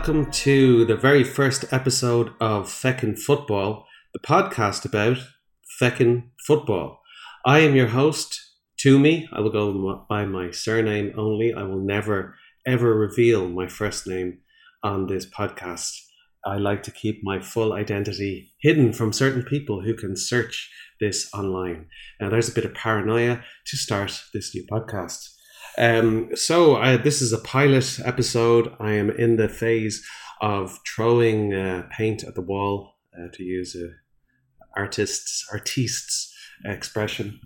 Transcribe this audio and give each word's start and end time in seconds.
welcome 0.00 0.30
to 0.30 0.86
the 0.86 0.96
very 0.96 1.22
first 1.22 1.70
episode 1.74 2.32
of 2.40 2.66
Feckin' 2.66 3.18
Football, 3.18 3.86
the 4.14 4.18
podcast 4.18 4.86
about 4.86 5.18
Feckin' 5.78 6.30
Football. 6.46 7.02
I 7.44 7.58
am 7.58 7.76
your 7.76 7.88
host, 7.88 8.40
Toomey. 8.78 9.28
I 9.30 9.40
will 9.40 9.50
go 9.50 10.06
by 10.08 10.24
my 10.24 10.52
surname 10.52 11.12
only. 11.18 11.52
I 11.52 11.64
will 11.64 11.84
never, 11.84 12.34
ever 12.66 12.94
reveal 12.94 13.50
my 13.50 13.66
first 13.68 14.06
name 14.06 14.38
on 14.82 15.06
this 15.06 15.26
podcast. 15.26 15.94
I 16.46 16.56
like 16.56 16.82
to 16.84 16.90
keep 16.90 17.20
my 17.22 17.38
full 17.38 17.74
identity 17.74 18.54
hidden 18.62 18.94
from 18.94 19.12
certain 19.12 19.42
people 19.42 19.82
who 19.82 19.92
can 19.92 20.16
search 20.16 20.72
this 20.98 21.28
online. 21.34 21.88
Now, 22.18 22.30
there's 22.30 22.48
a 22.48 22.54
bit 22.54 22.64
of 22.64 22.72
paranoia 22.72 23.42
to 23.66 23.76
start 23.76 24.22
this 24.32 24.54
new 24.54 24.64
podcast. 24.66 25.28
Um, 25.78 26.30
so, 26.34 26.76
I, 26.76 26.96
this 26.96 27.22
is 27.22 27.32
a 27.32 27.38
pilot 27.38 28.00
episode. 28.04 28.74
I 28.80 28.92
am 28.92 29.10
in 29.10 29.36
the 29.36 29.48
phase 29.48 30.04
of 30.40 30.78
throwing 30.86 31.54
uh, 31.54 31.86
paint 31.96 32.24
at 32.24 32.34
the 32.34 32.40
wall, 32.40 32.96
uh, 33.16 33.28
to 33.32 33.42
use 33.42 33.74
a 33.74 33.88
artist's 34.78 35.46
artist's 35.52 36.34
expression. 36.64 37.40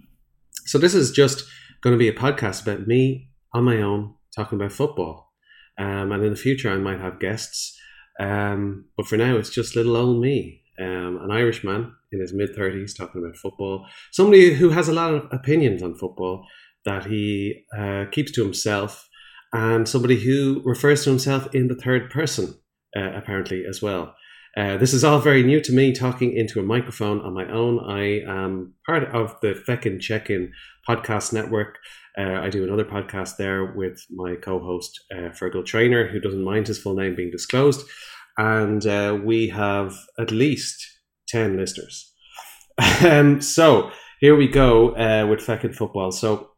So, 0.66 0.78
this 0.78 0.94
is 0.94 1.10
just 1.10 1.44
going 1.82 1.92
to 1.92 1.98
be 1.98 2.08
a 2.08 2.14
podcast 2.14 2.62
about 2.62 2.86
me 2.86 3.30
on 3.52 3.64
my 3.64 3.80
own 3.82 4.14
talking 4.34 4.58
about 4.58 4.72
football. 4.72 5.32
Um, 5.78 6.12
and 6.12 6.24
in 6.24 6.30
the 6.30 6.36
future, 6.36 6.70
I 6.70 6.76
might 6.76 7.00
have 7.00 7.20
guests. 7.20 7.78
Um, 8.18 8.86
but 8.96 9.06
for 9.06 9.16
now, 9.16 9.36
it's 9.36 9.50
just 9.50 9.76
little 9.76 9.96
old 9.96 10.20
me, 10.20 10.62
um, 10.80 11.18
an 11.22 11.30
Irishman 11.30 11.92
in 12.12 12.20
his 12.20 12.32
mid 12.32 12.54
30s 12.56 12.96
talking 12.96 13.22
about 13.22 13.36
football, 13.36 13.86
somebody 14.12 14.54
who 14.54 14.70
has 14.70 14.88
a 14.88 14.92
lot 14.92 15.14
of 15.14 15.26
opinions 15.32 15.82
on 15.82 15.94
football 15.94 16.46
that 16.84 17.06
he 17.06 17.64
uh, 17.76 18.04
keeps 18.10 18.32
to 18.32 18.44
himself, 18.44 19.08
and 19.52 19.88
somebody 19.88 20.20
who 20.20 20.62
refers 20.64 21.04
to 21.04 21.10
himself 21.10 21.54
in 21.54 21.68
the 21.68 21.74
third 21.74 22.10
person, 22.10 22.54
uh, 22.96 23.12
apparently, 23.14 23.64
as 23.68 23.80
well. 23.80 24.14
Uh, 24.56 24.76
this 24.76 24.94
is 24.94 25.02
all 25.02 25.18
very 25.18 25.42
new 25.42 25.60
to 25.60 25.72
me, 25.72 25.92
talking 25.92 26.36
into 26.36 26.60
a 26.60 26.62
microphone 26.62 27.20
on 27.20 27.34
my 27.34 27.50
own. 27.50 27.80
I 27.80 28.20
am 28.28 28.74
part 28.86 29.04
of 29.12 29.36
the 29.42 29.54
Feckin' 29.54 30.00
Check-In 30.00 30.52
podcast 30.88 31.32
network. 31.32 31.78
Uh, 32.16 32.40
I 32.40 32.50
do 32.50 32.62
another 32.62 32.84
podcast 32.84 33.36
there 33.36 33.64
with 33.64 34.04
my 34.10 34.36
co-host 34.36 35.02
uh, 35.12 35.30
Fergal 35.30 35.66
Trainer, 35.66 36.06
who 36.06 36.20
doesn't 36.20 36.44
mind 36.44 36.68
his 36.68 36.78
full 36.78 36.94
name 36.94 37.16
being 37.16 37.32
disclosed, 37.32 37.84
and 38.38 38.86
uh, 38.86 39.18
we 39.24 39.48
have 39.48 39.96
at 40.20 40.30
least 40.30 40.86
ten 41.26 41.56
listeners. 41.56 42.12
um, 43.04 43.40
so 43.40 43.90
here 44.20 44.36
we 44.36 44.46
go 44.46 44.90
uh, 44.94 45.26
with 45.26 45.40
Feckin' 45.40 45.74
Football. 45.74 46.12
So 46.12 46.50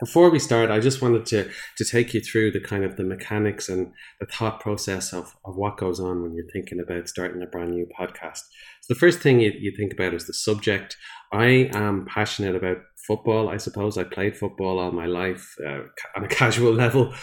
before 0.00 0.30
we 0.30 0.38
start, 0.38 0.70
I 0.70 0.80
just 0.80 1.02
wanted 1.02 1.26
to 1.26 1.50
to 1.76 1.84
take 1.84 2.14
you 2.14 2.20
through 2.20 2.50
the 2.50 2.60
kind 2.60 2.84
of 2.84 2.96
the 2.96 3.04
mechanics 3.04 3.68
and 3.68 3.92
the 4.18 4.26
thought 4.26 4.60
process 4.60 5.12
of, 5.12 5.36
of 5.44 5.56
what 5.56 5.76
goes 5.76 6.00
on 6.00 6.22
when 6.22 6.34
you're 6.34 6.50
thinking 6.52 6.80
about 6.80 7.08
starting 7.08 7.42
a 7.42 7.46
brand 7.46 7.72
new 7.72 7.86
podcast. 7.98 8.40
So 8.80 8.94
the 8.94 8.98
first 8.98 9.20
thing 9.20 9.40
you, 9.40 9.52
you 9.58 9.72
think 9.76 9.92
about 9.92 10.14
is 10.14 10.26
the 10.26 10.34
subject. 10.34 10.96
I 11.32 11.70
am 11.74 12.06
passionate 12.06 12.56
about 12.56 12.78
football. 13.06 13.48
I 13.48 13.58
suppose 13.58 13.98
I 13.98 14.04
played 14.04 14.36
football 14.36 14.78
all 14.78 14.92
my 14.92 15.06
life 15.06 15.54
uh, 15.64 15.82
on 16.16 16.24
a 16.24 16.28
casual 16.40 16.72
level, 16.72 17.14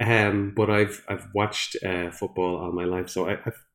um, 0.00 0.52
but 0.56 0.70
I've 0.70 1.04
I've 1.08 1.26
watched 1.34 1.76
uh, 1.84 2.10
football 2.10 2.56
all 2.58 2.72
my 2.72 2.84
life. 2.84 3.10
So 3.10 3.28
I, 3.28 3.32
I've, 3.44 3.46
I, 3.46 3.69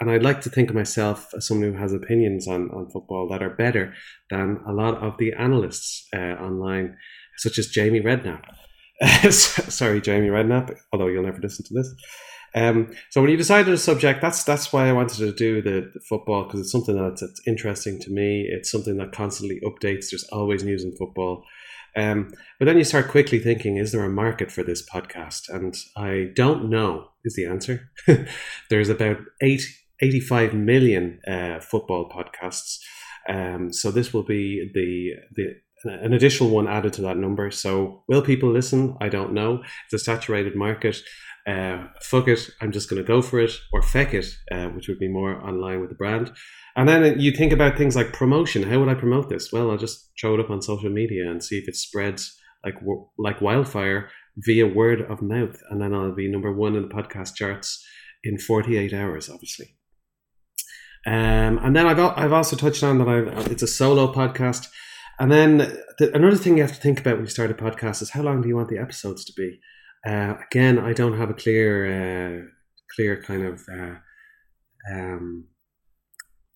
and 0.00 0.10
I'd 0.10 0.22
like 0.22 0.40
to 0.42 0.50
think 0.50 0.70
of 0.70 0.74
myself 0.74 1.32
as 1.36 1.46
someone 1.46 1.72
who 1.72 1.78
has 1.78 1.92
opinions 1.92 2.48
on, 2.48 2.70
on 2.70 2.90
football 2.90 3.28
that 3.28 3.42
are 3.42 3.50
better 3.50 3.94
than 4.30 4.60
a 4.66 4.72
lot 4.72 4.96
of 4.98 5.16
the 5.18 5.32
analysts 5.34 6.08
uh, 6.14 6.34
online 6.40 6.96
such 7.38 7.58
as 7.58 7.68
Jamie 7.68 8.00
Redknapp. 8.00 8.44
Sorry, 9.30 10.00
Jamie 10.00 10.28
Redknapp, 10.28 10.76
although 10.92 11.08
you'll 11.08 11.24
never 11.24 11.40
listen 11.40 11.64
to 11.66 11.74
this. 11.74 11.94
Um, 12.56 12.94
so 13.10 13.20
when 13.20 13.30
you 13.30 13.36
decided 13.36 13.74
a 13.74 13.78
subject, 13.78 14.22
that's 14.22 14.44
that's 14.44 14.72
why 14.72 14.88
I 14.88 14.92
wanted 14.92 15.18
to 15.18 15.32
do 15.32 15.60
the, 15.60 15.90
the 15.92 16.00
football 16.08 16.44
because 16.44 16.60
it's 16.60 16.70
something 16.70 16.96
that's, 16.96 17.20
that's, 17.20 17.40
interesting 17.48 17.98
to 18.00 18.10
me. 18.10 18.46
It's 18.48 18.70
something 18.70 18.96
that 18.98 19.10
constantly 19.10 19.60
updates. 19.64 20.10
There's 20.10 20.28
always 20.30 20.62
news 20.62 20.84
in 20.84 20.94
football. 20.96 21.44
Um, 21.96 22.32
but 22.58 22.66
then 22.66 22.78
you 22.78 22.84
start 22.84 23.08
quickly 23.08 23.38
thinking, 23.38 23.76
is 23.76 23.92
there 23.92 24.04
a 24.04 24.08
market 24.08 24.50
for 24.50 24.62
this 24.62 24.88
podcast? 24.88 25.48
And 25.48 25.76
I 25.96 26.30
don't 26.34 26.68
know 26.68 27.08
is 27.24 27.34
the 27.34 27.46
answer. 27.46 27.90
There's 28.70 28.88
about 28.88 29.18
eight, 29.42 29.62
85 30.04 30.54
million 30.54 31.20
uh, 31.26 31.60
football 31.60 32.10
podcasts. 32.10 32.78
Um, 33.28 33.72
so 33.72 33.90
this 33.90 34.12
will 34.12 34.22
be 34.22 34.70
the 34.74 35.12
the 35.34 35.54
an 35.84 36.14
additional 36.14 36.50
one 36.50 36.66
added 36.66 36.94
to 36.94 37.02
that 37.02 37.18
number. 37.18 37.50
So 37.50 38.04
will 38.08 38.22
people 38.22 38.50
listen? 38.50 38.96
I 39.00 39.08
don't 39.08 39.34
know. 39.34 39.62
It's 39.84 40.02
a 40.02 40.04
saturated 40.04 40.56
market. 40.56 40.96
Uh, 41.46 41.88
fuck 42.00 42.26
it, 42.26 42.48
I'm 42.62 42.72
just 42.72 42.88
going 42.88 43.02
to 43.02 43.06
go 43.06 43.20
for 43.20 43.38
it, 43.38 43.52
or 43.70 43.82
feck 43.82 44.14
it, 44.14 44.26
uh, 44.50 44.68
which 44.68 44.88
would 44.88 44.98
be 44.98 45.08
more 45.08 45.34
online 45.46 45.80
with 45.80 45.90
the 45.90 45.94
brand. 45.94 46.32
And 46.74 46.88
then 46.88 47.20
you 47.20 47.32
think 47.32 47.52
about 47.52 47.76
things 47.76 47.94
like 47.94 48.14
promotion. 48.14 48.62
How 48.62 48.80
would 48.80 48.88
I 48.88 48.94
promote 48.94 49.28
this? 49.28 49.52
Well, 49.52 49.70
I'll 49.70 49.76
just 49.76 50.10
throw 50.18 50.34
it 50.34 50.40
up 50.40 50.48
on 50.48 50.62
social 50.62 50.88
media 50.88 51.30
and 51.30 51.44
see 51.44 51.58
if 51.58 51.68
it 51.68 51.76
spreads 51.76 52.34
like 52.64 52.76
like 53.18 53.42
wildfire 53.42 54.08
via 54.38 54.66
word 54.66 55.02
of 55.02 55.20
mouth, 55.20 55.60
and 55.70 55.82
then 55.82 55.92
I'll 55.94 56.14
be 56.14 56.30
number 56.30 56.52
one 56.52 56.76
in 56.76 56.88
the 56.88 56.94
podcast 56.94 57.34
charts 57.34 57.84
in 58.24 58.38
48 58.38 58.94
hours, 58.94 59.28
obviously. 59.28 59.76
Um, 61.06 61.58
and 61.62 61.76
then 61.76 61.86
I've 61.86 61.98
I've 61.98 62.32
also 62.32 62.56
touched 62.56 62.82
on 62.82 62.98
that 62.98 63.08
I've, 63.08 63.50
it's 63.50 63.62
a 63.62 63.66
solo 63.66 64.12
podcast. 64.12 64.68
And 65.18 65.30
then 65.30 65.58
the, 65.98 66.14
another 66.14 66.36
thing 66.36 66.56
you 66.56 66.62
have 66.62 66.74
to 66.74 66.80
think 66.80 67.00
about 67.00 67.16
when 67.16 67.24
you 67.24 67.30
start 67.30 67.50
a 67.50 67.54
podcast 67.54 68.02
is 68.02 68.10
how 68.10 68.22
long 68.22 68.42
do 68.42 68.48
you 68.48 68.56
want 68.56 68.68
the 68.68 68.78
episodes 68.78 69.24
to 69.26 69.32
be? 69.36 69.60
Uh, 70.06 70.34
again, 70.50 70.78
I 70.78 70.92
don't 70.92 71.18
have 71.18 71.30
a 71.30 71.34
clear, 71.34 71.86
uh, 71.86 72.42
clear 72.94 73.22
kind 73.22 73.44
of, 73.44 73.62
uh, 73.72 73.94
um, 74.92 75.46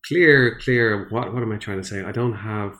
clear, 0.05 0.59
clear. 0.59 1.07
What 1.09 1.33
what 1.33 1.41
am 1.41 1.51
I 1.51 1.57
trying 1.57 1.81
to 1.81 1.87
say? 1.87 2.03
I 2.03 2.11
don't 2.11 2.35
have 2.35 2.79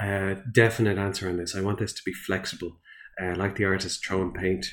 a 0.00 0.36
definite 0.52 0.98
answer 0.98 1.28
on 1.28 1.36
this. 1.36 1.54
I 1.56 1.60
want 1.60 1.78
this 1.78 1.92
to 1.92 2.02
be 2.04 2.12
flexible, 2.12 2.80
uh, 3.20 3.34
like 3.36 3.56
the 3.56 3.64
artist 3.64 4.04
throwing 4.04 4.32
paint. 4.32 4.66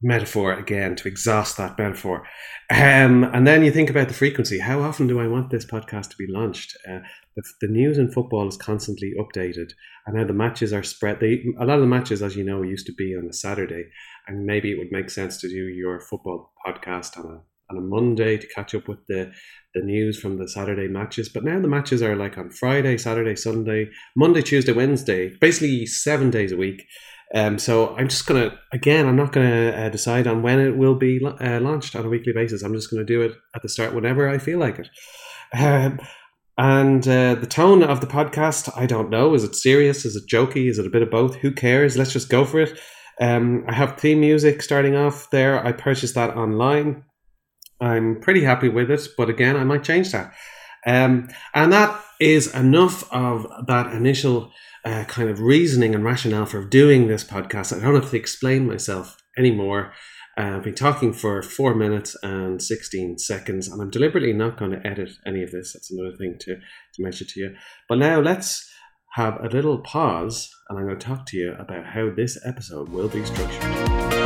Metaphor 0.00 0.52
again 0.52 0.94
to 0.96 1.08
exhaust 1.08 1.56
that 1.56 1.76
metaphor. 1.76 2.24
Um, 2.70 3.24
and 3.24 3.46
then 3.46 3.64
you 3.64 3.72
think 3.72 3.90
about 3.90 4.08
the 4.08 4.14
frequency. 4.14 4.60
How 4.60 4.80
often 4.80 5.08
do 5.08 5.18
I 5.18 5.26
want 5.26 5.50
this 5.50 5.64
podcast 5.64 6.10
to 6.10 6.16
be 6.16 6.26
launched? 6.28 6.76
Uh, 6.88 7.00
the, 7.34 7.42
the, 7.62 7.68
news 7.68 7.98
in 7.98 8.10
football 8.10 8.46
is 8.46 8.56
constantly 8.56 9.12
updated, 9.18 9.72
and 10.06 10.16
now 10.16 10.24
the 10.24 10.32
matches 10.32 10.72
are 10.72 10.82
spread. 10.82 11.18
They, 11.18 11.44
a 11.58 11.64
lot 11.64 11.76
of 11.76 11.80
the 11.80 11.86
matches, 11.86 12.22
as 12.22 12.36
you 12.36 12.44
know, 12.44 12.62
used 12.62 12.86
to 12.86 12.94
be 12.94 13.16
on 13.16 13.26
a 13.28 13.32
Saturday, 13.32 13.86
and 14.28 14.46
maybe 14.46 14.70
it 14.70 14.78
would 14.78 14.92
make 14.92 15.10
sense 15.10 15.40
to 15.40 15.48
do 15.48 15.68
your 15.68 15.98
football 16.00 16.52
podcast 16.64 17.18
on 17.18 17.26
a 17.32 17.40
on 17.70 17.76
a 17.76 17.80
Monday 17.82 18.38
to 18.38 18.46
catch 18.46 18.74
up 18.74 18.88
with 18.88 19.04
the 19.08 19.32
the 19.74 19.82
news 19.82 20.18
from 20.18 20.38
the 20.38 20.48
Saturday 20.48 20.88
matches. 20.88 21.28
But 21.28 21.44
now 21.44 21.60
the 21.60 21.68
matches 21.68 22.02
are 22.02 22.16
like 22.16 22.38
on 22.38 22.50
Friday, 22.50 22.96
Saturday, 22.96 23.36
Sunday, 23.36 23.90
Monday, 24.16 24.42
Tuesday, 24.42 24.72
Wednesday, 24.72 25.34
basically 25.40 25.86
seven 25.86 26.30
days 26.30 26.52
a 26.52 26.56
week. 26.56 26.84
Um, 27.34 27.58
so 27.58 27.94
I'm 27.96 28.08
just 28.08 28.26
gonna 28.26 28.58
again, 28.72 29.06
I'm 29.06 29.16
not 29.16 29.32
gonna 29.32 29.70
uh, 29.70 29.88
decide 29.90 30.26
on 30.26 30.42
when 30.42 30.60
it 30.60 30.76
will 30.76 30.94
be 30.94 31.20
uh, 31.24 31.60
launched 31.60 31.94
on 31.94 32.06
a 32.06 32.08
weekly 32.08 32.32
basis. 32.32 32.62
I'm 32.62 32.74
just 32.74 32.90
gonna 32.90 33.04
do 33.04 33.20
it 33.22 33.32
at 33.54 33.62
the 33.62 33.68
start 33.68 33.94
whenever 33.94 34.28
I 34.28 34.38
feel 34.38 34.58
like 34.58 34.78
it. 34.78 34.88
Um, 35.52 36.00
and 36.56 37.06
uh, 37.06 37.36
the 37.36 37.46
tone 37.46 37.82
of 37.82 38.00
the 38.00 38.06
podcast, 38.06 38.70
I 38.76 38.86
don't 38.86 39.10
know. 39.10 39.34
Is 39.34 39.44
it 39.44 39.54
serious? 39.54 40.04
Is 40.04 40.16
it 40.16 40.26
jokey? 40.26 40.68
Is 40.68 40.78
it 40.78 40.86
a 40.86 40.90
bit 40.90 41.02
of 41.02 41.10
both? 41.10 41.36
Who 41.36 41.52
cares? 41.52 41.96
Let's 41.96 42.12
just 42.12 42.28
go 42.28 42.44
for 42.44 42.60
it. 42.60 42.78
Um, 43.20 43.64
I 43.68 43.74
have 43.74 43.96
theme 43.96 44.20
music 44.20 44.62
starting 44.62 44.96
off 44.96 45.30
there. 45.30 45.64
I 45.64 45.72
purchased 45.72 46.14
that 46.14 46.36
online. 46.36 47.04
I'm 47.80 48.20
pretty 48.20 48.42
happy 48.42 48.68
with 48.68 48.90
it, 48.90 49.06
but 49.16 49.30
again, 49.30 49.56
I 49.56 49.64
might 49.64 49.84
change 49.84 50.10
that. 50.12 50.32
Um, 50.86 51.28
and 51.54 51.72
that 51.72 52.02
is 52.20 52.52
enough 52.54 53.10
of 53.12 53.46
that 53.66 53.92
initial 53.92 54.50
uh, 54.88 55.04
kind 55.04 55.28
of 55.28 55.40
reasoning 55.40 55.94
and 55.94 56.02
rationale 56.02 56.46
for 56.46 56.64
doing 56.64 57.08
this 57.08 57.22
podcast. 57.22 57.76
I 57.76 57.80
don't 57.80 57.94
have 57.94 58.10
to 58.10 58.16
explain 58.16 58.66
myself 58.66 59.18
anymore. 59.36 59.92
Uh, 60.38 60.56
I've 60.56 60.62
been 60.62 60.74
talking 60.74 61.12
for 61.12 61.42
four 61.42 61.74
minutes 61.74 62.16
and 62.22 62.62
16 62.62 63.18
seconds, 63.18 63.68
and 63.68 63.82
I'm 63.82 63.90
deliberately 63.90 64.32
not 64.32 64.56
going 64.56 64.70
to 64.70 64.86
edit 64.86 65.10
any 65.26 65.42
of 65.42 65.50
this. 65.50 65.74
That's 65.74 65.90
another 65.90 66.16
thing 66.16 66.36
to, 66.40 66.54
to 66.54 67.02
mention 67.02 67.26
to 67.26 67.40
you. 67.40 67.54
But 67.88 67.98
now 67.98 68.20
let's 68.20 68.66
have 69.12 69.38
a 69.44 69.48
little 69.48 69.78
pause, 69.78 70.48
and 70.68 70.78
I'm 70.78 70.86
going 70.86 70.98
to 70.98 71.06
talk 71.06 71.26
to 71.26 71.36
you 71.36 71.52
about 71.58 71.84
how 71.84 72.08
this 72.10 72.38
episode 72.46 72.88
will 72.88 73.08
be 73.08 73.26
structured. 73.26 74.17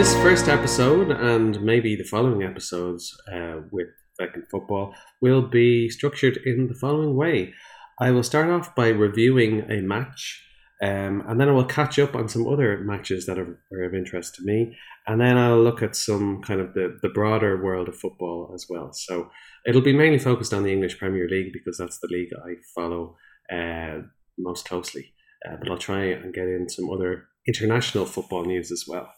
This 0.00 0.14
first 0.22 0.48
episode 0.48 1.10
and 1.10 1.60
maybe 1.60 1.94
the 1.94 2.04
following 2.04 2.42
episodes 2.42 3.14
uh, 3.30 3.56
with 3.70 3.88
Feckin' 4.18 4.48
Football 4.50 4.94
will 5.20 5.42
be 5.42 5.90
structured 5.90 6.38
in 6.46 6.68
the 6.68 6.74
following 6.74 7.14
way. 7.16 7.52
I 8.00 8.10
will 8.10 8.22
start 8.22 8.48
off 8.48 8.74
by 8.74 8.88
reviewing 8.88 9.70
a 9.70 9.82
match, 9.82 10.42
um, 10.82 11.22
and 11.28 11.38
then 11.38 11.50
I 11.50 11.52
will 11.52 11.66
catch 11.66 11.98
up 11.98 12.16
on 12.16 12.30
some 12.30 12.48
other 12.48 12.78
matches 12.78 13.26
that 13.26 13.38
are, 13.38 13.60
are, 13.70 13.82
of 13.82 13.94
interest 13.94 14.36
to 14.36 14.42
me, 14.42 14.74
and 15.06 15.20
then 15.20 15.36
I'll 15.36 15.62
look 15.62 15.82
at 15.82 15.94
some 15.94 16.40
kind 16.40 16.62
of 16.62 16.72
the, 16.72 16.98
the 17.02 17.10
broader 17.10 17.62
world 17.62 17.86
of 17.86 17.98
football 17.98 18.52
as 18.54 18.64
well. 18.70 18.94
So 18.94 19.30
it'll 19.66 19.82
be 19.82 19.92
mainly 19.92 20.18
focused 20.18 20.54
on 20.54 20.62
the 20.62 20.72
English 20.72 20.98
Premier 20.98 21.28
League 21.28 21.52
because 21.52 21.76
that's 21.76 21.98
the 21.98 22.08
league 22.10 22.30
I 22.42 22.54
follow 22.74 23.18
uh, 23.52 23.98
most 24.38 24.66
closely. 24.66 25.12
Uh, 25.46 25.56
but 25.58 25.70
I'll 25.70 25.76
try 25.76 26.04
and 26.04 26.32
get 26.32 26.48
in 26.48 26.70
some 26.70 26.88
other 26.88 27.26
international 27.46 28.06
football 28.06 28.46
news 28.46 28.72
as 28.72 28.84
well. 28.88 29.12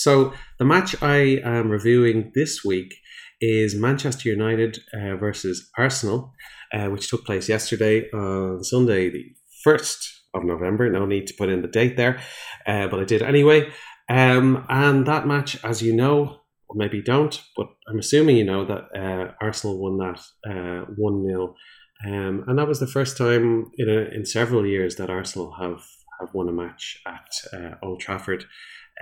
So 0.00 0.32
the 0.58 0.64
match 0.64 0.96
I 1.02 1.42
am 1.44 1.68
reviewing 1.68 2.32
this 2.34 2.64
week 2.64 2.94
is 3.38 3.74
Manchester 3.74 4.30
United 4.30 4.78
uh, 4.94 5.16
versus 5.16 5.70
Arsenal, 5.76 6.32
uh, 6.72 6.86
which 6.86 7.10
took 7.10 7.26
place 7.26 7.50
yesterday 7.50 8.08
on 8.12 8.64
Sunday, 8.64 9.10
the 9.10 9.26
1st 9.66 9.98
of 10.32 10.44
November. 10.44 10.88
No 10.88 11.04
need 11.04 11.26
to 11.26 11.34
put 11.34 11.50
in 11.50 11.60
the 11.60 11.68
date 11.68 11.98
there, 11.98 12.18
uh, 12.66 12.88
but 12.88 12.98
I 12.98 13.04
did 13.04 13.20
anyway. 13.20 13.70
Um, 14.08 14.64
and 14.70 15.04
that 15.04 15.26
match, 15.26 15.62
as 15.62 15.82
you 15.82 15.94
know, 15.94 16.40
or 16.70 16.76
maybe 16.76 17.02
don't, 17.02 17.38
but 17.54 17.66
I'm 17.86 17.98
assuming 17.98 18.38
you 18.38 18.44
know 18.44 18.64
that 18.64 18.84
uh, 18.98 19.32
Arsenal 19.42 19.78
won 19.78 19.98
that 19.98 20.20
uh, 20.50 20.86
1 20.96 21.26
0. 21.26 21.54
Um, 22.06 22.44
and 22.48 22.58
that 22.58 22.66
was 22.66 22.80
the 22.80 22.86
first 22.86 23.18
time 23.18 23.70
in, 23.76 23.90
a, 23.90 24.14
in 24.16 24.24
several 24.24 24.64
years 24.64 24.96
that 24.96 25.10
Arsenal 25.10 25.56
have, 25.60 25.84
have 26.20 26.32
won 26.32 26.48
a 26.48 26.52
match 26.52 27.02
at 27.06 27.30
uh, 27.52 27.74
Old 27.82 28.00
Trafford. 28.00 28.46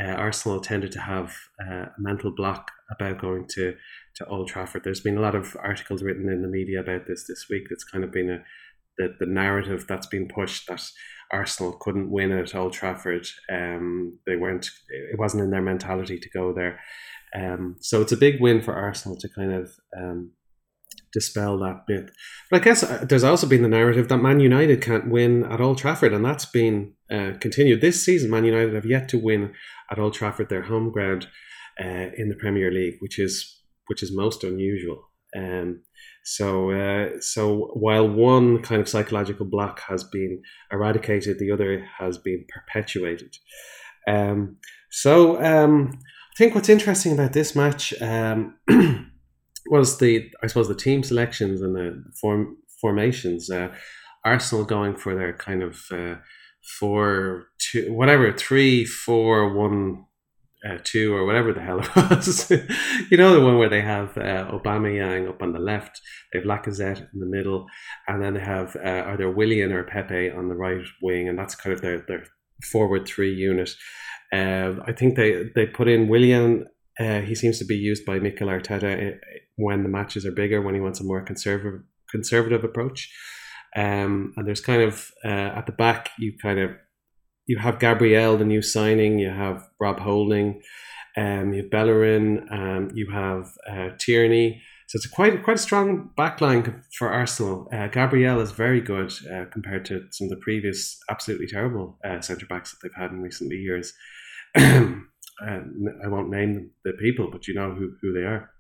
Arsenal 0.04 0.60
tended 0.60 0.92
to 0.92 1.00
have 1.00 1.34
a 1.60 1.86
mental 1.98 2.30
block 2.34 2.70
about 2.90 3.20
going 3.20 3.46
to 3.54 3.74
to 4.16 4.26
Old 4.26 4.48
Trafford. 4.48 4.82
There's 4.84 5.00
been 5.00 5.18
a 5.18 5.20
lot 5.20 5.34
of 5.34 5.56
articles 5.62 6.02
written 6.02 6.28
in 6.28 6.42
the 6.42 6.48
media 6.48 6.80
about 6.80 7.06
this 7.06 7.26
this 7.26 7.46
week. 7.50 7.64
It's 7.70 7.84
kind 7.84 8.04
of 8.04 8.12
been 8.12 8.30
a 8.30 8.42
the, 8.98 9.14
the 9.20 9.26
narrative 9.26 9.86
that's 9.88 10.06
been 10.06 10.28
pushed 10.28 10.66
that 10.68 10.82
Arsenal 11.30 11.72
couldn't 11.72 12.10
win 12.10 12.32
at 12.32 12.54
Old 12.54 12.72
Trafford. 12.72 13.26
Um, 13.50 14.18
they 14.26 14.36
weren't. 14.36 14.68
It 14.88 15.18
wasn't 15.18 15.44
in 15.44 15.50
their 15.50 15.62
mentality 15.62 16.18
to 16.18 16.30
go 16.30 16.52
there. 16.52 16.80
Um, 17.34 17.76
so 17.80 18.00
it's 18.02 18.12
a 18.12 18.16
big 18.16 18.40
win 18.40 18.62
for 18.62 18.74
Arsenal 18.74 19.18
to 19.18 19.28
kind 19.28 19.52
of 19.52 19.72
um, 19.96 20.32
dispel 21.12 21.58
that 21.58 21.84
myth. 21.88 22.10
But 22.50 22.60
I 22.60 22.64
guess 22.64 22.82
uh, 22.82 23.04
there's 23.08 23.24
also 23.24 23.46
been 23.46 23.62
the 23.62 23.68
narrative 23.68 24.08
that 24.08 24.18
Man 24.18 24.40
United 24.40 24.82
can't 24.82 25.08
win 25.10 25.44
at 25.44 25.60
Old 25.60 25.78
Trafford, 25.78 26.12
and 26.12 26.24
that's 26.24 26.46
been 26.46 26.94
uh, 27.10 27.32
continued 27.40 27.80
this 27.80 28.04
season. 28.04 28.30
Man 28.30 28.44
United 28.44 28.74
have 28.74 28.86
yet 28.86 29.08
to 29.10 29.18
win 29.18 29.52
at 29.90 29.98
Old 29.98 30.14
Trafford, 30.14 30.48
their 30.48 30.62
home 30.62 30.90
ground, 30.90 31.28
uh, 31.80 32.10
in 32.16 32.28
the 32.28 32.36
Premier 32.38 32.70
League, 32.70 32.96
which 33.00 33.18
is 33.18 33.62
which 33.86 34.02
is 34.02 34.14
most 34.14 34.44
unusual. 34.44 35.10
Um, 35.36 35.82
so, 36.24 36.70
uh, 36.70 37.20
so 37.20 37.70
while 37.74 38.08
one 38.08 38.62
kind 38.62 38.80
of 38.80 38.88
psychological 38.88 39.46
block 39.46 39.80
has 39.88 40.04
been 40.04 40.42
eradicated, 40.70 41.38
the 41.38 41.50
other 41.50 41.86
has 41.98 42.18
been 42.18 42.44
perpetuated. 42.48 43.34
Um, 44.06 44.58
so, 44.90 45.42
um, 45.42 45.90
I 45.94 46.34
think 46.36 46.54
what's 46.54 46.68
interesting 46.68 47.12
about 47.12 47.32
this 47.32 47.56
match 47.56 47.94
um, 48.00 48.56
was 49.70 49.98
the, 49.98 50.30
I 50.42 50.46
suppose, 50.46 50.68
the 50.68 50.74
team 50.74 51.02
selections 51.02 51.60
and 51.62 51.74
the 51.74 52.02
form 52.20 52.56
formations. 52.80 53.50
Uh, 53.50 53.68
Arsenal 54.24 54.64
going 54.64 54.96
for 54.96 55.14
their 55.14 55.32
kind 55.32 55.62
of 55.62 55.80
uh, 55.90 56.16
four, 56.78 57.46
two, 57.58 57.92
whatever, 57.92 58.32
three, 58.32 58.84
four, 58.84 59.54
one, 59.54 60.04
uh, 60.68 60.78
two 60.82 61.14
or 61.14 61.24
whatever 61.24 61.52
the 61.52 61.60
hell 61.60 61.80
it 61.80 61.96
was. 62.10 62.50
you 63.10 63.16
know 63.16 63.32
the 63.32 63.44
one 63.44 63.58
where 63.58 63.68
they 63.68 63.80
have 63.80 64.16
uh, 64.18 64.50
Aubameyang 64.50 65.28
up 65.28 65.42
on 65.42 65.52
the 65.52 65.58
left, 65.58 66.00
they 66.32 66.40
have 66.40 66.48
Lacazette 66.48 67.06
in 67.12 67.20
the 67.20 67.26
middle, 67.26 67.66
and 68.06 68.22
then 68.22 68.34
they 68.34 68.40
have 68.40 68.76
uh, 68.76 69.04
either 69.06 69.30
Willian 69.30 69.72
or 69.72 69.84
Pepe 69.84 70.30
on 70.30 70.48
the 70.48 70.56
right 70.56 70.84
wing, 71.02 71.28
and 71.28 71.38
that's 71.38 71.54
kind 71.54 71.72
of 71.72 71.80
their 71.80 72.04
their 72.08 72.24
forward 72.72 73.06
three 73.06 73.32
unit. 73.32 73.70
Uh, 74.32 74.74
I 74.86 74.92
think 74.92 75.16
they 75.16 75.50
they 75.54 75.66
put 75.66 75.88
in 75.88 76.08
Willian. 76.08 76.66
Uh, 76.98 77.20
he 77.20 77.34
seems 77.34 77.58
to 77.58 77.64
be 77.64 77.76
used 77.76 78.04
by 78.04 78.18
Mikel 78.18 78.48
Arteta 78.48 79.14
uh, 79.14 79.16
when 79.56 79.82
the 79.82 79.88
matches 79.88 80.26
are 80.26 80.32
bigger, 80.32 80.60
when 80.60 80.74
he 80.74 80.80
wants 80.80 81.00
a 81.00 81.04
more 81.04 81.22
conservative 81.22 81.82
conservative 82.10 82.64
approach. 82.64 83.12
Um, 83.76 84.32
and 84.36 84.46
there's 84.46 84.62
kind 84.62 84.82
of 84.82 85.10
uh, 85.24 85.28
at 85.28 85.66
the 85.66 85.72
back, 85.72 86.10
you 86.18 86.32
kind 86.40 86.58
of 86.58 86.70
you 87.46 87.58
have 87.58 87.78
Gabriel, 87.78 88.36
the 88.36 88.44
new 88.44 88.62
signing. 88.62 89.18
You 89.18 89.30
have 89.30 89.66
Rob 89.80 90.00
Holding. 90.00 90.60
Um, 91.16 91.52
you 91.52 91.62
have 91.62 91.70
Bellerin. 91.70 92.46
Um, 92.50 92.90
you 92.94 93.10
have 93.10 93.50
uh, 93.68 93.90
Tierney. 93.98 94.62
So 94.88 94.96
it's 94.96 95.06
a 95.06 95.10
quite 95.10 95.42
quite 95.42 95.56
a 95.56 95.60
strong 95.60 96.10
backline 96.16 96.82
for 96.96 97.08
Arsenal. 97.08 97.68
Uh, 97.72 97.88
Gabriel 97.88 98.40
is 98.40 98.52
very 98.52 98.80
good 98.80 99.12
uh, 99.32 99.46
compared 99.50 99.84
to 99.86 100.06
some 100.10 100.26
of 100.26 100.30
the 100.30 100.42
previous 100.42 100.98
absolutely 101.10 101.46
terrible 101.46 101.98
uh, 102.04 102.20
centre 102.20 102.46
backs 102.46 102.70
that 102.70 102.78
they've 102.82 103.02
had 103.02 103.10
in 103.10 103.20
recent 103.20 103.50
years. 103.52 103.92
I 105.40 106.08
won't 106.08 106.30
name 106.30 106.70
the 106.84 106.92
people, 106.92 107.30
but 107.30 107.46
you 107.46 107.54
know 107.54 107.72
who, 107.74 107.92
who 108.02 108.12
they 108.12 108.26
are. 108.26 108.50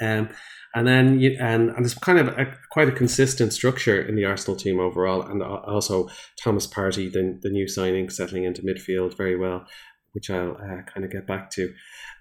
Um, 0.00 0.30
and 0.74 0.86
then 0.86 1.20
you, 1.20 1.36
and, 1.38 1.70
and 1.70 1.84
there's 1.84 1.94
kind 1.94 2.18
of 2.18 2.28
a, 2.28 2.56
quite 2.70 2.88
a 2.88 2.92
consistent 2.92 3.52
structure 3.52 4.00
in 4.00 4.16
the 4.16 4.24
Arsenal 4.24 4.56
team 4.56 4.80
overall, 4.80 5.22
and 5.22 5.42
also 5.42 6.08
Thomas 6.42 6.66
Partey, 6.66 7.12
the, 7.12 7.38
the 7.42 7.50
new 7.50 7.68
signing, 7.68 8.08
settling 8.08 8.44
into 8.44 8.62
midfield 8.62 9.16
very 9.16 9.36
well, 9.36 9.66
which 10.12 10.30
I'll 10.30 10.52
uh, 10.52 10.82
kind 10.92 11.04
of 11.04 11.10
get 11.10 11.26
back 11.26 11.50
to. 11.50 11.72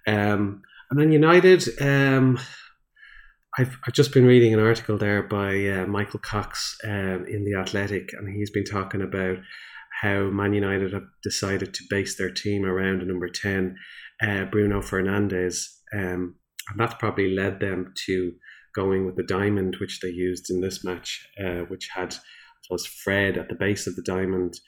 Um, 0.08 0.62
and 0.92 1.00
then 1.00 1.12
United, 1.12 1.64
um, 1.82 2.40
I've, 3.58 3.78
I've 3.86 3.94
just 3.94 4.14
been 4.14 4.26
reading 4.26 4.54
an 4.54 4.60
article 4.60 4.98
there 4.98 5.24
by 5.24 5.68
uh, 5.68 5.86
Michael 5.86 6.20
Cox 6.20 6.78
um, 6.84 7.26
in 7.30 7.46
The 7.46 7.56
Athletic, 7.60 8.14
and 8.14 8.28
he's 8.28 8.52
been 8.52 8.66
talking 8.66 9.02
about 9.02 9.38
how 10.02 10.30
Man 10.30 10.54
United 10.54 10.94
have 10.94 11.08
decided 11.24 11.74
to 11.74 11.84
base 11.90 12.18
their 12.18 12.32
team 12.32 12.66
around 12.66 13.06
number 13.06 13.28
10, 13.28 13.76
uh, 14.22 14.46
Bruno 14.46 14.82
Fernandes. 14.82 15.66
Um, 15.94 16.36
and 16.70 16.80
that's 16.80 16.96
probably 16.96 17.36
led 17.36 17.60
them 17.60 17.94
to 18.06 18.34
going 18.76 19.06
with 19.06 19.16
the 19.16 19.24
diamond 19.24 19.78
which 19.80 20.00
they 20.00 20.10
used 20.10 20.50
in 20.50 20.62
this 20.62 20.84
match, 20.84 21.28
uh, 21.44 21.62
which 21.68 21.90
had 21.96 22.16
suppose 22.64 22.86
Fred 22.86 23.38
at 23.38 23.50
the 23.50 23.56
base 23.56 23.88
of 23.88 23.96
the 23.96 24.04
diamond, 24.04 24.60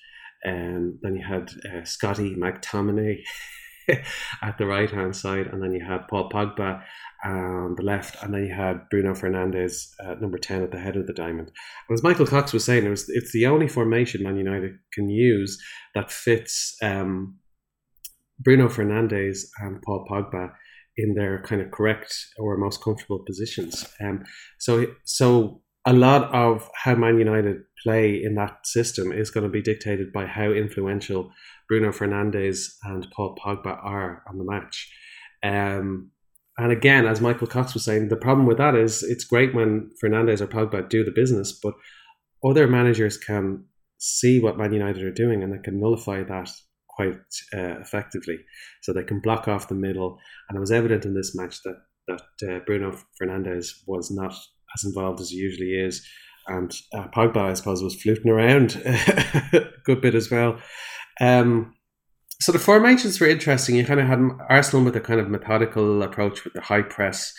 and 0.44 0.98
then 1.02 1.16
you 1.16 1.26
had 1.26 1.52
uh, 1.66 1.84
Scotty 1.84 2.36
McTominay 2.36 3.20
at 4.42 4.58
the 4.58 4.66
right 4.66 4.90
hand 4.90 5.16
side, 5.16 5.48
and 5.48 5.62
then 5.62 5.74
you 5.74 5.84
had 5.86 6.08
Paul 6.08 6.30
Pogba 6.30 6.82
on 7.24 7.76
the 7.76 7.84
left, 7.84 8.22
and 8.24 8.34
then 8.34 8.46
you 8.46 8.54
had 8.54 8.90
Bruno 8.90 9.14
Fernandes 9.14 9.92
at 10.04 10.22
number 10.22 10.38
ten 10.38 10.64
at 10.64 10.72
the 10.72 10.80
head 10.80 10.98
of 10.98 11.08
the 11.08 11.14
diamond. 11.14 11.52
And 11.88 11.94
as 11.94 12.04
Michael 12.04 12.28
Cox 12.28 12.54
was 12.54 12.66
saying, 12.66 12.86
it 12.86 12.90
was 12.90 13.10
it's 13.10 13.32
the 13.32 13.46
only 13.46 13.68
formation 13.68 14.24
Man 14.24 14.38
United 14.38 14.74
can 14.94 15.10
use 15.10 15.58
that 15.96 16.12
fits 16.12 16.76
um, 16.82 17.38
Bruno 18.40 18.68
Fernandes 18.68 19.42
and 19.60 19.82
Paul 19.82 20.06
Pogba 20.10 20.52
in 20.98 21.14
their 21.14 21.42
kind 21.44 21.62
of 21.62 21.72
correct 21.72 22.14
or 22.38 22.58
most 22.58 22.84
comfortable 22.84 23.24
positions. 23.26 23.86
Um, 24.02 24.24
so 24.60 24.88
so 25.06 25.62
a 25.86 25.94
lot 25.94 26.34
of 26.34 26.70
how 26.76 26.96
Man 26.96 27.18
United 27.18 27.64
play 27.84 28.22
in 28.24 28.36
that 28.36 28.68
system 28.68 29.12
is 29.12 29.32
going 29.32 29.44
to 29.44 29.50
be 29.50 29.62
dictated 29.62 30.14
by 30.14 30.26
how 30.26 30.52
influential 30.52 31.32
Bruno 31.68 31.90
Fernandes 31.90 32.74
and 32.84 33.08
Paul 33.12 33.36
Pogba 33.36 33.84
are 33.84 34.24
on 34.30 34.38
the 34.38 34.44
match. 34.44 34.92
Um, 35.44 36.12
and 36.58 36.72
again, 36.72 37.08
as 37.08 37.22
Michael 37.22 37.48
Cox 37.48 37.74
was 37.74 37.84
saying, 37.84 38.10
the 38.10 38.16
problem 38.16 38.46
with 38.46 38.58
that 38.58 38.76
is 38.76 39.02
it's 39.02 39.24
great 39.24 39.56
when 39.56 39.90
Fernandes 40.04 40.42
or 40.42 40.48
Pogba 40.48 40.88
do 40.88 41.04
the 41.04 41.12
business, 41.12 41.60
but 41.64 41.74
other 42.44 42.68
managers 42.68 43.18
can 43.18 43.66
see 43.98 44.40
what 44.40 44.58
Man 44.58 44.74
United 44.74 45.04
are 45.04 45.14
doing 45.14 45.42
and 45.42 45.54
they 45.54 45.62
can 45.64 45.80
nullify 45.80 46.24
that 46.24 46.50
quite 46.90 47.16
uh, 47.54 47.80
effectively. 47.80 48.38
So 48.82 48.94
they 48.94 49.04
can 49.04 49.22
block 49.22 49.48
off 49.48 49.70
the 49.70 49.76
middle. 49.76 50.20
And 50.50 50.58
it 50.58 50.60
was 50.60 50.72
evident 50.72 51.06
in 51.06 51.16
this 51.16 51.36
match 51.36 51.62
that 51.64 51.78
that 52.08 52.22
uh, 52.50 52.60
Bruno 52.66 52.98
Fernandes 53.22 53.70
was 53.88 54.12
not 54.12 54.36
as 54.76 54.84
involved 54.84 55.22
as 55.22 55.30
he 55.30 55.38
usually 55.38 55.72
is. 55.72 56.06
And 56.48 56.74
uh, 56.94 57.08
Pogba, 57.16 57.38
I 57.38 57.54
suppose, 57.54 57.84
was 57.84 58.02
fluting 58.02 58.32
around 58.32 58.82
a 58.86 59.70
good 59.86 60.02
bit 60.02 60.16
as 60.16 60.32
well. 60.32 60.60
Um, 61.20 61.76
so 62.40 62.52
the 62.52 62.60
formations 62.60 63.20
were 63.20 63.28
interesting. 63.28 63.76
You 63.76 63.86
kind 63.86 64.00
of 64.00 64.08
had 64.08 64.20
Arsenal 64.50 64.84
with 64.84 64.96
a 64.96 65.02
kind 65.02 65.20
of 65.20 65.30
methodical 65.30 66.02
approach 66.02 66.44
with 66.44 66.54
the 66.54 66.62
high 66.62 66.82
press. 66.82 67.34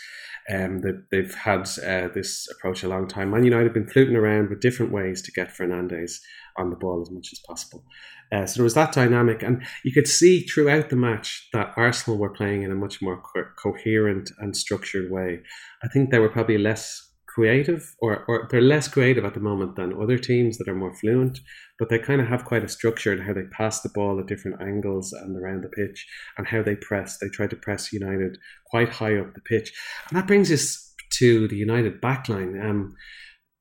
Um, 0.49 0.81
they, 1.11 1.17
have 1.17 1.35
had 1.35 1.69
uh, 1.85 2.07
this 2.13 2.47
approach 2.51 2.83
a 2.83 2.87
long 2.87 3.07
time. 3.07 3.31
Man 3.31 3.43
United 3.43 3.65
have 3.65 3.73
been 3.73 3.89
fluting 3.89 4.15
around 4.15 4.49
with 4.49 4.61
different 4.61 4.91
ways 4.91 5.21
to 5.23 5.31
get 5.31 5.55
Fernandes 5.55 6.19
on 6.57 6.69
the 6.69 6.75
ball 6.75 7.01
as 7.01 7.11
much 7.11 7.29
as 7.31 7.39
possible. 7.47 7.83
Uh, 8.31 8.45
so 8.45 8.57
there 8.57 8.63
was 8.63 8.73
that 8.73 8.93
dynamic, 8.93 9.43
and 9.43 9.63
you 9.83 9.91
could 9.91 10.07
see 10.07 10.41
throughout 10.41 10.89
the 10.89 10.95
match 10.95 11.47
that 11.53 11.73
Arsenal 11.77 12.17
were 12.17 12.33
playing 12.33 12.63
in 12.63 12.71
a 12.71 12.75
much 12.75 13.01
more 13.01 13.21
co- 13.21 13.45
coherent 13.61 14.31
and 14.39 14.55
structured 14.55 15.11
way. 15.11 15.41
I 15.83 15.87
think 15.87 16.09
they 16.09 16.19
were 16.19 16.29
probably 16.29 16.57
less 16.57 17.12
creative, 17.33 17.95
or, 17.99 18.23
or 18.27 18.47
they're 18.51 18.61
less 18.61 18.87
creative 18.87 19.25
at 19.25 19.33
the 19.33 19.39
moment 19.39 19.75
than 19.75 19.99
other 20.01 20.17
teams 20.17 20.57
that 20.57 20.67
are 20.67 20.75
more 20.75 20.93
fluent, 20.93 21.39
but 21.79 21.89
they 21.89 21.97
kind 21.97 22.21
of 22.21 22.27
have 22.27 22.45
quite 22.45 22.63
a 22.63 22.69
structure 22.69 23.11
in 23.11 23.19
how 23.19 23.33
they 23.33 23.43
pass 23.51 23.81
the 23.81 23.89
ball 23.95 24.19
at 24.19 24.27
different 24.27 24.61
angles 24.61 25.11
and 25.13 25.35
around 25.35 25.63
the 25.63 25.69
pitch, 25.69 26.05
and 26.37 26.47
how 26.47 26.61
they 26.61 26.75
press. 26.75 27.17
They 27.17 27.29
try 27.29 27.47
to 27.47 27.55
press 27.55 27.91
United 27.91 28.37
quite 28.67 28.89
high 28.89 29.17
up 29.17 29.33
the 29.33 29.41
pitch, 29.41 29.73
and 30.09 30.17
that 30.17 30.27
brings 30.27 30.51
us 30.51 30.93
to 31.19 31.47
the 31.47 31.57
United 31.57 32.01
backline. 32.01 32.63
Um, 32.63 32.95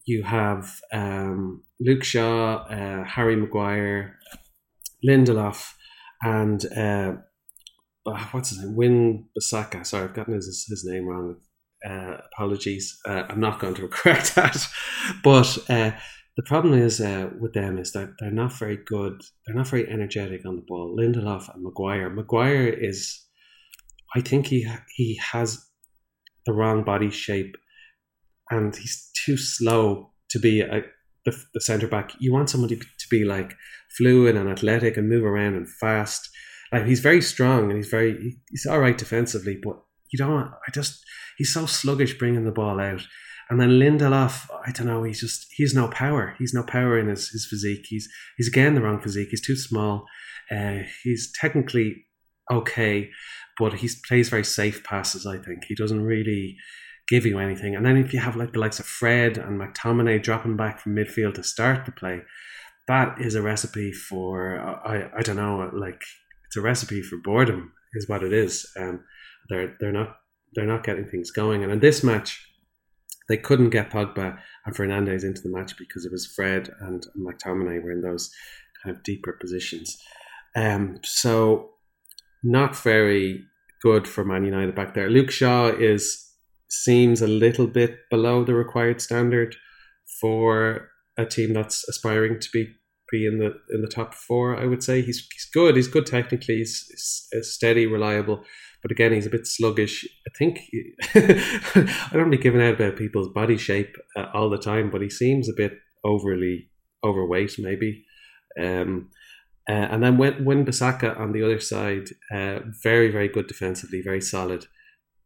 you 0.04 0.22
have 0.22 0.70
um, 0.92 1.62
Luke 1.80 2.04
Shaw, 2.04 2.64
uh, 2.64 3.04
Harry 3.04 3.36
Maguire, 3.36 4.18
Lindelof, 5.06 5.72
and 6.22 6.64
uh, 6.76 7.14
uh, 8.04 8.26
what's 8.32 8.50
his 8.50 8.58
name? 8.58 8.76
Win 8.76 9.26
Bissaka. 9.38 9.86
Sorry, 9.86 10.04
I've 10.04 10.14
gotten 10.14 10.34
his 10.34 10.66
his 10.68 10.84
name 10.84 11.06
wrong. 11.06 11.36
Uh, 11.88 12.16
apologies. 12.32 12.98
Uh, 13.06 13.24
I'm 13.28 13.40
not 13.40 13.58
going 13.58 13.74
to 13.74 13.88
correct 13.88 14.34
that. 14.36 14.56
But 15.24 15.58
uh, 15.68 15.92
the 16.36 16.42
problem 16.44 16.74
is 16.74 17.00
uh, 17.00 17.30
with 17.38 17.52
them 17.52 17.78
is 17.78 17.92
that 17.92 18.10
they're 18.18 18.30
not 18.30 18.52
very 18.52 18.78
good. 18.86 19.20
They're 19.46 19.56
not 19.56 19.68
very 19.68 19.88
energetic 19.88 20.46
on 20.46 20.56
the 20.56 20.64
ball. 20.66 20.96
Lindelof 20.98 21.52
and 21.52 21.62
Maguire. 21.62 22.08
Maguire 22.08 22.68
is, 22.68 23.26
I 24.14 24.20
think 24.20 24.46
he 24.46 24.66
he 24.96 25.20
has 25.32 25.64
the 26.46 26.52
wrong 26.52 26.84
body 26.84 27.10
shape, 27.10 27.54
and 28.50 28.74
he's 28.74 29.10
too 29.24 29.36
slow 29.36 30.12
to 30.30 30.38
be 30.38 30.60
a, 30.60 30.82
the, 31.24 31.44
the 31.54 31.60
centre 31.60 31.88
back. 31.88 32.12
You 32.18 32.32
want 32.32 32.50
somebody 32.50 32.76
to 32.76 33.08
be 33.10 33.24
like 33.24 33.54
fluid 33.96 34.36
and 34.36 34.48
athletic 34.48 34.96
and 34.96 35.08
move 35.08 35.24
around 35.24 35.54
and 35.54 35.68
fast. 35.68 36.28
Like 36.72 36.86
he's 36.86 37.00
very 37.00 37.20
strong 37.20 37.64
and 37.64 37.76
he's 37.76 37.88
very 37.88 38.38
he's 38.48 38.66
all 38.66 38.80
right 38.80 38.96
defensively, 38.96 39.58
but 39.62 39.82
you 40.12 40.18
don't. 40.18 40.48
I 40.48 40.70
just 40.72 41.02
he's 41.38 41.52
so 41.52 41.66
sluggish 41.66 42.18
bringing 42.18 42.44
the 42.44 42.52
ball 42.52 42.80
out. 42.80 43.02
And 43.50 43.60
then 43.60 43.70
Lindelof, 43.70 44.48
I 44.66 44.72
don't 44.72 44.86
know, 44.86 45.02
he's 45.02 45.20
just 45.20 45.46
he's 45.56 45.74
no 45.74 45.88
power. 45.88 46.34
He's 46.38 46.54
no 46.54 46.62
power 46.62 46.98
in 46.98 47.08
his, 47.08 47.28
his 47.28 47.46
physique. 47.46 47.86
He's 47.88 48.08
he's 48.36 48.48
again 48.48 48.74
the 48.74 48.82
wrong 48.82 49.00
physique. 49.00 49.28
He's 49.30 49.44
too 49.44 49.56
small. 49.56 50.06
Uh, 50.50 50.80
he's 51.02 51.32
technically 51.38 52.06
okay, 52.50 53.10
but 53.58 53.74
he 53.74 53.90
plays 54.06 54.28
very 54.28 54.44
safe 54.44 54.84
passes. 54.84 55.26
I 55.26 55.38
think 55.38 55.64
he 55.64 55.74
doesn't 55.74 56.02
really 56.02 56.56
give 57.08 57.26
you 57.26 57.38
anything. 57.38 57.74
And 57.74 57.84
then 57.84 57.96
if 57.96 58.12
you 58.12 58.20
have 58.20 58.36
like 58.36 58.52
the 58.52 58.58
likes 58.60 58.80
of 58.80 58.86
Fred 58.86 59.38
and 59.38 59.60
McTominay 59.60 60.22
dropping 60.22 60.56
back 60.56 60.80
from 60.80 60.94
midfield 60.94 61.34
to 61.34 61.42
start 61.42 61.84
the 61.84 61.92
play, 61.92 62.22
that 62.88 63.20
is 63.20 63.34
a 63.34 63.42
recipe 63.42 63.92
for 63.92 64.58
I 64.58 65.10
I 65.18 65.22
don't 65.22 65.36
know 65.36 65.70
like 65.74 66.00
it's 66.46 66.56
a 66.56 66.60
recipe 66.60 67.02
for 67.02 67.16
boredom 67.16 67.72
is 67.94 68.08
what 68.08 68.22
it 68.22 68.32
is. 68.32 68.66
Um, 68.78 69.04
they're 69.48 69.76
they're 69.80 69.92
not 69.92 70.16
they're 70.54 70.66
not 70.66 70.84
getting 70.84 71.06
things 71.06 71.30
going. 71.30 71.62
And 71.62 71.72
in 71.72 71.80
this 71.80 72.02
match, 72.02 72.46
they 73.28 73.36
couldn't 73.36 73.70
get 73.70 73.90
Pogba 73.90 74.38
and 74.66 74.74
Fernandes 74.74 75.24
into 75.24 75.42
the 75.42 75.48
match 75.48 75.76
because 75.78 76.04
it 76.04 76.12
was 76.12 76.26
Fred 76.26 76.70
and 76.80 77.06
McTominay 77.18 77.82
were 77.82 77.92
in 77.92 78.02
those 78.02 78.30
kind 78.82 78.94
of 78.94 79.02
deeper 79.02 79.32
positions. 79.32 79.96
Um, 80.54 80.98
so 81.02 81.70
not 82.42 82.76
very 82.76 83.44
good 83.82 84.06
for 84.06 84.24
Man 84.24 84.44
United 84.44 84.74
back 84.74 84.94
there. 84.94 85.10
Luke 85.10 85.30
Shaw 85.30 85.68
is 85.68 86.28
seems 86.68 87.20
a 87.20 87.26
little 87.26 87.66
bit 87.66 87.98
below 88.10 88.44
the 88.44 88.54
required 88.54 89.00
standard 89.00 89.56
for 90.20 90.88
a 91.18 91.26
team 91.26 91.52
that's 91.52 91.86
aspiring 91.88 92.40
to 92.40 92.48
be 92.52 92.74
be 93.10 93.26
in 93.26 93.38
the 93.38 93.54
in 93.70 93.82
the 93.82 93.88
top 93.88 94.14
four. 94.14 94.58
I 94.58 94.66
would 94.66 94.82
say 94.82 95.02
he's 95.02 95.28
he's 95.32 95.48
good. 95.52 95.76
He's 95.76 95.88
good 95.88 96.06
technically. 96.06 96.56
He's, 96.56 97.28
he's 97.30 97.52
steady, 97.52 97.86
reliable. 97.86 98.44
But 98.82 98.90
again, 98.90 99.12
he's 99.12 99.26
a 99.26 99.30
bit 99.30 99.46
sluggish. 99.46 100.04
I 100.26 100.30
think 100.36 100.60
I 101.14 102.10
don't 102.12 102.30
be 102.30 102.36
giving 102.36 102.60
out 102.60 102.74
about 102.74 102.96
people's 102.96 103.28
body 103.28 103.56
shape 103.56 103.94
uh, 104.16 104.26
all 104.34 104.50
the 104.50 104.58
time, 104.58 104.90
but 104.90 105.02
he 105.02 105.08
seems 105.08 105.48
a 105.48 105.54
bit 105.56 105.72
overly 106.04 106.70
overweight, 107.04 107.54
maybe. 107.58 108.04
Um, 108.60 109.10
uh, 109.68 109.72
and 109.72 110.02
then 110.02 110.18
when 110.18 110.44
when 110.44 110.66
Bissaka 110.66 111.18
on 111.18 111.32
the 111.32 111.44
other 111.44 111.60
side, 111.60 112.08
uh, 112.34 112.60
very 112.82 113.08
very 113.08 113.28
good 113.28 113.46
defensively, 113.46 114.02
very 114.02 114.20
solid, 114.20 114.66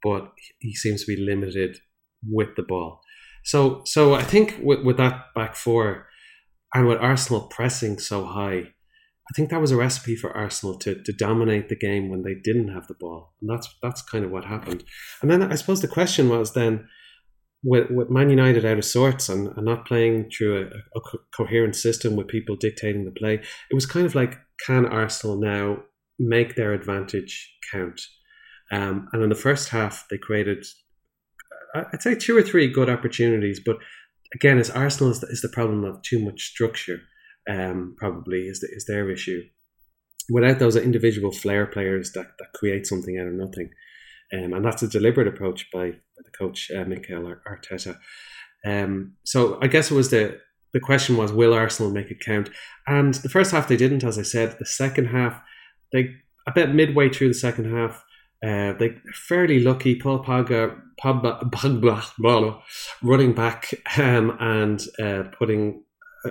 but 0.02 0.32
he 0.58 0.74
seems 0.74 1.04
to 1.04 1.16
be 1.16 1.22
limited 1.22 1.78
with 2.22 2.54
the 2.56 2.62
ball. 2.62 3.00
So 3.44 3.82
so 3.84 4.14
I 4.14 4.22
think 4.22 4.58
with, 4.62 4.84
with 4.84 4.98
that 4.98 5.34
back 5.34 5.56
four, 5.56 6.08
and 6.74 6.86
with 6.86 6.98
Arsenal 6.98 7.48
pressing 7.48 7.98
so 7.98 8.26
high, 8.26 8.74
I 9.28 9.34
think 9.34 9.50
that 9.50 9.60
was 9.60 9.72
a 9.72 9.76
recipe 9.76 10.14
for 10.16 10.36
Arsenal 10.36 10.78
to 10.78 11.02
to 11.02 11.12
dominate 11.12 11.68
the 11.68 11.76
game 11.76 12.08
when 12.08 12.22
they 12.22 12.34
didn't 12.34 12.68
have 12.68 12.86
the 12.86 12.94
ball, 12.94 13.34
and 13.40 13.50
that's 13.50 13.68
that's 13.82 14.02
kind 14.02 14.24
of 14.24 14.30
what 14.30 14.44
happened. 14.44 14.84
And 15.20 15.30
then 15.30 15.42
I 15.42 15.56
suppose 15.56 15.80
the 15.80 15.88
question 15.88 16.28
was 16.28 16.52
then, 16.52 16.88
with, 17.64 17.90
with 17.90 18.10
Man 18.10 18.30
United 18.30 18.64
out 18.64 18.78
of 18.78 18.84
sorts 18.84 19.28
and, 19.28 19.48
and 19.56 19.64
not 19.64 19.86
playing 19.86 20.30
through 20.30 20.62
a, 20.62 20.98
a 20.98 21.00
co- 21.00 21.24
coherent 21.36 21.74
system 21.74 22.14
with 22.14 22.28
people 22.28 22.54
dictating 22.54 23.04
the 23.04 23.10
play, 23.10 23.34
it 23.70 23.74
was 23.74 23.86
kind 23.86 24.06
of 24.06 24.14
like, 24.14 24.38
can 24.64 24.86
Arsenal 24.86 25.36
now 25.36 25.82
make 26.18 26.54
their 26.54 26.72
advantage 26.72 27.52
count? 27.72 28.00
Um, 28.70 29.08
and 29.12 29.22
in 29.22 29.28
the 29.28 29.34
first 29.34 29.70
half, 29.70 30.06
they 30.10 30.18
created, 30.18 30.64
I'd 31.74 32.02
say, 32.02 32.14
two 32.14 32.36
or 32.36 32.42
three 32.42 32.68
good 32.68 32.88
opportunities, 32.88 33.60
but 33.64 33.78
again, 34.34 34.58
as 34.58 34.70
Arsenal 34.70 35.10
is 35.10 35.20
the, 35.20 35.26
is 35.28 35.42
the 35.42 35.48
problem 35.48 35.84
of 35.84 36.02
too 36.02 36.24
much 36.24 36.42
structure 36.42 37.00
um, 37.48 37.94
probably 37.98 38.46
is 38.48 38.60
the, 38.60 38.68
is 38.70 38.86
their 38.86 39.10
issue. 39.10 39.42
Without 40.28 40.58
those 40.58 40.76
individual 40.76 41.30
flair 41.30 41.66
players 41.66 42.12
that, 42.12 42.26
that 42.38 42.52
create 42.54 42.86
something 42.86 43.18
out 43.18 43.28
of 43.28 43.34
nothing, 43.34 43.70
um, 44.32 44.52
and 44.52 44.64
that's 44.64 44.82
a 44.82 44.88
deliberate 44.88 45.28
approach 45.28 45.66
by, 45.72 45.90
by 45.90 46.22
the 46.24 46.30
coach 46.36 46.70
uh, 46.76 46.84
Mikel 46.84 47.34
Arteta. 47.48 47.98
Um, 48.64 49.14
so 49.24 49.58
I 49.62 49.68
guess 49.68 49.90
it 49.90 49.94
was 49.94 50.10
the 50.10 50.40
the 50.72 50.80
question 50.80 51.16
was 51.16 51.32
will 51.32 51.54
Arsenal 51.54 51.90
make 51.90 52.10
it 52.10 52.20
count? 52.20 52.50
And 52.86 53.14
the 53.14 53.28
first 53.28 53.50
half 53.50 53.68
they 53.68 53.76
didn't, 53.76 54.04
as 54.04 54.18
I 54.18 54.22
said. 54.22 54.56
The 54.58 54.66
second 54.66 55.06
half, 55.06 55.40
they 55.92 56.14
about 56.46 56.74
midway 56.74 57.08
through 57.08 57.28
the 57.28 57.34
second 57.34 57.72
half, 57.72 58.04
uh, 58.44 58.72
they 58.74 58.96
fairly 59.14 59.60
lucky. 59.60 59.94
Paul 59.94 60.22
Pogba, 60.22 60.78
Pogba, 61.02 61.50
Pogba 61.50 62.60
running 63.02 63.32
back 63.32 63.72
um, 63.96 64.36
and 64.38 64.82
uh, 65.02 65.24
putting 65.38 65.82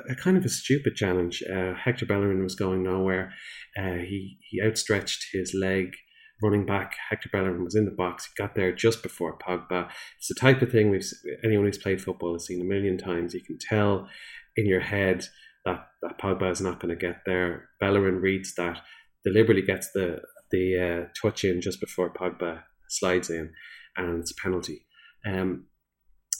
a, 0.09 0.15
kind 0.15 0.37
of 0.37 0.45
a 0.45 0.49
stupid 0.49 0.95
challenge. 0.95 1.43
Uh, 1.43 1.73
Hector 1.73 2.05
Bellerin 2.05 2.43
was 2.43 2.55
going 2.55 2.83
nowhere. 2.83 3.33
Uh, 3.77 3.95
he 3.95 4.37
he 4.49 4.61
outstretched 4.61 5.27
his 5.31 5.53
leg 5.53 5.95
running 6.41 6.65
back. 6.65 6.95
Hector 7.09 7.29
Bellerin 7.31 7.63
was 7.63 7.75
in 7.75 7.85
the 7.85 7.91
box. 7.91 8.25
He 8.25 8.41
got 8.41 8.55
there 8.55 8.73
just 8.73 9.03
before 9.03 9.37
Pogba. 9.37 9.89
It's 10.17 10.27
the 10.27 10.35
type 10.35 10.61
of 10.61 10.71
thing 10.71 10.89
we've 10.89 11.05
anyone 11.43 11.65
who's 11.65 11.77
played 11.77 12.01
football 12.01 12.33
has 12.33 12.45
seen 12.45 12.61
a 12.61 12.65
million 12.65 12.97
times. 12.97 13.33
You 13.33 13.41
can 13.41 13.57
tell 13.57 14.07
in 14.55 14.65
your 14.65 14.81
head 14.81 15.25
that 15.65 15.87
that 16.01 16.19
Pogba 16.19 16.51
is 16.51 16.61
not 16.61 16.79
going 16.79 16.95
to 16.97 17.07
get 17.07 17.21
there. 17.25 17.69
Bellerin 17.79 18.21
reads 18.21 18.55
that, 18.55 18.79
deliberately 19.23 19.63
gets 19.63 19.91
the 19.91 20.21
the 20.51 20.79
uh, 20.79 21.07
touch 21.21 21.43
in 21.43 21.61
just 21.61 21.79
before 21.79 22.13
Pogba 22.13 22.63
slides 22.89 23.29
in, 23.29 23.51
and 23.97 24.19
it's 24.19 24.31
a 24.31 24.41
penalty. 24.41 24.85
Um, 25.25 25.65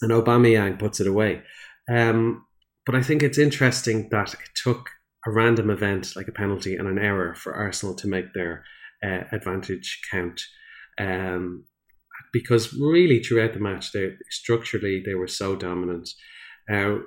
and 0.02 0.12
Aubameyang 0.12 0.78
puts 0.78 1.00
it 1.00 1.08
away. 1.08 1.42
Um, 1.90 2.46
but 2.86 2.96
I 2.96 3.02
think 3.02 3.24
it's 3.24 3.38
interesting 3.38 4.10
that 4.10 4.34
it 4.34 4.50
took 4.64 4.90
a 5.26 5.32
random 5.32 5.70
event 5.70 6.16
like 6.16 6.28
a 6.28 6.32
penalty 6.32 6.76
and 6.76 6.88
an 6.88 7.00
error 7.00 7.34
for 7.36 7.54
Arsenal 7.54 7.96
to 7.96 8.08
make 8.08 8.34
their 8.34 8.64
uh, 9.04 9.24
advantage 9.32 10.00
count. 10.12 10.42
Um, 11.00 11.66
because 12.32 12.74
really 12.74 13.22
throughout 13.22 13.54
the 13.54 13.60
match, 13.60 13.92
they 13.92 14.12
structurally 14.30 15.02
they 15.06 15.16
were 15.16 15.28
so 15.28 15.56
dominant. 15.56 16.10
Uh, 16.72 16.98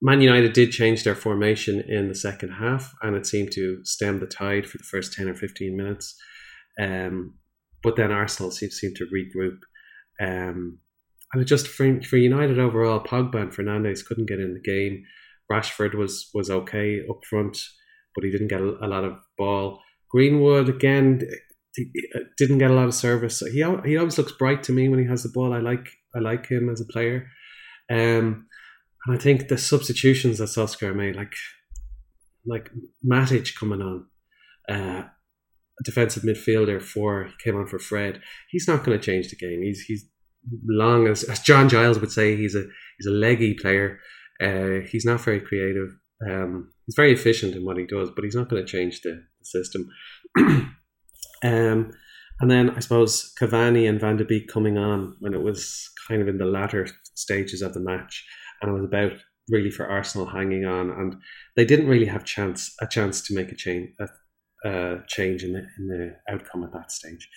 Man 0.00 0.20
United 0.20 0.52
did 0.52 0.72
change 0.72 1.04
their 1.04 1.14
formation 1.14 1.80
in 1.80 2.08
the 2.08 2.14
second 2.14 2.50
half, 2.50 2.92
and 3.02 3.14
it 3.14 3.26
seemed 3.26 3.52
to 3.52 3.84
stem 3.84 4.18
the 4.18 4.26
tide 4.26 4.66
for 4.66 4.78
the 4.78 4.84
first 4.84 5.12
ten 5.12 5.28
or 5.28 5.34
fifteen 5.34 5.76
minutes. 5.76 6.16
Um, 6.80 7.38
but 7.82 7.96
then 7.96 8.10
Arsenal 8.10 8.50
seemed, 8.50 8.72
seemed 8.72 8.96
to 8.96 9.06
regroup. 9.06 9.58
Um, 10.20 10.78
and 11.32 11.46
just 11.46 11.68
for, 11.68 12.00
for 12.02 12.16
United 12.16 12.58
overall, 12.58 13.00
Pogba 13.00 13.36
and 13.36 13.52
Fernandes 13.52 14.04
couldn't 14.04 14.28
get 14.28 14.40
in 14.40 14.54
the 14.54 14.60
game. 14.60 15.02
Rashford 15.50 15.94
was 15.94 16.30
was 16.34 16.50
okay 16.50 17.00
up 17.08 17.20
front, 17.28 17.58
but 18.14 18.24
he 18.24 18.30
didn't 18.30 18.48
get 18.48 18.60
a, 18.60 18.76
a 18.82 18.88
lot 18.88 19.04
of 19.04 19.14
ball. 19.38 19.80
Greenwood 20.10 20.68
again 20.68 21.22
didn't 22.36 22.58
get 22.58 22.70
a 22.70 22.74
lot 22.74 22.86
of 22.86 22.94
service. 22.94 23.40
He 23.40 23.64
he 23.84 23.96
always 23.96 24.18
looks 24.18 24.32
bright 24.32 24.62
to 24.64 24.72
me 24.72 24.88
when 24.88 24.98
he 24.98 25.06
has 25.06 25.22
the 25.22 25.30
ball. 25.30 25.52
I 25.52 25.58
like 25.58 25.88
I 26.14 26.20
like 26.20 26.46
him 26.46 26.68
as 26.68 26.80
a 26.80 26.92
player. 26.92 27.28
Um, 27.90 28.46
and 29.06 29.16
I 29.16 29.18
think 29.18 29.48
the 29.48 29.58
substitutions 29.58 30.38
that 30.38 30.48
Solskjaer 30.48 30.94
made, 30.94 31.16
like 31.16 31.34
like 32.46 32.70
Matic 33.04 33.54
coming 33.58 33.82
on, 33.82 34.06
uh, 34.68 35.04
a 35.04 35.84
defensive 35.84 36.22
midfielder 36.22 36.80
for 36.82 37.30
came 37.42 37.56
on 37.56 37.66
for 37.66 37.78
Fred. 37.78 38.20
He's 38.50 38.68
not 38.68 38.84
going 38.84 38.98
to 38.98 39.04
change 39.04 39.28
the 39.28 39.36
game. 39.36 39.62
He's 39.62 39.80
he's 39.80 40.08
long 40.64 41.06
as, 41.06 41.24
as 41.24 41.40
John 41.40 41.68
Giles 41.68 41.98
would 41.98 42.12
say, 42.12 42.36
he's 42.36 42.54
a 42.54 42.64
he's 42.98 43.06
a 43.06 43.10
leggy 43.10 43.54
player. 43.54 44.00
Uh, 44.40 44.80
he's 44.86 45.04
not 45.04 45.20
very 45.20 45.40
creative. 45.40 45.88
Um, 46.28 46.70
he's 46.86 46.94
very 46.96 47.12
efficient 47.12 47.54
in 47.54 47.64
what 47.64 47.76
he 47.76 47.86
does, 47.86 48.10
but 48.14 48.24
he's 48.24 48.34
not 48.34 48.48
going 48.48 48.64
to 48.64 48.70
change 48.70 49.00
the, 49.02 49.22
the 49.38 49.44
system. 49.44 49.88
um, 51.44 51.92
and 52.40 52.50
then 52.50 52.70
I 52.70 52.80
suppose 52.80 53.32
Cavani 53.40 53.88
and 53.88 54.00
Van 54.00 54.16
de 54.16 54.24
Beek 54.24 54.48
coming 54.48 54.78
on 54.78 55.16
when 55.20 55.34
it 55.34 55.42
was 55.42 55.88
kind 56.08 56.22
of 56.22 56.28
in 56.28 56.38
the 56.38 56.44
latter 56.44 56.88
stages 57.14 57.62
of 57.62 57.74
the 57.74 57.80
match, 57.80 58.24
and 58.60 58.70
it 58.70 58.74
was 58.74 58.84
about 58.84 59.12
really 59.48 59.70
for 59.70 59.86
Arsenal 59.86 60.26
hanging 60.26 60.64
on, 60.64 60.90
and 60.90 61.16
they 61.56 61.64
didn't 61.64 61.88
really 61.88 62.06
have 62.06 62.24
chance 62.24 62.74
a 62.80 62.86
chance 62.86 63.22
to 63.22 63.34
make 63.34 63.52
a 63.52 63.56
change 63.56 63.90
a, 64.00 64.08
a 64.68 64.98
change 65.06 65.44
in 65.44 65.52
the 65.52 65.60
in 65.78 65.86
the 65.88 66.32
outcome 66.32 66.64
at 66.64 66.72
that 66.72 66.90
stage. 66.90 67.28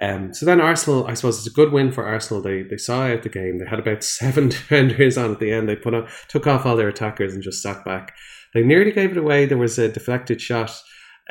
Um, 0.00 0.32
so 0.32 0.46
then 0.46 0.60
Arsenal, 0.60 1.06
I 1.06 1.14
suppose, 1.14 1.38
it's 1.38 1.46
a 1.48 1.56
good 1.56 1.72
win 1.72 1.90
for 1.90 2.06
Arsenal. 2.06 2.42
They 2.42 2.62
they 2.62 2.76
saw 2.76 3.02
out 3.02 3.22
the 3.22 3.28
game. 3.28 3.58
They 3.58 3.66
had 3.66 3.80
about 3.80 4.04
seven 4.18 4.48
defenders 4.48 5.18
on 5.18 5.32
at 5.32 5.40
the 5.40 5.52
end. 5.52 5.68
They 5.68 5.76
put 5.76 5.94
on, 5.94 6.08
took 6.28 6.46
off 6.46 6.66
all 6.66 6.76
their 6.76 6.88
attackers 6.88 7.34
and 7.34 7.42
just 7.42 7.62
sat 7.62 7.84
back. 7.84 8.14
They 8.54 8.62
nearly 8.62 8.92
gave 8.92 9.10
it 9.10 9.16
away. 9.16 9.44
There 9.44 9.58
was 9.58 9.78
a 9.78 9.88
deflected 9.88 10.40
shot 10.40 10.80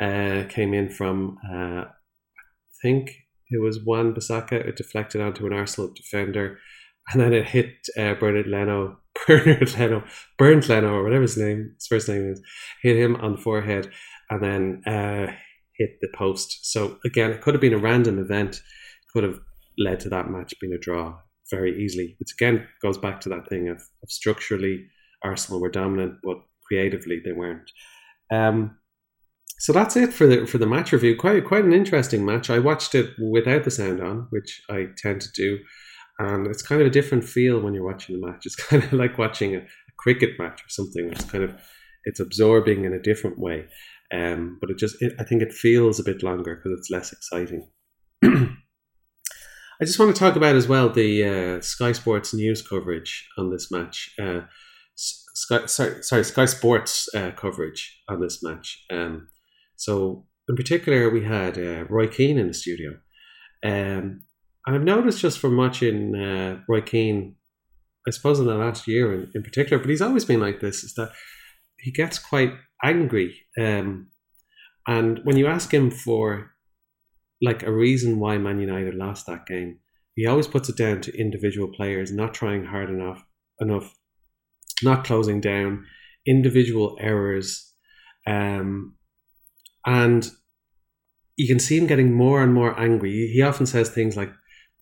uh, 0.00 0.44
came 0.48 0.74
in 0.74 0.88
from 0.88 1.38
uh, 1.50 1.84
I 1.84 2.80
think 2.82 3.10
it 3.50 3.60
was 3.62 3.84
Wan-Bissaka. 3.84 4.52
It 4.52 4.76
deflected 4.76 5.20
onto 5.20 5.46
an 5.46 5.52
Arsenal 5.52 5.92
defender, 5.94 6.58
and 7.10 7.20
then 7.20 7.32
it 7.32 7.46
hit 7.46 7.74
uh, 7.96 8.14
Bernard 8.14 8.46
Leno, 8.46 8.98
Bernard 9.26 9.76
Leno, 9.78 10.04
Bernd 10.38 10.68
Leno, 10.68 10.94
or 10.94 11.02
whatever 11.02 11.22
his 11.22 11.36
name, 11.36 11.72
his 11.74 11.86
first 11.86 12.08
name 12.08 12.30
is, 12.30 12.40
hit 12.82 12.96
him 12.96 13.16
on 13.16 13.32
the 13.32 13.38
forehead, 13.38 13.90
and 14.30 14.42
then 14.42 14.82
uh, 14.86 15.32
hit 15.78 15.98
the 16.00 16.08
post. 16.14 16.58
So 16.62 16.98
again, 17.04 17.30
it 17.30 17.40
could 17.40 17.54
have 17.54 17.60
been 17.60 17.74
a 17.74 17.78
random 17.78 18.18
event, 18.18 18.60
could 19.12 19.24
have 19.24 19.40
led 19.78 20.00
to 20.00 20.08
that 20.10 20.30
match 20.30 20.54
being 20.60 20.72
a 20.72 20.78
draw 20.78 21.18
very 21.50 21.82
easily. 21.82 22.16
Which 22.18 22.32
again 22.32 22.66
goes 22.82 22.98
back 22.98 23.20
to 23.22 23.28
that 23.30 23.48
thing 23.48 23.68
of, 23.68 23.76
of 23.76 24.10
structurally 24.10 24.86
Arsenal 25.22 25.60
were 25.60 25.70
dominant, 25.70 26.16
but 26.22 26.38
creatively 26.66 27.20
they 27.24 27.32
weren't. 27.32 27.70
Um, 28.30 28.76
so 29.60 29.72
that's 29.72 29.96
it 29.96 30.12
for 30.12 30.26
the 30.26 30.46
for 30.46 30.58
the 30.58 30.66
match 30.66 30.92
review. 30.92 31.16
Quite 31.16 31.44
quite 31.44 31.64
an 31.64 31.72
interesting 31.72 32.24
match. 32.24 32.50
I 32.50 32.58
watched 32.58 32.94
it 32.94 33.10
without 33.18 33.64
the 33.64 33.70
sound 33.70 34.00
on, 34.00 34.26
which 34.30 34.62
I 34.70 34.88
tend 34.96 35.20
to 35.22 35.32
do, 35.34 35.58
and 36.18 36.46
it's 36.46 36.62
kind 36.62 36.80
of 36.80 36.86
a 36.86 36.90
different 36.90 37.24
feel 37.24 37.60
when 37.60 37.74
you're 37.74 37.84
watching 37.84 38.20
the 38.20 38.26
match. 38.26 38.42
It's 38.46 38.54
kind 38.54 38.84
of 38.84 38.92
like 38.92 39.18
watching 39.18 39.56
a, 39.56 39.58
a 39.58 39.92
cricket 39.98 40.38
match 40.38 40.60
or 40.60 40.68
something. 40.68 41.10
It's 41.10 41.24
kind 41.24 41.42
of 41.42 41.54
it's 42.04 42.20
absorbing 42.20 42.84
in 42.84 42.92
a 42.92 43.02
different 43.02 43.38
way. 43.38 43.66
Um, 44.12 44.58
but 44.60 44.70
it 44.70 44.78
just 44.78 44.96
it, 45.00 45.14
I 45.18 45.24
think 45.24 45.42
it 45.42 45.52
feels 45.52 46.00
a 46.00 46.04
bit 46.04 46.22
longer 46.22 46.56
because 46.56 46.78
it's 46.78 46.90
less 46.90 47.12
exciting. 47.12 47.68
I 48.24 49.84
just 49.84 49.98
want 49.98 50.14
to 50.14 50.18
talk 50.18 50.34
about 50.34 50.56
as 50.56 50.66
well 50.66 50.88
the 50.88 51.24
uh, 51.24 51.60
Sky 51.60 51.92
Sports 51.92 52.34
news 52.34 52.62
coverage 52.62 53.28
on 53.36 53.50
this 53.50 53.70
match. 53.70 54.10
Uh, 54.20 54.40
Sky, 54.96 55.66
sorry, 55.66 56.02
sorry, 56.02 56.24
Sky 56.24 56.46
Sports 56.46 57.08
uh, 57.14 57.30
coverage 57.36 58.02
on 58.08 58.20
this 58.20 58.42
match. 58.42 58.84
Um, 58.90 59.28
so, 59.76 60.26
in 60.48 60.56
particular, 60.56 61.10
we 61.10 61.22
had 61.22 61.56
uh, 61.56 61.84
Roy 61.84 62.08
Keane 62.08 62.38
in 62.38 62.48
the 62.48 62.54
studio. 62.54 62.94
Um, 63.64 64.24
and 64.66 64.76
I've 64.76 64.82
noticed 64.82 65.20
just 65.20 65.38
from 65.38 65.56
watching 65.56 66.16
uh, 66.16 66.60
Roy 66.68 66.80
Keane, 66.80 67.36
I 68.06 68.10
suppose 68.10 68.40
in 68.40 68.46
the 68.46 68.54
last 68.54 68.88
year 68.88 69.14
in, 69.14 69.30
in, 69.34 69.42
particular, 69.42 69.78
but 69.78 69.88
he's 69.90 70.02
always 70.02 70.24
been 70.24 70.40
like 70.40 70.58
this, 70.58 70.82
is 70.82 70.94
that 70.94 71.12
he 71.78 71.90
gets 71.90 72.18
quite 72.18 72.52
angry. 72.82 73.42
Um, 73.58 74.08
and 74.86 75.20
when 75.24 75.36
you 75.36 75.46
ask 75.46 75.72
him 75.72 75.90
for 75.90 76.52
like 77.40 77.62
a 77.62 77.72
reason 77.72 78.18
why 78.18 78.38
Man 78.38 78.58
United 78.58 78.94
lost 78.94 79.26
that 79.26 79.46
game, 79.46 79.78
he 80.14 80.26
always 80.26 80.48
puts 80.48 80.68
it 80.68 80.76
down 80.76 81.00
to 81.02 81.16
individual 81.16 81.68
players 81.68 82.12
not 82.12 82.34
trying 82.34 82.64
hard 82.64 82.90
enough 82.90 83.24
enough 83.60 83.94
not 84.82 85.04
closing 85.04 85.40
down, 85.40 85.84
individual 86.26 86.96
errors, 87.00 87.72
um, 88.26 88.94
and 89.86 90.30
you 91.36 91.46
can 91.46 91.58
see 91.58 91.78
him 91.78 91.86
getting 91.86 92.12
more 92.12 92.42
and 92.42 92.52
more 92.52 92.78
angry. 92.78 93.10
He 93.32 93.42
often 93.42 93.66
says 93.66 93.90
things 93.90 94.16
like, 94.16 94.32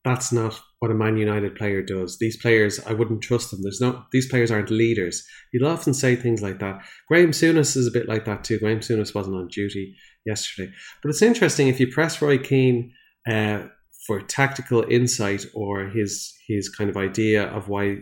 "That's 0.06 0.32
not 0.32 0.58
what 0.78 0.90
a 0.90 0.94
Man 0.94 1.18
United 1.18 1.54
player 1.54 1.82
does. 1.82 2.16
These 2.18 2.38
players, 2.38 2.80
I 2.86 2.94
wouldn't 2.94 3.20
trust 3.20 3.50
them. 3.50 3.60
There's 3.62 3.80
no, 3.80 4.04
these 4.12 4.28
players 4.28 4.50
aren't 4.50 4.70
leaders." 4.70 5.22
You'll 5.52 5.68
often 5.68 5.92
say 5.92 6.16
things 6.16 6.40
like 6.40 6.58
that. 6.60 6.80
Graeme 7.08 7.32
Souness 7.32 7.76
is 7.76 7.86
a 7.86 7.92
bit 7.98 8.08
like 8.08 8.24
that 8.24 8.44
too. 8.44 8.58
Graeme 8.58 8.80
Souness 8.80 9.14
wasn't 9.14 9.36
on 9.36 9.48
duty 9.48 9.94
yesterday, 10.24 10.72
but 11.02 11.10
it's 11.10 11.22
interesting 11.22 11.68
if 11.68 11.78
you 11.78 11.92
press 11.92 12.22
Roy 12.22 12.38
Keane. 12.38 12.92
Uh, 13.30 13.66
for 14.06 14.20
tactical 14.20 14.84
insight 14.88 15.44
or 15.52 15.86
his 15.86 16.32
his 16.46 16.68
kind 16.68 16.88
of 16.88 16.96
idea 16.96 17.46
of 17.48 17.68
why 17.68 17.98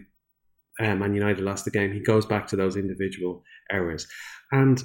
um, 0.80 1.02
and 1.02 1.14
United 1.14 1.42
lost 1.42 1.64
the 1.64 1.70
game, 1.70 1.92
he 1.92 2.00
goes 2.00 2.26
back 2.26 2.46
to 2.48 2.56
those 2.56 2.76
individual 2.76 3.42
errors. 3.70 4.06
And 4.52 4.82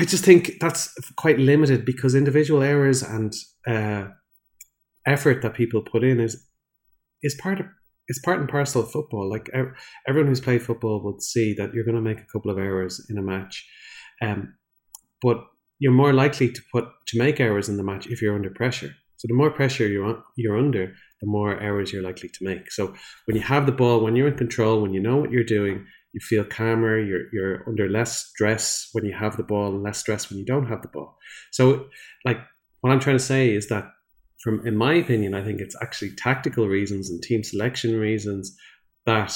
I 0.00 0.04
just 0.04 0.24
think 0.24 0.54
that's 0.60 0.92
quite 1.16 1.38
limited 1.38 1.84
because 1.84 2.14
individual 2.14 2.62
errors 2.62 3.02
and 3.02 3.34
uh, 3.66 4.08
effort 5.06 5.42
that 5.42 5.54
people 5.54 5.82
put 5.82 6.04
in 6.04 6.20
is 6.20 6.46
is 7.22 7.34
part 7.40 7.60
of 7.60 7.66
it's 8.08 8.20
part 8.20 8.38
and 8.38 8.48
parcel 8.48 8.82
of 8.82 8.90
football. 8.90 9.28
Like 9.28 9.50
everyone 10.06 10.28
who's 10.28 10.40
played 10.40 10.62
football 10.62 11.02
would 11.04 11.22
see 11.22 11.54
that 11.54 11.74
you're 11.74 11.84
going 11.84 11.96
to 11.96 12.00
make 12.00 12.20
a 12.20 12.32
couple 12.32 12.50
of 12.50 12.58
errors 12.58 13.04
in 13.10 13.18
a 13.18 13.22
match, 13.22 13.66
um, 14.22 14.54
but 15.22 15.44
you're 15.78 15.92
more 15.92 16.12
likely 16.12 16.50
to 16.50 16.60
put 16.72 16.86
to 17.08 17.18
make 17.18 17.40
errors 17.40 17.68
in 17.68 17.76
the 17.76 17.82
match 17.82 18.06
if 18.06 18.22
you're 18.22 18.34
under 18.34 18.50
pressure. 18.50 18.94
So 19.16 19.26
the 19.28 19.34
more 19.34 19.50
pressure 19.50 19.88
you're 19.88 20.22
you're 20.36 20.58
under, 20.58 20.94
the 21.20 21.26
more 21.26 21.58
errors 21.58 21.92
you're 21.92 22.02
likely 22.02 22.28
to 22.28 22.44
make. 22.44 22.70
So 22.70 22.94
when 23.24 23.36
you 23.36 23.42
have 23.42 23.66
the 23.66 23.72
ball, 23.72 24.00
when 24.00 24.14
you're 24.14 24.28
in 24.28 24.36
control, 24.36 24.82
when 24.82 24.92
you 24.92 25.00
know 25.00 25.16
what 25.16 25.32
you're 25.32 25.44
doing, 25.44 25.86
you 26.12 26.20
feel 26.20 26.44
calmer. 26.44 26.98
You're 26.98 27.24
you're 27.32 27.68
under 27.68 27.88
less 27.88 28.26
stress 28.26 28.88
when 28.92 29.04
you 29.04 29.14
have 29.14 29.36
the 29.36 29.42
ball, 29.42 29.74
and 29.74 29.82
less 29.82 29.98
stress 29.98 30.30
when 30.30 30.38
you 30.38 30.44
don't 30.44 30.68
have 30.68 30.82
the 30.82 30.88
ball. 30.88 31.18
So 31.50 31.88
like 32.24 32.38
what 32.80 32.92
I'm 32.92 33.00
trying 33.00 33.18
to 33.18 33.24
say 33.24 33.50
is 33.50 33.68
that 33.68 33.90
from 34.46 34.64
in 34.64 34.76
my 34.76 34.94
opinion, 34.94 35.34
I 35.34 35.42
think 35.42 35.60
it's 35.60 35.74
actually 35.82 36.12
tactical 36.14 36.68
reasons 36.68 37.10
and 37.10 37.20
team 37.20 37.42
selection 37.42 37.98
reasons 37.98 38.56
that 39.04 39.34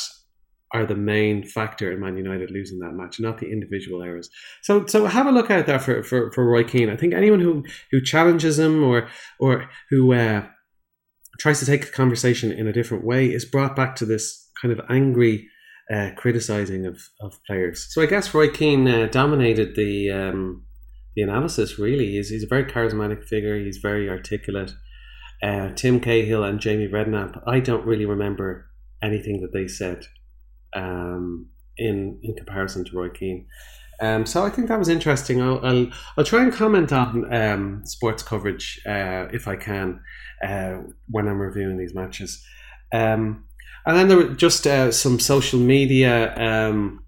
are 0.72 0.86
the 0.86 0.94
main 0.94 1.42
factor 1.42 1.90
in 1.90 1.98
Man 1.98 2.16
United 2.16 2.52
losing 2.52 2.78
that 2.78 2.92
match, 2.92 3.18
not 3.18 3.38
the 3.38 3.50
individual 3.50 4.04
errors. 4.04 4.30
So, 4.62 4.86
so 4.86 5.06
have 5.06 5.26
a 5.26 5.32
look 5.32 5.50
out 5.50 5.66
there 5.66 5.80
for, 5.80 6.04
for, 6.04 6.30
for 6.30 6.48
Roy 6.48 6.62
Keane. 6.62 6.88
I 6.88 6.96
think 6.96 7.12
anyone 7.12 7.40
who, 7.40 7.64
who 7.90 8.00
challenges 8.00 8.56
him 8.56 8.84
or 8.84 9.08
or 9.40 9.68
who 9.90 10.12
uh, 10.12 10.46
tries 11.40 11.58
to 11.58 11.66
take 11.66 11.86
the 11.86 11.90
conversation 11.90 12.52
in 12.52 12.68
a 12.68 12.72
different 12.72 13.04
way 13.04 13.26
is 13.26 13.44
brought 13.44 13.74
back 13.74 13.96
to 13.96 14.06
this 14.06 14.48
kind 14.62 14.70
of 14.70 14.80
angry 14.88 15.48
uh, 15.92 16.10
criticizing 16.16 16.86
of, 16.86 17.00
of 17.20 17.40
players. 17.48 17.88
So 17.90 18.00
I 18.00 18.06
guess 18.06 18.32
Roy 18.32 18.48
Keane 18.48 18.86
uh, 18.86 19.08
dominated 19.10 19.74
the 19.74 20.12
um, 20.12 20.66
the 21.16 21.22
analysis. 21.22 21.80
Really, 21.80 22.12
he's 22.12 22.28
he's 22.28 22.44
a 22.44 22.46
very 22.54 22.64
charismatic 22.64 23.24
figure. 23.24 23.58
He's 23.58 23.78
very 23.78 24.08
articulate. 24.08 24.70
Uh, 25.42 25.70
Tim 25.70 26.00
Cahill 26.00 26.44
and 26.44 26.60
Jamie 26.60 26.88
Redknapp. 26.88 27.42
I 27.46 27.60
don't 27.60 27.86
really 27.86 28.06
remember 28.06 28.70
anything 29.02 29.40
that 29.40 29.52
they 29.52 29.66
said 29.66 30.04
um, 30.74 31.48
in 31.76 32.18
in 32.22 32.34
comparison 32.34 32.84
to 32.84 32.96
Roy 32.96 33.08
Keane. 33.08 33.46
Um, 34.00 34.24
so 34.24 34.44
I 34.44 34.50
think 34.50 34.68
that 34.68 34.78
was 34.78 34.88
interesting. 34.88 35.42
I'll 35.42 35.64
I'll, 35.64 35.86
I'll 36.16 36.24
try 36.24 36.42
and 36.42 36.52
comment 36.52 36.92
on 36.92 37.32
um, 37.32 37.82
sports 37.84 38.22
coverage 38.22 38.80
uh, 38.86 39.26
if 39.32 39.46
I 39.46 39.56
can 39.56 40.00
uh, 40.42 40.78
when 41.08 41.28
I'm 41.28 41.40
reviewing 41.40 41.78
these 41.78 41.94
matches. 41.94 42.44
Um, 42.92 43.44
and 43.86 43.96
then 43.96 44.08
there 44.08 44.16
were 44.16 44.34
just 44.34 44.66
uh, 44.66 44.92
some 44.92 45.18
social 45.18 45.58
media 45.58 46.34
um, 46.36 47.04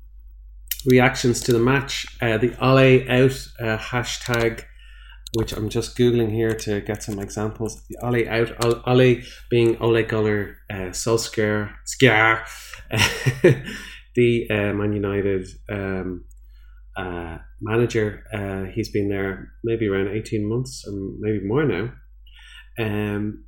reactions 0.87 1.41
to 1.43 1.53
the 1.53 1.59
match. 1.59 2.07
Uh, 2.21 2.39
the 2.39 2.55
Ole 2.61 3.09
out 3.11 3.49
uh, 3.61 3.79
hashtag, 3.79 4.65
which 5.35 5.53
I'm 5.53 5.69
just 5.69 5.97
googling 5.97 6.33
here 6.33 6.55
to 6.55 6.81
get 6.81 7.03
some 7.03 7.19
examples. 7.19 7.83
The 7.89 7.97
Ole 8.03 8.29
out, 8.29 8.87
Ole 8.87 9.23
being 9.51 9.77
Ole 9.79 10.03
Gunnar 10.03 10.57
uh, 10.71 10.91
Solskjaer, 10.93 11.73
Skjar, 11.87 12.45
the 14.15 14.47
uh, 14.51 14.73
Man 14.75 14.93
United. 14.93 15.49
Um, 15.71 16.25
uh, 16.97 17.39
manager. 17.61 18.25
Uh, 18.33 18.71
he's 18.73 18.91
been 18.91 19.09
there 19.09 19.53
maybe 19.65 19.89
around 19.89 20.09
18 20.09 20.49
months 20.49 20.85
or 20.87 20.93
maybe 21.21 21.45
more 21.45 21.65
now. 21.65 21.93
Um, 22.79 23.45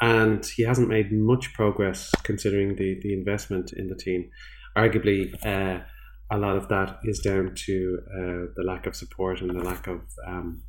and 0.00 0.44
he 0.44 0.64
hasn't 0.64 0.88
made 0.88 1.12
much 1.12 1.52
progress 1.54 2.10
considering 2.22 2.76
the, 2.76 2.98
the 3.02 3.12
investment 3.12 3.72
in 3.76 3.88
the 3.88 3.96
team. 3.96 4.30
Arguably, 4.76 5.34
uh, 5.44 5.82
a 6.30 6.38
lot 6.38 6.56
of 6.56 6.68
that 6.68 6.98
is 7.04 7.20
down 7.20 7.52
to 7.66 7.98
uh, 8.14 8.52
the 8.54 8.64
lack 8.64 8.86
of 8.86 8.94
support 8.94 9.40
and 9.40 9.50
the 9.50 9.64
lack 9.64 9.86
of 9.86 10.00
um, 10.26 10.62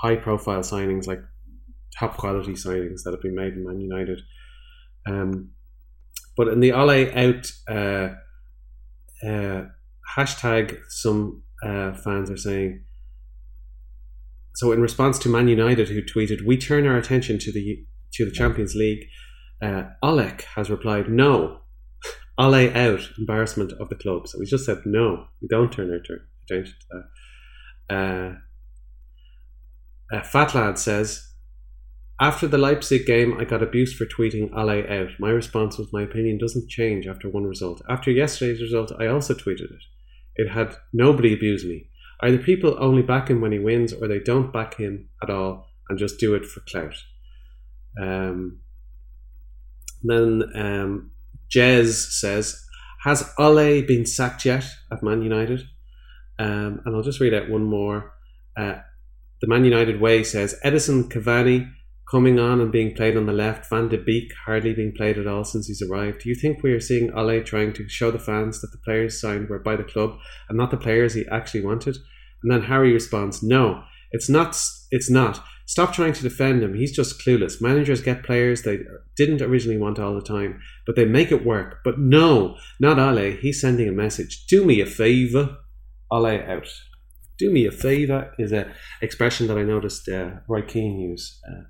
high 0.00 0.16
profile 0.16 0.60
signings, 0.60 1.06
like 1.06 1.20
top 1.98 2.16
quality 2.16 2.52
signings 2.52 3.02
that 3.04 3.12
have 3.12 3.22
been 3.22 3.34
made 3.34 3.54
in 3.54 3.64
Man 3.64 3.80
United. 3.80 4.20
Um, 5.06 5.50
but 6.36 6.48
in 6.48 6.60
the 6.60 6.72
Ole 6.72 7.10
out 7.14 7.50
uh, 7.68 8.14
uh, 9.26 9.66
hashtag, 10.16 10.78
some 10.88 11.42
uh, 11.64 11.92
fans 11.92 12.30
are 12.30 12.36
saying. 12.36 12.84
So, 14.54 14.72
in 14.72 14.80
response 14.80 15.18
to 15.20 15.28
Man 15.28 15.48
United, 15.48 15.88
who 15.88 16.02
tweeted, 16.02 16.46
"We 16.46 16.56
turn 16.56 16.86
our 16.86 16.96
attention 16.96 17.38
to 17.40 17.52
the 17.52 17.84
to 18.14 18.24
the 18.24 18.30
Champions 18.30 18.74
League," 18.74 19.04
uh, 19.62 19.84
Alec 20.02 20.46
has 20.56 20.70
replied, 20.70 21.10
"No, 21.10 21.60
Ole 22.38 22.70
out, 22.76 23.10
embarrassment 23.18 23.72
of 23.72 23.88
the 23.88 23.96
club." 23.96 24.28
So 24.28 24.38
we 24.38 24.46
just 24.46 24.64
said, 24.64 24.82
"No, 24.84 25.26
we 25.40 25.48
don't 25.48 25.72
turn 25.72 25.90
our 25.90 25.96
attention 25.96 26.74
to 26.80 27.04
that." 27.88 28.42
Uh, 30.12 30.16
uh, 30.16 30.22
Fat 30.22 30.54
Lad 30.54 30.78
says, 30.78 31.28
after 32.20 32.46
the 32.46 32.58
Leipzig 32.58 33.06
game, 33.06 33.36
I 33.38 33.44
got 33.44 33.62
abused 33.62 33.96
for 33.96 34.04
tweeting 34.04 34.52
Ole 34.56 34.84
out. 34.88 35.10
My 35.18 35.30
response 35.30 35.78
was, 35.78 35.92
my 35.92 36.02
opinion 36.02 36.38
doesn't 36.38 36.68
change 36.68 37.06
after 37.06 37.28
one 37.28 37.44
result. 37.44 37.82
After 37.88 38.10
yesterday's 38.10 38.60
result, 38.62 38.92
I 39.00 39.06
also 39.06 39.34
tweeted 39.34 39.72
it. 39.72 39.82
It 40.36 40.50
had 40.50 40.76
nobody 40.92 41.32
abuse 41.32 41.64
me. 41.64 41.88
Either 42.22 42.38
people 42.38 42.76
only 42.78 43.02
back 43.02 43.28
him 43.28 43.40
when 43.40 43.52
he 43.52 43.58
wins, 43.58 43.92
or 43.92 44.06
they 44.06 44.20
don't 44.20 44.52
back 44.52 44.76
him 44.76 45.08
at 45.22 45.30
all 45.30 45.66
and 45.88 45.98
just 45.98 46.20
do 46.20 46.34
it 46.34 46.46
for 46.46 46.60
clout. 46.60 46.94
Um, 48.00 48.60
then 50.02 50.44
um, 50.54 51.10
Jez 51.54 52.12
says, 52.12 52.64
"Has 53.04 53.32
Ole 53.38 53.82
been 53.82 54.06
sacked 54.06 54.44
yet 54.44 54.64
at 54.90 55.02
Man 55.02 55.22
United?" 55.22 55.62
Um, 56.38 56.80
and 56.84 56.94
I'll 56.94 57.02
just 57.02 57.20
read 57.20 57.34
out 57.34 57.50
one 57.50 57.64
more. 57.64 58.14
Uh, 58.56 58.76
the 59.42 59.48
Man 59.48 59.64
United 59.64 60.00
way 60.00 60.22
says 60.22 60.54
Edinson, 60.64 61.10
Cavani 61.10 61.68
coming 62.10 62.38
on 62.38 62.60
and 62.60 62.70
being 62.70 62.94
played 62.94 63.16
on 63.16 63.26
the 63.26 63.32
left. 63.32 63.68
Van 63.68 63.88
de 63.88 63.98
Beek 63.98 64.30
hardly 64.46 64.72
being 64.72 64.92
played 64.96 65.18
at 65.18 65.26
all 65.26 65.44
since 65.44 65.66
he's 65.66 65.82
arrived. 65.82 66.20
Do 66.20 66.28
you 66.28 66.36
think 66.36 66.62
we 66.62 66.72
are 66.72 66.80
seeing 66.80 67.12
Ole 67.12 67.42
trying 67.42 67.72
to 67.72 67.88
show 67.88 68.12
the 68.12 68.18
fans 68.18 68.60
that 68.60 68.68
the 68.70 68.78
players 68.84 69.20
signed 69.20 69.48
were 69.48 69.58
by 69.58 69.74
the 69.74 69.82
club 69.82 70.16
and 70.48 70.56
not 70.56 70.70
the 70.70 70.76
players 70.76 71.14
he 71.14 71.24
actually 71.30 71.64
wanted? 71.64 71.96
And 72.42 72.52
then 72.52 72.62
Harry 72.62 72.92
responds, 72.92 73.42
"No, 73.42 73.82
it's 74.12 74.28
not. 74.28 74.56
It's 74.92 75.10
not. 75.10 75.42
Stop 75.66 75.92
trying 75.92 76.12
to 76.12 76.22
defend 76.22 76.62
him. 76.62 76.74
He's 76.74 76.94
just 76.94 77.20
clueless. 77.20 77.60
Managers 77.60 78.00
get 78.00 78.24
players 78.24 78.62
they 78.62 78.80
didn't 79.16 79.42
originally 79.42 79.78
want 79.78 79.98
all 79.98 80.14
the 80.14 80.20
time, 80.20 80.60
but 80.86 80.96
they 80.96 81.04
make 81.04 81.32
it 81.32 81.44
work. 81.44 81.78
But 81.84 81.98
no, 81.98 82.56
not 82.78 82.98
Ole. 82.98 83.36
He's 83.40 83.60
sending 83.60 83.88
a 83.88 83.92
message. 83.92 84.46
Do 84.48 84.64
me 84.64 84.80
a 84.80 84.86
favour. 84.86 85.56
Ole 86.10 86.26
out. 86.26 86.68
Do 87.42 87.50
me 87.50 87.66
a 87.66 87.72
favour 87.72 88.32
is 88.38 88.52
a 88.52 88.72
expression 89.00 89.48
that 89.48 89.58
I 89.58 89.64
noticed 89.64 90.08
uh, 90.08 90.30
Roy 90.46 90.62
Keane 90.62 91.00
use. 91.00 91.40
Uh, 91.50 91.62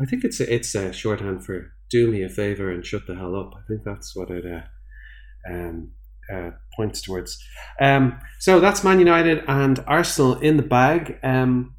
I 0.00 0.04
think 0.04 0.22
it's 0.22 0.38
a, 0.38 0.54
it's 0.54 0.76
a 0.76 0.92
shorthand 0.92 1.44
for 1.44 1.72
do 1.90 2.06
me 2.08 2.22
a 2.22 2.28
favor 2.28 2.70
and 2.70 2.86
shut 2.86 3.08
the 3.08 3.16
hell 3.16 3.34
up. 3.34 3.50
I 3.56 3.66
think 3.66 3.82
that's 3.84 4.14
what 4.14 4.30
it 4.30 4.44
uh, 4.46 5.52
um, 5.52 5.90
uh, 6.32 6.50
points 6.76 7.02
towards. 7.02 7.36
Um, 7.80 8.20
so 8.38 8.60
that's 8.60 8.84
Man 8.84 9.00
United 9.00 9.42
and 9.48 9.82
Arsenal 9.88 10.38
in 10.38 10.56
the 10.56 10.62
bag. 10.62 11.18
Um, 11.24 11.74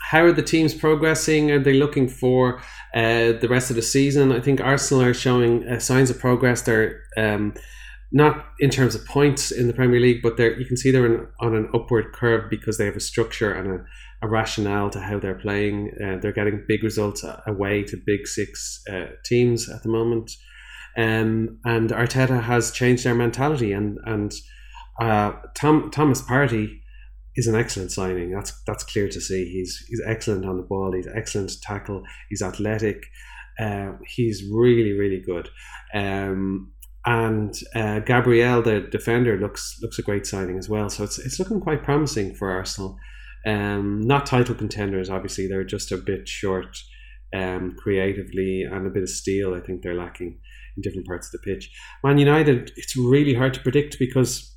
how 0.00 0.22
are 0.22 0.32
the 0.32 0.40
teams 0.42 0.72
progressing? 0.72 1.50
Are 1.50 1.58
they 1.58 1.72
looking 1.72 2.06
for 2.06 2.60
uh, 2.94 3.32
the 3.40 3.48
rest 3.50 3.70
of 3.70 3.76
the 3.76 3.82
season? 3.82 4.30
I 4.30 4.38
think 4.38 4.60
Arsenal 4.60 5.02
are 5.02 5.14
showing 5.14 5.66
uh, 5.66 5.80
signs 5.80 6.10
of 6.10 6.20
progress. 6.20 6.62
They're 6.62 7.02
um, 7.16 7.54
not 8.12 8.46
in 8.60 8.68
terms 8.70 8.94
of 8.94 9.06
points 9.06 9.50
in 9.50 9.66
the 9.66 9.72
Premier 9.72 9.98
League, 9.98 10.22
but 10.22 10.36
they're, 10.36 10.58
you 10.58 10.66
can 10.66 10.76
see 10.76 10.90
they're 10.90 11.06
in, 11.06 11.26
on 11.40 11.54
an 11.54 11.70
upward 11.74 12.12
curve 12.12 12.50
because 12.50 12.76
they 12.76 12.84
have 12.84 12.96
a 12.96 13.00
structure 13.00 13.52
and 13.52 13.80
a, 13.80 14.26
a 14.26 14.28
rationale 14.28 14.90
to 14.90 15.00
how 15.00 15.18
they're 15.18 15.34
playing. 15.34 15.90
Uh, 16.02 16.18
they're 16.20 16.32
getting 16.32 16.64
big 16.68 16.84
results 16.84 17.24
away 17.46 17.82
to 17.84 17.96
big 18.06 18.26
six 18.26 18.82
uh, 18.92 19.06
teams 19.24 19.68
at 19.70 19.82
the 19.82 19.88
moment, 19.88 20.30
um, 20.96 21.58
and 21.64 21.90
Arteta 21.90 22.42
has 22.42 22.70
changed 22.70 23.04
their 23.04 23.14
mentality. 23.14 23.72
And 23.72 23.98
and 24.04 24.32
uh, 25.00 25.32
Tom 25.54 25.90
Thomas 25.90 26.20
Partey 26.20 26.80
is 27.34 27.46
an 27.46 27.54
excellent 27.54 27.92
signing. 27.92 28.30
That's 28.30 28.52
that's 28.66 28.84
clear 28.84 29.08
to 29.08 29.20
see. 29.20 29.50
He's 29.50 29.84
he's 29.88 30.02
excellent 30.06 30.44
on 30.44 30.58
the 30.58 30.62
ball. 30.64 30.92
He's 30.92 31.08
excellent 31.14 31.50
tackle. 31.62 32.02
He's 32.28 32.42
athletic. 32.42 33.02
Uh, 33.58 33.92
he's 34.06 34.44
really 34.52 34.92
really 34.92 35.22
good. 35.24 35.48
Um, 35.94 36.72
and 37.04 37.54
uh, 37.74 37.98
Gabriel, 38.00 38.62
the 38.62 38.80
defender, 38.80 39.38
looks 39.38 39.78
looks 39.82 39.98
a 39.98 40.02
great 40.02 40.26
signing 40.26 40.58
as 40.58 40.68
well. 40.68 40.88
So 40.88 41.04
it's 41.04 41.18
it's 41.18 41.38
looking 41.38 41.60
quite 41.60 41.82
promising 41.82 42.34
for 42.34 42.50
Arsenal. 42.50 42.96
Um, 43.44 44.00
not 44.02 44.26
title 44.26 44.54
contenders, 44.54 45.10
obviously. 45.10 45.48
They're 45.48 45.64
just 45.64 45.90
a 45.90 45.96
bit 45.96 46.28
short 46.28 46.76
um, 47.34 47.74
creatively 47.76 48.62
and 48.70 48.86
a 48.86 48.90
bit 48.90 49.02
of 49.02 49.08
steel. 49.08 49.54
I 49.54 49.60
think 49.60 49.82
they're 49.82 49.94
lacking 49.94 50.38
in 50.76 50.82
different 50.82 51.06
parts 51.06 51.26
of 51.26 51.32
the 51.32 51.52
pitch. 51.52 51.70
Man 52.04 52.18
United, 52.18 52.70
it's 52.76 52.96
really 52.96 53.34
hard 53.34 53.54
to 53.54 53.60
predict 53.60 53.98
because 53.98 54.56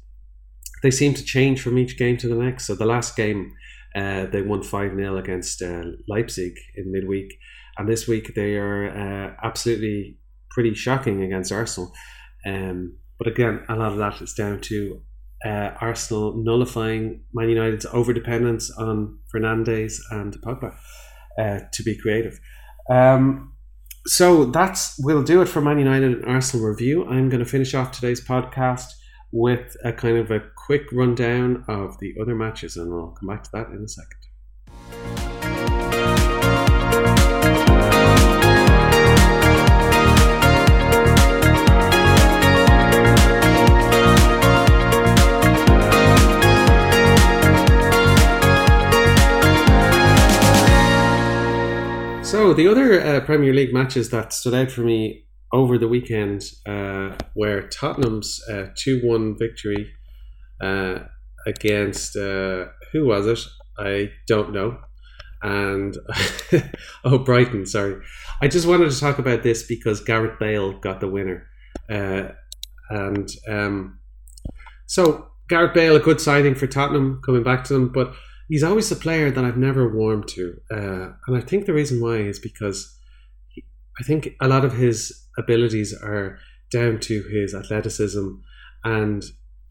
they 0.83 0.91
seem 0.91 1.15
to 1.15 1.23
change 1.23 1.61
from 1.61 1.79
each 1.79 1.97
game 1.97 2.17
to 2.17 2.27
the 2.27 2.35
next. 2.35 2.67
So 2.67 2.75
the 2.75 2.85
last 2.85 3.15
game, 3.15 3.51
uh, 3.95 4.27
they 4.27 4.43
won 4.43 4.61
5 4.61 4.95
0 4.95 5.17
against 5.17 5.63
uh, 5.63 5.83
Leipzig 6.07 6.53
in 6.75 6.91
midweek. 6.91 7.33
And 7.77 7.89
this 7.89 8.07
week, 8.07 8.33
they 8.35 8.55
are 8.55 8.89
uh, 8.89 9.33
absolutely 9.43 10.19
pretty 10.51 10.75
shocking 10.75 11.23
against 11.23 11.51
Arsenal. 11.51 11.91
Um, 12.45 12.97
but 13.17 13.27
again, 13.27 13.63
a 13.69 13.75
lot 13.75 13.93
of 13.93 13.97
that 13.97 14.21
is 14.21 14.33
down 14.33 14.61
to 14.61 15.01
uh, 15.45 15.71
Arsenal 15.79 16.35
nullifying 16.35 17.21
Man 17.33 17.49
United's 17.49 17.85
overdependence 17.85 18.69
on 18.77 19.19
Fernandes 19.33 19.99
and 20.11 20.33
Pogba 20.41 20.75
uh, 21.39 21.59
to 21.71 21.83
be 21.83 21.97
creative. 21.97 22.39
Um, 22.89 23.53
so 24.07 24.45
that's 24.45 24.95
we'll 24.99 25.23
do 25.23 25.41
it 25.41 25.47
for 25.47 25.61
Man 25.61 25.79
United 25.79 26.11
and 26.11 26.25
Arsenal 26.25 26.67
review. 26.67 27.05
I'm 27.05 27.29
going 27.29 27.43
to 27.43 27.49
finish 27.49 27.73
off 27.73 27.91
today's 27.91 28.23
podcast 28.23 28.85
with 29.31 29.75
a 29.83 29.91
kind 29.91 30.17
of 30.17 30.31
a 30.31 30.43
quick 30.55 30.83
rundown 30.91 31.65
of 31.67 31.97
the 31.99 32.15
other 32.21 32.35
matches, 32.35 32.77
and 32.77 32.93
I'll 32.93 33.15
come 33.19 33.27
back 33.27 33.43
to 33.43 33.49
that 33.53 33.67
in 33.69 33.83
a 33.83 33.87
second. 33.87 34.24
So 52.45 52.53
the 52.53 52.67
other 52.67 53.01
uh, 53.01 53.21
Premier 53.21 53.55
League 53.55 53.73
matches 53.73 54.11
that 54.11 54.31
stood 54.31 54.53
out 54.53 54.69
for 54.69 54.81
me 54.81 55.25
over 55.51 55.79
the 55.79 55.87
weekend 55.87 56.43
uh, 56.67 57.15
were 57.35 57.63
Tottenham's 57.69 58.39
uh, 58.47 58.67
two 58.75 59.01
uh, 59.03 59.07
one 59.07 59.35
victory 59.35 59.91
uh, 60.61 60.99
against 61.47 62.15
uh, 62.15 62.65
who 62.91 63.07
was 63.07 63.25
it? 63.25 63.39
I 63.79 64.11
don't 64.27 64.53
know. 64.53 64.77
And 65.41 65.97
oh, 67.03 67.17
Brighton. 67.17 67.65
Sorry, 67.65 67.99
I 68.39 68.47
just 68.47 68.67
wanted 68.67 68.91
to 68.91 68.99
talk 68.99 69.17
about 69.17 69.41
this 69.41 69.63
because 69.63 69.99
Gareth 70.01 70.37
Bale 70.39 70.73
got 70.73 70.99
the 70.99 71.07
winner, 71.07 71.47
and 71.89 73.27
um, 73.49 73.97
so 74.85 75.29
Gareth 75.49 75.73
Bale 75.73 75.95
a 75.95 75.99
good 75.99 76.21
signing 76.21 76.53
for 76.53 76.67
Tottenham 76.67 77.23
coming 77.25 77.41
back 77.41 77.63
to 77.63 77.73
them, 77.73 77.91
but 77.91 78.13
he's 78.49 78.63
always 78.63 78.91
a 78.91 78.95
player 78.95 79.31
that 79.31 79.43
I've 79.43 79.57
never 79.57 79.93
warmed 79.93 80.27
to, 80.29 80.59
uh, 80.71 81.09
and 81.27 81.37
I 81.37 81.41
think 81.41 81.65
the 81.65 81.73
reason 81.73 82.01
why 82.01 82.17
is 82.17 82.39
because 82.39 82.97
he, 83.49 83.63
I 83.99 84.03
think 84.03 84.29
a 84.41 84.47
lot 84.47 84.65
of 84.65 84.73
his 84.73 85.27
abilities 85.37 85.93
are 85.93 86.39
down 86.71 86.99
to 87.01 87.23
his 87.23 87.53
athleticism, 87.55 88.27
and 88.83 89.23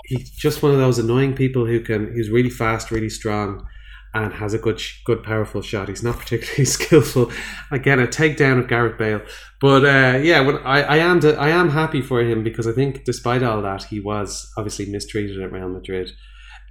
he's 0.04 0.30
just 0.30 0.62
one 0.62 0.72
of 0.72 0.78
those 0.78 0.98
annoying 0.98 1.34
people 1.34 1.66
who 1.66 1.80
can. 1.80 2.14
He's 2.14 2.30
really 2.30 2.50
fast, 2.50 2.90
really 2.90 3.10
strong, 3.10 3.66
and 4.12 4.32
has 4.32 4.54
a 4.54 4.58
good, 4.58 4.80
good, 5.04 5.22
powerful 5.22 5.62
shot. 5.62 5.88
He's 5.88 6.02
not 6.02 6.18
particularly 6.20 6.64
skillful. 6.64 7.30
Again, 7.70 8.00
a 8.00 8.06
takedown 8.06 8.58
of 8.58 8.68
Gareth 8.68 8.98
Bale, 8.98 9.22
but 9.60 9.84
uh, 9.84 10.18
yeah, 10.18 10.40
when 10.40 10.58
I, 10.58 10.82
I 10.82 10.96
am, 10.98 11.24
I 11.24 11.50
am 11.50 11.70
happy 11.70 12.02
for 12.02 12.20
him 12.20 12.42
because 12.42 12.66
I 12.66 12.72
think, 12.72 13.04
despite 13.04 13.42
all 13.42 13.62
that, 13.62 13.84
he 13.84 14.00
was 14.00 14.50
obviously 14.56 14.86
mistreated 14.86 15.40
at 15.40 15.52
Real 15.52 15.68
Madrid 15.68 16.10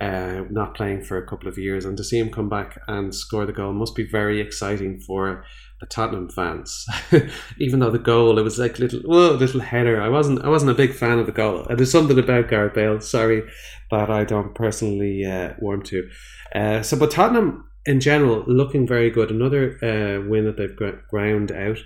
uh, 0.04 0.44
not 0.50 0.76
playing 0.76 1.02
for 1.02 1.18
a 1.18 1.26
couple 1.26 1.48
of 1.48 1.58
years, 1.58 1.86
and 1.86 1.96
to 1.96 2.04
see 2.04 2.20
him 2.20 2.30
come 2.30 2.50
back 2.50 2.78
and 2.88 3.16
score 3.16 3.46
the 3.46 3.54
goal 3.54 3.72
must 3.72 3.96
be 3.96 4.06
very 4.06 4.42
exciting 4.42 5.00
for 5.00 5.46
the 5.80 5.86
Tottenham 5.86 6.30
fans. 6.30 6.86
Even 7.60 7.80
though 7.80 7.90
the 7.90 8.00
goal, 8.00 8.38
it 8.38 8.44
was 8.44 8.60
like 8.60 8.80
little, 8.80 9.00
whoa, 9.00 9.32
little 9.32 9.62
header. 9.62 10.02
I 10.02 10.10
wasn't, 10.10 10.44
I 10.44 10.50
wasn't 10.50 10.72
a 10.72 10.76
big 10.76 10.94
fan 10.94 11.20
of 11.20 11.26
the 11.26 11.32
goal. 11.32 11.66
And 11.68 11.80
there's 11.80 11.92
something 11.92 12.20
about 12.20 12.50
Gareth 12.50 12.74
Bale, 12.74 13.00
sorry, 13.00 13.44
that 13.92 14.10
I 14.10 14.26
don't 14.26 14.54
personally 14.56 15.26
uh, 15.26 15.54
warm 15.60 15.84
to. 15.84 16.10
Uh, 16.54 16.82
so, 16.82 16.98
but 16.98 17.12
Tottenham 17.12 17.66
in 17.86 18.02
general 18.02 18.44
looking 18.46 18.86
very 18.86 19.10
good. 19.10 19.32
Another 19.32 19.78
uh, 19.84 20.28
win 20.28 20.46
that 20.46 20.58
they've 20.58 20.76
ground 21.10 21.52
out. 21.52 21.78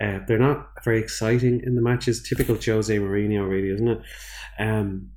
Uh, 0.00 0.20
they're 0.28 0.38
not 0.38 0.68
very 0.84 1.00
exciting 1.00 1.60
in 1.64 1.74
the 1.74 1.82
matches. 1.82 2.22
Typical 2.22 2.56
Jose 2.56 2.96
Mourinho, 2.96 3.48
really, 3.48 3.70
isn't 3.70 3.88
it? 3.88 4.00
Um, 4.60 5.10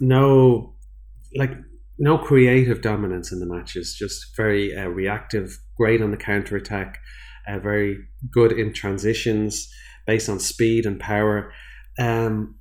no 0.00 0.74
like 1.36 1.52
no 1.98 2.18
creative 2.18 2.80
dominance 2.80 3.32
in 3.32 3.40
the 3.40 3.46
matches, 3.46 3.94
just 3.94 4.36
very 4.36 4.76
uh, 4.76 4.88
reactive, 4.88 5.58
great 5.76 6.02
on 6.02 6.10
the 6.10 6.16
counter 6.16 6.56
attack, 6.56 6.98
uh, 7.46 7.58
very 7.58 7.98
good 8.30 8.52
in 8.52 8.72
transitions 8.72 9.68
based 10.06 10.28
on 10.28 10.40
speed 10.40 10.86
and 10.86 11.00
power. 11.00 11.52
Um, 11.98 12.56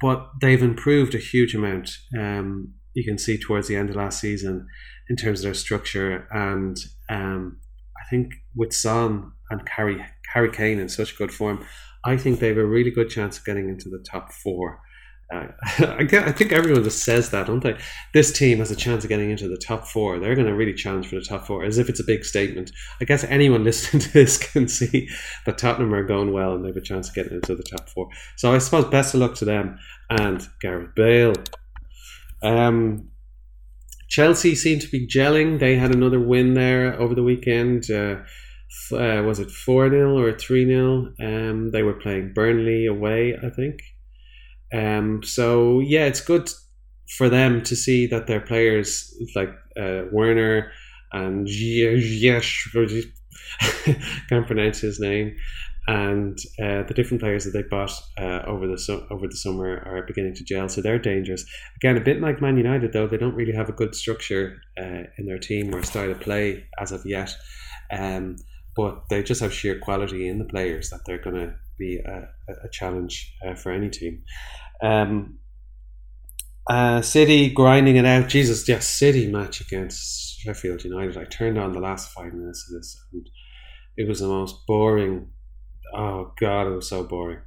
but 0.00 0.30
they've 0.40 0.62
improved 0.62 1.14
a 1.14 1.18
huge 1.18 1.54
amount. 1.54 1.90
Um, 2.18 2.74
you 2.94 3.04
can 3.04 3.18
see 3.18 3.38
towards 3.38 3.68
the 3.68 3.76
end 3.76 3.90
of 3.90 3.96
last 3.96 4.20
season 4.20 4.66
in 5.08 5.16
terms 5.16 5.40
of 5.40 5.44
their 5.44 5.54
structure, 5.54 6.26
and 6.30 6.76
um, 7.08 7.58
I 8.00 8.08
think 8.08 8.32
with 8.54 8.72
Son 8.72 9.32
and 9.50 9.68
Harry 9.68 10.04
Harry 10.32 10.50
Kane 10.50 10.78
in 10.78 10.88
such 10.88 11.18
good 11.18 11.32
form, 11.32 11.64
I 12.04 12.16
think 12.16 12.38
they 12.38 12.48
have 12.48 12.56
a 12.56 12.64
really 12.64 12.90
good 12.90 13.10
chance 13.10 13.38
of 13.38 13.44
getting 13.44 13.68
into 13.68 13.88
the 13.88 14.04
top 14.10 14.32
four. 14.32 14.80
I, 15.32 15.48
I 16.00 16.32
think 16.32 16.52
everyone 16.52 16.82
just 16.82 17.04
says 17.04 17.30
that, 17.30 17.46
don't 17.46 17.62
they? 17.62 17.76
This 18.12 18.32
team 18.32 18.58
has 18.58 18.70
a 18.70 18.76
chance 18.76 19.04
of 19.04 19.08
getting 19.08 19.30
into 19.30 19.48
the 19.48 19.56
top 19.56 19.86
four. 19.86 20.18
They're 20.18 20.34
going 20.34 20.46
to 20.46 20.54
really 20.54 20.74
challenge 20.74 21.08
for 21.08 21.16
the 21.16 21.24
top 21.24 21.46
four, 21.46 21.64
as 21.64 21.78
if 21.78 21.88
it's 21.88 22.00
a 22.00 22.04
big 22.04 22.24
statement. 22.24 22.72
I 23.00 23.04
guess 23.04 23.24
anyone 23.24 23.64
listening 23.70 24.02
to 24.02 24.12
this 24.12 24.38
can 24.38 24.68
see 24.68 25.08
that 25.46 25.58
Tottenham 25.58 25.94
are 25.94 26.04
going 26.04 26.32
well 26.32 26.54
and 26.54 26.64
they 26.64 26.68
have 26.68 26.76
a 26.76 26.82
chance 26.82 27.08
of 27.08 27.14
getting 27.14 27.34
into 27.34 27.54
the 27.54 27.62
top 27.62 27.88
four. 27.88 28.08
So 28.36 28.52
I 28.52 28.58
suppose 28.58 28.86
best 28.86 29.14
of 29.14 29.20
luck 29.20 29.34
to 29.36 29.44
them 29.44 29.78
and 30.08 30.46
Gareth 30.60 30.94
Bale. 30.94 31.34
Um, 32.42 33.10
Chelsea 34.08 34.56
seem 34.56 34.80
to 34.80 34.88
be 34.88 35.06
gelling. 35.06 35.60
They 35.60 35.76
had 35.76 35.94
another 35.94 36.18
win 36.18 36.54
there 36.54 37.00
over 37.00 37.14
the 37.14 37.22
weekend. 37.22 37.88
Uh, 37.90 38.16
uh, 38.92 39.22
was 39.22 39.38
it 39.38 39.50
4 39.50 39.90
0 39.90 40.18
or 40.18 40.32
3 40.32 40.66
0? 40.66 41.12
Um, 41.20 41.70
they 41.70 41.82
were 41.82 41.94
playing 41.94 42.32
Burnley 42.34 42.86
away, 42.86 43.36
I 43.36 43.50
think. 43.50 43.80
Um, 44.72 45.22
so 45.22 45.80
yeah, 45.80 46.04
it's 46.04 46.20
good 46.20 46.50
for 47.16 47.28
them 47.28 47.62
to 47.62 47.74
see 47.74 48.06
that 48.06 48.26
their 48.26 48.40
players 48.40 49.12
like 49.34 49.50
uh, 49.78 50.02
Werner 50.12 50.70
and 51.12 51.46
Ziyech, 51.46 53.04
can't 54.28 54.46
pronounce 54.46 54.80
his 54.80 55.00
name, 55.00 55.36
and 55.88 56.38
uh, 56.62 56.84
the 56.84 56.94
different 56.94 57.20
players 57.20 57.44
that 57.44 57.50
they 57.50 57.62
bought 57.62 57.92
uh, 58.18 58.42
over 58.46 58.68
the 58.68 58.78
su- 58.78 59.04
over 59.10 59.26
the 59.26 59.36
summer 59.36 59.82
are 59.86 60.04
beginning 60.06 60.34
to 60.34 60.44
gel, 60.44 60.68
so 60.68 60.80
they're 60.80 61.00
dangerous. 61.00 61.44
Again, 61.76 61.96
a 61.96 62.00
bit 62.00 62.20
like 62.20 62.40
Man 62.40 62.56
United, 62.56 62.92
though 62.92 63.08
they 63.08 63.16
don't 63.16 63.34
really 63.34 63.54
have 63.54 63.68
a 63.68 63.72
good 63.72 63.94
structure 63.94 64.60
uh, 64.80 65.02
in 65.18 65.26
their 65.26 65.38
team 65.38 65.74
or 65.74 65.82
style 65.82 66.12
of 66.12 66.20
play 66.20 66.64
as 66.78 66.92
of 66.92 67.04
yet, 67.04 67.34
um, 67.92 68.36
but 68.76 69.02
they 69.10 69.22
just 69.22 69.40
have 69.40 69.52
sheer 69.52 69.78
quality 69.78 70.28
in 70.28 70.38
the 70.38 70.44
players 70.44 70.90
that 70.90 71.00
they're 71.06 71.18
going 71.22 71.36
to 71.36 71.54
be 71.80 71.98
a, 71.98 72.28
a 72.64 72.68
challenge 72.70 73.34
uh, 73.46 73.54
for 73.54 73.72
any 73.72 73.90
team. 73.90 74.22
Um, 74.82 75.38
uh, 76.68 77.02
City 77.02 77.50
grinding 77.50 77.96
it 77.96 78.04
out. 78.04 78.28
Jesus, 78.28 78.68
yes, 78.68 78.86
City 78.86 79.26
match 79.26 79.60
against 79.60 80.38
Sheffield 80.40 80.84
United. 80.84 81.16
I 81.16 81.24
turned 81.24 81.58
on 81.58 81.72
the 81.72 81.80
last 81.80 82.12
five 82.12 82.32
minutes 82.32 82.66
of 82.68 82.78
this, 82.78 82.96
and 83.12 83.26
it 83.96 84.08
was 84.08 84.20
the 84.20 84.28
most 84.28 84.66
boring 84.68 85.26
oh 85.94 86.32
god, 86.38 86.66
it 86.66 86.74
was 86.74 86.88
so 86.88 87.04
boring. 87.04 87.40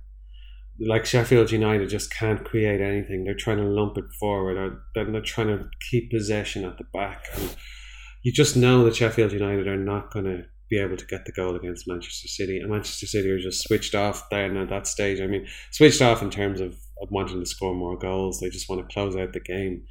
Like 0.79 1.05
Sheffield 1.05 1.51
United 1.51 1.89
just 1.89 2.13
can't 2.13 2.43
create 2.43 2.81
anything. 2.81 3.23
They're 3.23 3.35
trying 3.35 3.57
to 3.57 3.63
lump 3.63 3.97
it 3.97 4.05
forward, 4.19 4.57
or 4.57 4.83
they're, 4.95 5.11
they're 5.11 5.21
trying 5.21 5.47
to 5.47 5.69
keep 5.89 6.11
possession 6.11 6.65
at 6.65 6.77
the 6.77 6.85
back, 6.93 7.25
and 7.35 7.55
you 8.23 8.31
just 8.31 8.57
know 8.57 8.83
that 8.83 8.95
Sheffield 8.95 9.31
United 9.31 9.67
are 9.67 9.77
not 9.77 10.11
going 10.11 10.25
to 10.25 10.43
be 10.69 10.79
able 10.79 10.97
to 10.97 11.05
get 11.05 11.25
the 11.25 11.31
goal 11.31 11.55
against 11.55 11.87
Manchester 11.87 12.27
City, 12.27 12.59
and 12.59 12.71
Manchester 12.71 13.07
City 13.07 13.29
are 13.29 13.39
just 13.39 13.63
switched 13.63 13.95
off 13.95 14.29
then 14.29 14.57
at 14.57 14.69
that 14.69 14.87
stage. 14.87 15.21
I 15.21 15.27
mean, 15.27 15.47
switched 15.71 16.01
off 16.01 16.21
in 16.21 16.29
terms 16.29 16.61
of, 16.61 16.73
of 17.01 17.09
wanting 17.11 17.39
to 17.39 17.45
score 17.45 17.75
more 17.75 17.97
goals. 17.97 18.39
They 18.39 18.49
just 18.49 18.69
want 18.69 18.87
to 18.87 18.93
close 18.93 19.15
out 19.15 19.33
the 19.33 19.39
game. 19.39 19.83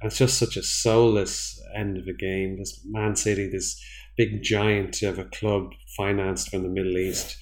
And 0.00 0.10
it's 0.10 0.18
just 0.18 0.38
such 0.38 0.56
a 0.56 0.62
soulless 0.62 1.60
end 1.76 1.98
of 1.98 2.06
a 2.06 2.14
game. 2.14 2.56
This 2.58 2.80
Man 2.86 3.16
City, 3.16 3.48
this 3.48 3.80
big 4.16 4.42
giant 4.42 5.02
of 5.02 5.18
a 5.18 5.24
club 5.24 5.70
financed 5.96 6.50
from 6.50 6.62
the 6.62 6.68
Middle 6.68 6.96
East 6.96 7.36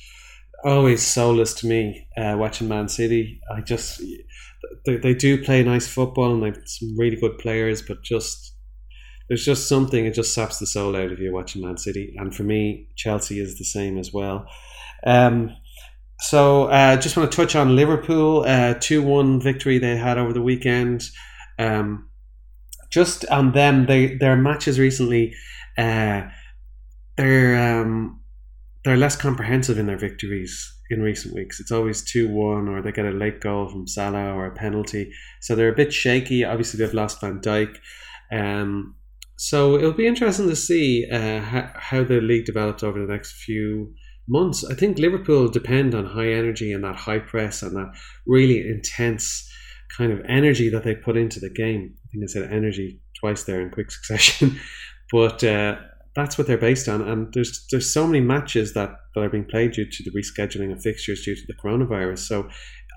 always 0.64 1.07
soulless 1.07 1.55
to 1.55 1.66
me 1.66 2.07
uh, 2.16 2.35
watching 2.37 2.68
Man 2.68 2.88
City. 2.88 3.40
I 3.55 3.61
just 3.61 4.03
they, 4.87 4.96
they 4.96 5.14
do 5.14 5.42
play 5.42 5.62
nice 5.62 5.87
football 5.87 6.35
and 6.35 6.42
they've 6.42 6.62
some 6.66 6.96
really 6.98 7.16
good 7.16 7.38
players, 7.38 7.83
but 7.83 8.03
just 8.03 8.47
there's 9.28 9.44
just 9.44 9.68
something 9.68 10.06
it 10.06 10.14
just 10.14 10.34
saps 10.34 10.58
the 10.58 10.66
soul 10.66 10.96
out 10.96 11.12
of 11.12 11.20
you 11.20 11.32
watching 11.32 11.62
Man 11.62 11.76
City. 11.76 12.14
And 12.16 12.34
for 12.34 12.42
me, 12.42 12.88
Chelsea 12.96 13.40
is 13.40 13.58
the 13.58 13.64
same 13.64 13.98
as 13.98 14.12
well. 14.12 14.46
Um, 15.06 15.54
so 16.20 16.64
uh, 16.64 16.96
just 16.96 17.16
want 17.16 17.30
to 17.30 17.36
touch 17.36 17.54
on 17.54 17.76
Liverpool 17.76 18.44
uh, 18.46 18.74
two 18.80 19.02
uh, 19.02 19.06
one 19.06 19.40
victory 19.40 19.78
they 19.78 19.96
had 19.96 20.18
over 20.18 20.32
the 20.32 20.42
weekend. 20.42 21.04
Um, 21.58 22.08
just 22.90 23.24
on 23.26 23.52
them, 23.52 23.86
they 23.86 24.14
their 24.16 24.36
matches 24.36 24.78
recently. 24.78 25.34
Uh, 25.76 26.22
they're 27.16 27.80
um, 27.80 28.20
they're 28.84 28.96
less 28.96 29.16
comprehensive 29.16 29.78
in 29.78 29.86
their 29.86 29.98
victories 29.98 30.74
in 30.90 31.02
recent 31.02 31.34
weeks. 31.34 31.60
It's 31.60 31.70
always 31.70 32.02
2 32.02 32.30
1, 32.30 32.68
or 32.68 32.80
they 32.80 32.92
get 32.92 33.04
a 33.04 33.10
late 33.10 33.40
goal 33.40 33.68
from 33.68 33.86
Salah 33.86 34.32
or 34.32 34.46
a 34.46 34.54
penalty. 34.54 35.12
So 35.40 35.54
they're 35.54 35.72
a 35.72 35.76
bit 35.76 35.92
shaky. 35.92 36.44
Obviously, 36.44 36.78
they've 36.78 36.94
lost 36.94 37.20
Van 37.20 37.40
Dijk. 37.40 37.76
Um, 38.32 38.94
so 39.38 39.77
it'll 39.77 39.92
be 39.92 40.09
interesting 40.09 40.48
to 40.48 40.57
see 40.57 41.07
uh, 41.11 41.40
how, 41.40 42.03
the 42.03 42.20
league 42.20 42.44
develops 42.44 42.83
over 42.83 42.98
the 42.98 43.12
next 43.12 43.35
few 43.44 43.94
months. 44.29 44.64
I 44.64 44.74
think 44.74 44.98
Liverpool 44.98 45.48
depend 45.48 45.94
on 45.94 46.07
high 46.07 46.33
energy 46.33 46.72
and 46.72 46.83
that 46.83 46.96
high 46.96 47.20
press 47.20 47.62
and 47.62 47.77
that 47.77 47.92
really 48.27 48.68
intense 48.68 49.48
kind 49.96 50.11
of 50.11 50.20
energy 50.29 50.68
that 50.70 50.83
they 50.83 50.96
put 50.96 51.16
into 51.16 51.38
the 51.38 51.51
game. 51.51 51.94
I 51.94 52.07
think 52.11 52.24
I 52.24 52.27
said 52.27 52.53
energy 52.53 53.01
twice 53.20 53.44
there 53.44 53.61
in 53.61 53.70
quick 53.70 53.90
succession. 53.92 54.59
but 55.12 55.44
uh, 55.44 55.77
that's 56.16 56.37
what 56.37 56.48
they're 56.48 56.59
based 56.59 56.88
on. 56.88 57.03
And 57.03 57.33
there's 57.33 57.64
there's 57.70 57.92
so 57.92 58.09
many 58.09 58.20
matches 58.20 58.74
that, 58.74 58.90
that 59.14 59.20
are 59.20 59.31
being 59.31 59.46
played 59.48 59.70
due 59.70 59.88
to 59.88 60.03
the 60.03 60.20
rescheduling 60.20 60.72
of 60.72 60.83
fixtures 60.83 61.24
due 61.24 61.37
to 61.37 61.42
the 61.46 61.55
coronavirus. 61.62 62.18
So 62.18 62.48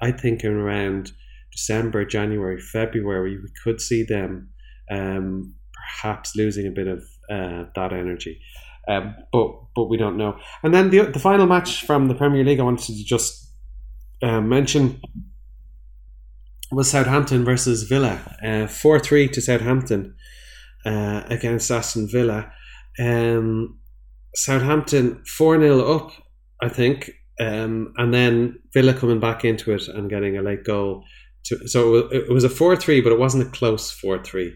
I 0.02 0.12
think 0.12 0.44
in 0.44 0.54
around 0.54 1.12
December, 1.52 2.04
January, 2.04 2.60
February, 2.60 3.38
we 3.38 3.50
could 3.64 3.80
see 3.80 4.04
them 4.04 4.50
um, 4.90 5.54
perhaps 6.02 6.36
losing 6.36 6.68
a 6.68 6.72
bit 6.72 6.88
of 6.88 7.04
uh, 7.30 7.66
that 7.76 7.94
energy. 7.94 8.40
Um, 8.88 9.16
but 9.32 9.52
but 9.76 9.90
we 9.90 9.98
don't 9.98 10.18
know. 10.18 10.38
And 10.64 10.74
then 10.74 10.90
the 10.90 11.04
the 11.04 11.20
final 11.20 11.46
match 11.48 11.86
from 11.86 12.08
the 12.08 12.16
Premier 12.16 12.44
League 12.44 12.60
I 12.60 12.64
wanted 12.64 12.96
to 12.96 13.04
just 13.04 13.54
uh, 14.22 14.42
mention 14.42 15.02
was 16.72 16.90
Southampton 16.90 17.44
versus 17.44 17.84
Villa, 17.84 18.20
uh, 18.44 18.68
four 18.68 19.00
three 19.00 19.28
to 19.30 19.42
Southampton 19.42 20.16
uh, 20.86 21.24
against 21.28 21.70
Aston 21.70 22.08
Villa. 22.08 22.52
Um, 23.00 23.80
Southampton 24.36 25.24
4 25.26 25.60
0 25.60 25.96
up, 25.96 26.12
I 26.62 26.70
think, 26.70 27.12
um, 27.40 27.94
and 27.98 28.14
then 28.14 28.60
Villa 28.74 28.94
coming 28.94 29.20
back 29.20 29.44
into 29.44 29.74
it 29.74 29.88
and 29.88 30.10
getting 30.10 30.38
a 30.38 30.42
late 30.42 30.64
goal. 30.64 31.04
To, 31.46 31.68
so 31.68 31.96
it 32.12 32.30
was 32.30 32.44
a 32.44 32.50
4 32.50 32.76
3, 32.76 33.02
but 33.02 33.12
it 33.12 33.20
wasn't 33.20 33.48
a 33.48 33.52
close 33.52 33.92
4 33.92 34.24
3. 34.24 34.54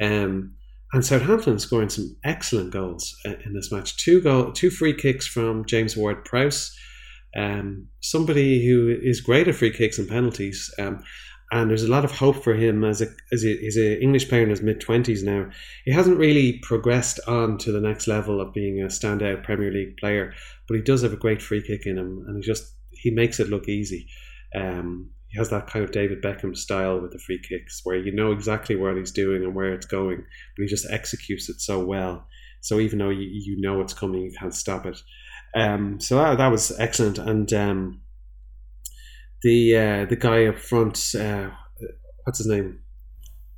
Um, 0.00 0.54
and 0.92 1.04
Southampton 1.04 1.58
scoring 1.58 1.90
some 1.90 2.16
excellent 2.24 2.72
goals 2.72 3.14
uh, 3.26 3.34
in 3.44 3.52
this 3.54 3.70
match. 3.70 4.02
Two 4.02 4.20
goal, 4.20 4.52
two 4.52 4.70
free 4.70 4.94
kicks 4.94 5.26
from 5.26 5.66
James 5.66 5.96
Ward 5.96 6.24
Prowse, 6.24 6.74
um, 7.36 7.88
somebody 8.00 8.66
who 8.66 8.96
is 9.02 9.20
great 9.20 9.48
at 9.48 9.54
free 9.54 9.70
kicks 9.70 9.98
and 9.98 10.08
penalties. 10.08 10.72
Um, 10.78 11.02
and 11.50 11.70
there's 11.70 11.84
a 11.84 11.90
lot 11.90 12.04
of 12.04 12.10
hope 12.10 12.42
for 12.44 12.54
him 12.54 12.84
as 12.84 13.00
a 13.00 13.06
as 13.32 13.42
a, 13.44 14.02
English 14.02 14.28
player 14.28 14.42
in 14.42 14.50
his 14.50 14.62
mid 14.62 14.80
twenties 14.80 15.22
now. 15.22 15.48
He 15.84 15.92
hasn't 15.92 16.18
really 16.18 16.58
progressed 16.62 17.20
on 17.26 17.56
to 17.58 17.72
the 17.72 17.80
next 17.80 18.06
level 18.06 18.40
of 18.40 18.52
being 18.52 18.82
a 18.82 18.86
standout 18.86 19.44
Premier 19.44 19.72
League 19.72 19.96
player, 19.96 20.34
but 20.66 20.76
he 20.76 20.82
does 20.82 21.02
have 21.02 21.14
a 21.14 21.16
great 21.16 21.40
free 21.40 21.62
kick 21.62 21.86
in 21.86 21.96
him, 21.96 22.24
and 22.26 22.36
he 22.36 22.42
just 22.46 22.74
he 22.90 23.10
makes 23.10 23.40
it 23.40 23.48
look 23.48 23.68
easy. 23.68 24.06
Um, 24.54 25.10
he 25.28 25.38
has 25.38 25.50
that 25.50 25.66
kind 25.66 25.84
of 25.84 25.92
David 25.92 26.22
Beckham 26.22 26.56
style 26.56 27.00
with 27.00 27.12
the 27.12 27.18
free 27.18 27.40
kicks, 27.46 27.80
where 27.84 27.96
you 27.96 28.12
know 28.12 28.32
exactly 28.32 28.76
what 28.76 28.96
he's 28.96 29.12
doing 29.12 29.44
and 29.44 29.54
where 29.54 29.74
it's 29.74 29.86
going, 29.86 30.16
but 30.16 30.62
he 30.62 30.66
just 30.66 30.90
executes 30.90 31.48
it 31.48 31.60
so 31.60 31.84
well. 31.84 32.26
So 32.60 32.80
even 32.80 32.98
though 32.98 33.10
you, 33.10 33.28
you 33.30 33.60
know 33.60 33.80
it's 33.80 33.94
coming, 33.94 34.22
you 34.22 34.32
can't 34.38 34.54
stop 34.54 34.86
it. 34.86 34.98
Um, 35.54 36.00
so 36.00 36.16
that, 36.16 36.38
that 36.38 36.48
was 36.48 36.78
excellent, 36.78 37.18
and 37.18 37.52
um, 37.52 38.00
the 39.42 39.76
uh, 39.76 40.04
the 40.06 40.16
guy 40.16 40.46
up 40.46 40.58
front, 40.58 41.14
uh, 41.14 41.50
what's 42.24 42.38
his 42.38 42.48
name? 42.48 42.80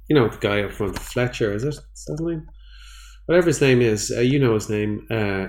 You 0.09 0.17
know 0.17 0.29
the 0.29 0.39
guy 0.39 0.63
up 0.63 0.73
front, 0.73 0.99
Fletcher, 0.99 1.53
is 1.53 1.65
it? 1.65 1.75
Is 1.75 2.05
that 2.07 2.17
his 2.19 2.21
name? 2.21 2.47
Whatever 3.27 3.47
his 3.47 3.61
name 3.61 3.81
is, 3.81 4.13
uh, 4.17 4.21
you 4.21 4.41
know 4.41 4.55
his 4.55 4.69
name. 4.69 5.07
Uh, 5.11 5.47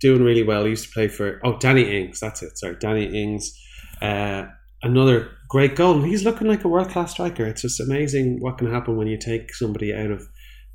doing 0.00 0.22
really 0.22 0.42
well. 0.42 0.64
He 0.64 0.70
used 0.70 0.86
to 0.86 0.92
play 0.92 1.08
for 1.08 1.40
oh 1.44 1.58
Danny 1.58 1.82
Ings. 1.82 2.20
That's 2.20 2.42
it. 2.42 2.56
Sorry, 2.58 2.76
Danny 2.80 3.06
Ings. 3.06 3.52
Another 4.82 5.30
great 5.48 5.76
goal. 5.76 6.02
He's 6.02 6.24
looking 6.24 6.48
like 6.48 6.64
a 6.64 6.68
world 6.68 6.88
class 6.88 7.12
striker. 7.12 7.46
It's 7.46 7.62
just 7.62 7.80
amazing 7.80 8.40
what 8.40 8.58
can 8.58 8.70
happen 8.70 8.96
when 8.96 9.08
you 9.08 9.18
take 9.18 9.54
somebody 9.54 9.92
out 9.92 10.10
of 10.10 10.26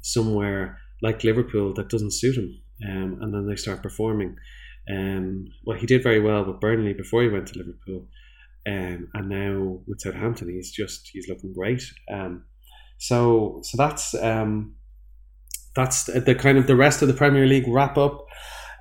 somewhere 0.01 0.79
like 1.01 1.23
Liverpool 1.23 1.73
that 1.73 1.89
doesn't 1.89 2.13
suit 2.13 2.37
him, 2.37 2.61
um, 2.87 3.17
and 3.21 3.33
then 3.33 3.47
they 3.47 3.55
start 3.55 3.81
performing. 3.81 4.35
Um, 4.89 5.47
well, 5.65 5.77
he 5.77 5.87
did 5.87 6.03
very 6.03 6.19
well 6.19 6.45
with 6.45 6.59
Burnley 6.59 6.93
before 6.93 7.23
he 7.23 7.29
went 7.29 7.47
to 7.47 7.57
Liverpool. 7.57 8.07
Um, 8.67 9.09
and 9.13 9.29
now 9.29 9.79
with 9.87 10.01
Southampton, 10.01 10.49
he's 10.49 10.71
just 10.71 11.09
he's 11.11 11.27
looking 11.27 11.53
great. 11.53 11.83
Um, 12.11 12.45
so 12.97 13.59
so 13.63 13.77
that's 13.77 14.13
um, 14.15 14.75
that's 15.75 16.05
the 16.05 16.35
kind 16.35 16.57
of 16.57 16.67
the 16.67 16.75
rest 16.75 17.01
of 17.01 17.07
the 17.07 17.13
Premier 17.13 17.45
League 17.45 17.67
wrap 17.67 17.97
up 17.97 18.25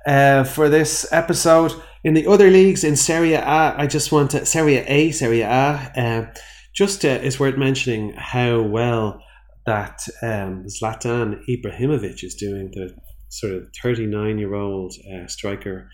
uh, 0.05 0.43
for 0.43 0.69
this 0.69 1.11
episode. 1.11 1.73
In 2.03 2.13
the 2.13 2.27
other 2.27 2.51
leagues 2.51 2.83
in 2.83 2.95
Serie 2.95 3.33
A, 3.33 3.75
I 3.77 3.87
just 3.87 4.11
want 4.11 4.31
to 4.31 4.45
Serie 4.45 4.77
A, 4.77 5.11
Serie 5.11 5.41
A. 5.41 5.49
Uh, 5.49 6.33
just 6.73 7.03
uh, 7.03 7.19
it's 7.21 7.39
worth 7.39 7.57
mentioning 7.57 8.13
how 8.15 8.61
well 8.61 9.21
that 9.65 9.99
um, 10.21 10.65
Zlatan 10.67 11.39
Ibrahimovic 11.49 12.23
is 12.23 12.35
doing. 12.35 12.69
The 12.73 12.95
sort 13.29 13.53
of 13.53 13.67
thirty 13.81 14.05
nine 14.05 14.37
year 14.37 14.53
old 14.53 14.93
uh, 15.11 15.27
striker. 15.27 15.89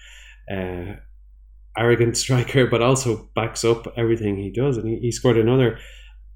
Uh, 0.52 0.96
arrogant 1.78 2.18
striker, 2.24 2.68
but 2.68 2.82
also 2.82 3.30
backs 3.36 3.64
up 3.64 3.88
everything 3.98 4.38
he 4.38 4.52
does. 4.52 4.78
And 4.78 4.88
he, 4.90 5.00
he 5.00 5.12
scored 5.12 5.38
another 5.38 5.80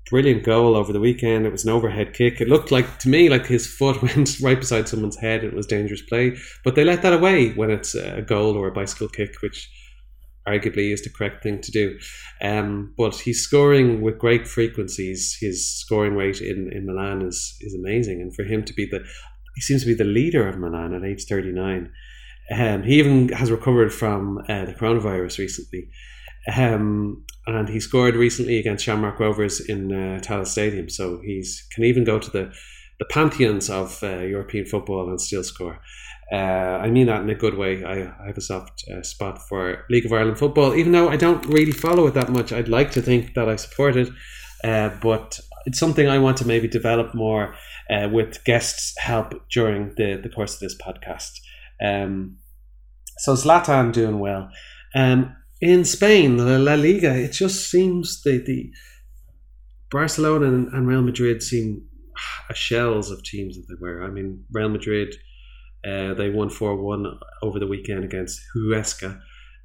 brilliant 0.10 0.44
goal 0.44 0.76
over 0.76 0.94
the 0.94 1.00
weekend. 1.00 1.46
It 1.46 1.52
was 1.52 1.66
an 1.66 1.72
overhead 1.72 2.14
kick. 2.14 2.40
It 2.40 2.50
looked 2.50 2.72
like 2.72 3.00
to 3.00 3.10
me 3.10 3.30
like 3.30 3.46
his 3.46 3.68
foot 3.68 4.02
went 4.02 4.40
right 4.42 4.60
beside 4.60 4.88
someone's 4.88 5.18
head. 5.18 5.44
It 5.44 5.54
was 5.54 5.66
dangerous 5.66 6.02
play, 6.02 6.38
but 6.64 6.76
they 6.76 6.84
let 6.84 7.02
that 7.02 7.14
away 7.14 7.52
when 7.54 7.72
it's 7.72 7.96
a 7.96 8.22
goal 8.22 8.56
or 8.56 8.68
a 8.68 8.72
bicycle 8.74 9.10
kick, 9.10 9.42
which 9.42 9.70
arguably 10.48 10.94
is 10.94 11.02
the 11.02 11.10
correct 11.10 11.44
thing 11.44 11.60
to 11.62 11.72
do. 11.72 11.98
Um, 12.42 12.94
but 12.98 13.16
he's 13.16 13.42
scoring 13.42 14.02
with 14.02 14.20
great 14.20 14.48
frequencies. 14.48 15.38
His 15.40 15.68
scoring 15.68 16.16
rate 16.16 16.42
in, 16.42 16.72
in 16.72 16.86
Milan 16.86 17.22
is 17.22 17.58
is 17.62 17.74
amazing, 17.74 18.22
and 18.22 18.36
for 18.36 18.44
him 18.44 18.64
to 18.66 18.74
be 18.74 18.86
the 18.86 19.04
he 19.56 19.62
seems 19.62 19.82
to 19.82 19.88
be 19.88 19.94
the 19.94 20.04
leader 20.04 20.48
of 20.48 20.58
Milan 20.58 20.94
at 20.94 21.04
age 21.04 21.26
thirty 21.26 21.52
nine. 21.52 21.92
Um, 22.52 22.84
he 22.84 23.00
even 23.00 23.30
has 23.30 23.50
recovered 23.50 23.92
from 23.92 24.38
uh, 24.48 24.66
the 24.66 24.74
coronavirus 24.74 25.40
recently. 25.40 25.90
Um, 26.54 27.24
and 27.48 27.70
he 27.70 27.80
scored 27.80 28.16
recently 28.16 28.58
against 28.58 28.86
Shamrock 28.86 29.20
Rovers 29.20 29.60
in 29.60 29.92
uh, 29.92 30.20
Tallaght 30.20 30.48
Stadium. 30.48 30.90
So 30.90 31.22
he's 31.24 31.68
can 31.72 31.84
even 31.84 32.04
go 32.04 32.20
to 32.20 32.32
the, 32.32 32.54
the 33.00 33.06
pantheons 33.06 33.70
of 33.70 34.02
uh, 34.04 34.20
European 34.20 34.66
football 34.66 35.10
and 35.10 35.20
still 35.22 35.44
score. 35.44 35.80
Uh, 36.32 36.36
I 36.82 36.90
mean 36.90 37.06
that 37.06 37.22
in 37.22 37.30
a 37.30 37.36
good 37.36 37.56
way. 37.56 37.84
I, 37.84 38.12
I 38.24 38.28
have 38.28 38.38
a 38.38 38.42
soft 38.42 38.84
uh, 38.92 39.04
spot 39.04 39.48
for 39.48 39.86
League 39.90 40.06
of 40.06 40.14
Ireland 40.14 40.40
football, 40.40 40.74
even 40.74 40.92
though 40.92 41.10
I 41.10 41.18
don't 41.18 41.46
really 41.46 41.72
follow 41.72 42.08
it 42.08 42.16
that 42.16 42.30
much. 42.30 42.52
I'd 42.52 42.68
like 42.68 42.92
to 42.92 43.02
think 43.02 43.36
that 43.36 43.48
I 43.48 43.58
support 43.58 43.96
it, 43.96 44.10
uh, 44.64 44.90
but 45.02 45.40
it's 45.68 45.80
something 45.80 46.08
I 46.08 46.18
want 46.18 46.38
to 46.38 46.48
maybe 46.48 46.68
develop 46.68 47.14
more 47.14 47.56
uh, 47.90 48.10
with 48.12 48.44
guests' 48.44 48.96
help 48.98 49.34
during 49.50 49.94
the, 49.98 50.20
the 50.22 50.30
course 50.30 50.56
of 50.56 50.60
this 50.62 50.76
podcast. 50.78 51.40
Um, 51.84 52.38
so 53.20 53.34
Zlatan 53.34 53.94
doing 53.94 54.20
well. 54.20 54.50
Um, 54.96 55.36
in 55.62 55.86
Spain, 55.86 56.38
La 56.38 56.76
Liga, 56.76 57.16
it 57.16 57.32
just 57.32 57.70
seems 57.70 58.22
the, 58.24 58.44
the 58.46 58.72
Barcelona 59.92 60.48
and, 60.48 60.88
Real 60.88 61.02
Madrid 61.02 61.42
seem 61.42 61.86
shells 62.54 63.12
of 63.12 63.24
teams 63.24 63.56
that 63.56 63.66
they 63.70 63.80
were. 63.80 64.04
I 64.04 64.10
mean, 64.10 64.44
Real 64.52 64.70
Madrid, 64.70 65.16
uh, 65.88 66.14
they 66.14 66.30
won 66.30 66.50
4 66.50 66.76
1 66.82 67.20
over 67.44 67.60
the 67.60 67.68
weekend 67.68 68.04
against 68.04 68.42
Huesca. 68.56 69.20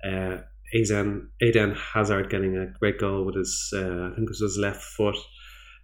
Uh, 0.06 0.38
Eden, 0.72 1.28
Eden 1.42 1.74
Hazard 1.74 2.30
getting 2.30 2.56
a 2.56 2.78
great 2.78 2.98
goal 2.98 3.24
with 3.24 3.36
his, 3.36 3.70
uh, 3.74 3.78
I 3.78 4.10
think 4.14 4.22
it 4.22 4.28
was 4.28 4.40
his 4.40 4.58
left 4.58 4.82
foot 4.82 5.16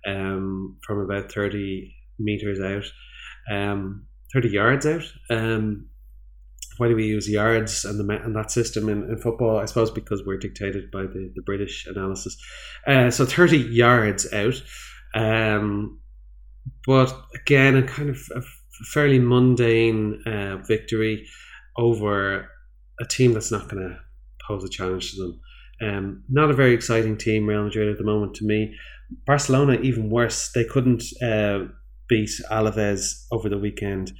um, 0.06 0.78
from 0.86 1.00
about 1.00 1.32
30 1.32 1.92
meters 2.18 2.60
out, 2.60 2.84
um, 3.52 4.06
30 4.32 4.48
yards 4.48 4.86
out. 4.86 5.12
Um, 5.28 5.88
why 6.78 6.88
do 6.88 6.96
we 6.96 7.06
use 7.06 7.28
yards 7.28 7.84
and 7.84 7.98
the 7.98 8.22
and 8.24 8.36
that 8.36 8.50
system 8.50 8.88
in, 8.88 9.08
in 9.10 9.18
football? 9.18 9.58
I 9.58 9.64
suppose 9.64 9.90
because 9.90 10.22
we're 10.24 10.38
dictated 10.38 10.90
by 10.90 11.02
the, 11.02 11.32
the 11.34 11.42
British 11.42 11.86
analysis. 11.86 12.36
Uh, 12.86 13.10
so 13.10 13.24
30 13.24 13.58
yards 13.58 14.32
out. 14.32 14.62
Um, 15.14 16.00
but 16.86 17.16
again, 17.34 17.76
a 17.76 17.82
kind 17.82 18.10
of 18.10 18.18
a 18.34 18.42
fairly 18.92 19.18
mundane 19.18 20.22
uh, 20.26 20.58
victory 20.66 21.26
over 21.78 22.48
a 23.00 23.04
team 23.04 23.32
that's 23.32 23.50
not 23.50 23.68
going 23.68 23.88
to 23.88 23.98
pose 24.46 24.64
a 24.64 24.68
challenge 24.68 25.12
to 25.12 25.22
them. 25.22 25.40
Um, 25.80 26.24
not 26.28 26.50
a 26.50 26.54
very 26.54 26.72
exciting 26.72 27.16
team, 27.16 27.46
Real 27.46 27.64
Madrid 27.64 27.90
at 27.90 27.98
the 27.98 28.04
moment 28.04 28.34
to 28.36 28.46
me. 28.46 28.74
Barcelona, 29.26 29.74
even 29.82 30.10
worse. 30.10 30.50
They 30.54 30.64
couldn't 30.64 31.04
uh, 31.22 31.66
beat 32.08 32.30
Alaves 32.50 33.26
over 33.30 33.48
the 33.48 33.58
weekend. 33.58 34.12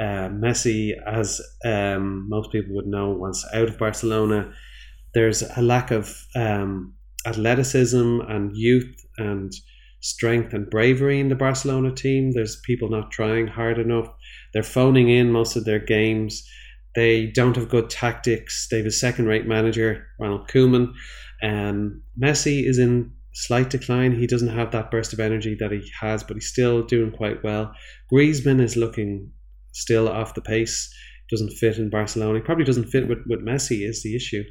Uh, 0.00 0.30
Messi, 0.30 0.92
as 1.06 1.40
um, 1.64 2.26
most 2.28 2.50
people 2.50 2.74
would 2.74 2.86
know, 2.86 3.10
once 3.10 3.44
out 3.52 3.68
of 3.68 3.78
Barcelona. 3.78 4.50
There's 5.12 5.42
a 5.56 5.60
lack 5.60 5.90
of 5.90 6.26
um, 6.34 6.94
athleticism 7.26 8.20
and 8.28 8.56
youth 8.56 8.94
and 9.18 9.52
strength 10.00 10.54
and 10.54 10.70
bravery 10.70 11.20
in 11.20 11.28
the 11.28 11.34
Barcelona 11.34 11.94
team. 11.94 12.32
There's 12.32 12.62
people 12.64 12.88
not 12.88 13.10
trying 13.10 13.46
hard 13.46 13.78
enough. 13.78 14.08
They're 14.54 14.62
phoning 14.62 15.10
in 15.10 15.30
most 15.30 15.56
of 15.56 15.64
their 15.64 15.78
games. 15.78 16.42
They 16.94 17.26
don't 17.26 17.56
have 17.56 17.68
good 17.68 17.90
tactics. 17.90 18.68
They 18.70 18.78
have 18.78 18.86
a 18.86 18.90
second 18.90 19.26
rate 19.26 19.46
manager, 19.46 20.06
Ronald 20.18 20.48
Koeman. 20.48 20.92
Um, 21.42 22.02
Messi 22.20 22.66
is 22.66 22.78
in 22.78 23.12
slight 23.34 23.70
decline. 23.70 24.18
He 24.18 24.26
doesn't 24.26 24.48
have 24.48 24.72
that 24.72 24.90
burst 24.90 25.12
of 25.12 25.20
energy 25.20 25.56
that 25.60 25.70
he 25.72 25.88
has, 26.00 26.24
but 26.24 26.36
he's 26.36 26.48
still 26.48 26.82
doing 26.82 27.12
quite 27.12 27.44
well. 27.44 27.72
Griezmann 28.12 28.60
is 28.60 28.76
looking 28.76 29.30
still 29.72 30.08
off 30.08 30.34
the 30.34 30.42
pace. 30.42 30.92
Doesn't 31.30 31.52
fit 31.52 31.78
in 31.78 31.90
Barcelona. 31.90 32.38
He 32.38 32.44
probably 32.44 32.64
doesn't 32.64 32.90
fit 32.90 33.08
with, 33.08 33.18
with 33.26 33.44
Messi 33.44 33.88
is 33.88 34.02
the 34.02 34.16
issue. 34.16 34.42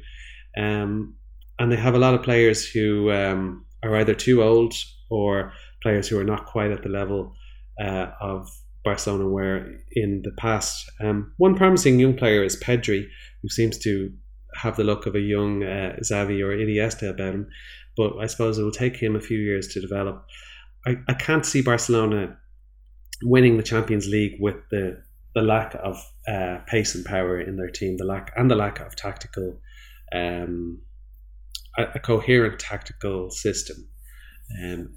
Um, 0.58 1.14
and 1.58 1.70
they 1.70 1.76
have 1.76 1.94
a 1.94 1.98
lot 1.98 2.14
of 2.14 2.22
players 2.22 2.66
who 2.66 3.10
um, 3.12 3.66
are 3.82 3.96
either 3.96 4.14
too 4.14 4.42
old 4.42 4.74
or 5.10 5.52
players 5.82 6.08
who 6.08 6.18
are 6.18 6.24
not 6.24 6.46
quite 6.46 6.70
at 6.70 6.82
the 6.82 6.88
level 6.88 7.34
uh, 7.82 8.06
of 8.20 8.48
Barcelona 8.82 9.28
were 9.28 9.66
in 9.92 10.22
the 10.24 10.32
past. 10.38 10.90
Um, 11.00 11.34
one 11.36 11.54
promising 11.54 12.00
young 12.00 12.16
player 12.16 12.42
is 12.42 12.56
Pedri, 12.62 13.06
who 13.42 13.48
seems 13.50 13.76
to 13.78 14.10
have 14.54 14.76
the 14.76 14.84
look 14.84 15.06
of 15.06 15.14
a 15.14 15.20
young 15.20 15.62
uh, 15.62 15.96
Xavi 16.02 16.40
or 16.40 16.56
Iniesta 16.56 17.10
about 17.10 17.34
him 17.34 17.46
but 18.00 18.18
I 18.18 18.26
suppose 18.26 18.58
it 18.58 18.62
will 18.62 18.70
take 18.70 18.96
him 18.96 19.16
a 19.16 19.20
few 19.20 19.38
years 19.38 19.68
to 19.68 19.80
develop. 19.80 20.24
I, 20.86 20.96
I 21.08 21.12
can't 21.12 21.44
see 21.44 21.60
Barcelona 21.60 22.38
winning 23.22 23.58
the 23.58 23.62
Champions 23.62 24.08
League 24.08 24.38
with 24.40 24.56
the 24.70 25.02
the 25.34 25.42
lack 25.42 25.74
of 25.82 25.96
uh, 26.28 26.58
pace 26.66 26.94
and 26.94 27.04
power 27.04 27.40
in 27.40 27.56
their 27.56 27.70
team, 27.70 27.96
the 27.96 28.04
lack 28.04 28.32
and 28.36 28.50
the 28.50 28.56
lack 28.56 28.80
of 28.80 28.96
tactical, 28.96 29.58
um, 30.12 30.80
a, 31.78 31.84
a 31.94 31.98
coherent 32.00 32.58
tactical 32.58 33.30
system. 33.30 33.76
Um, 34.62 34.96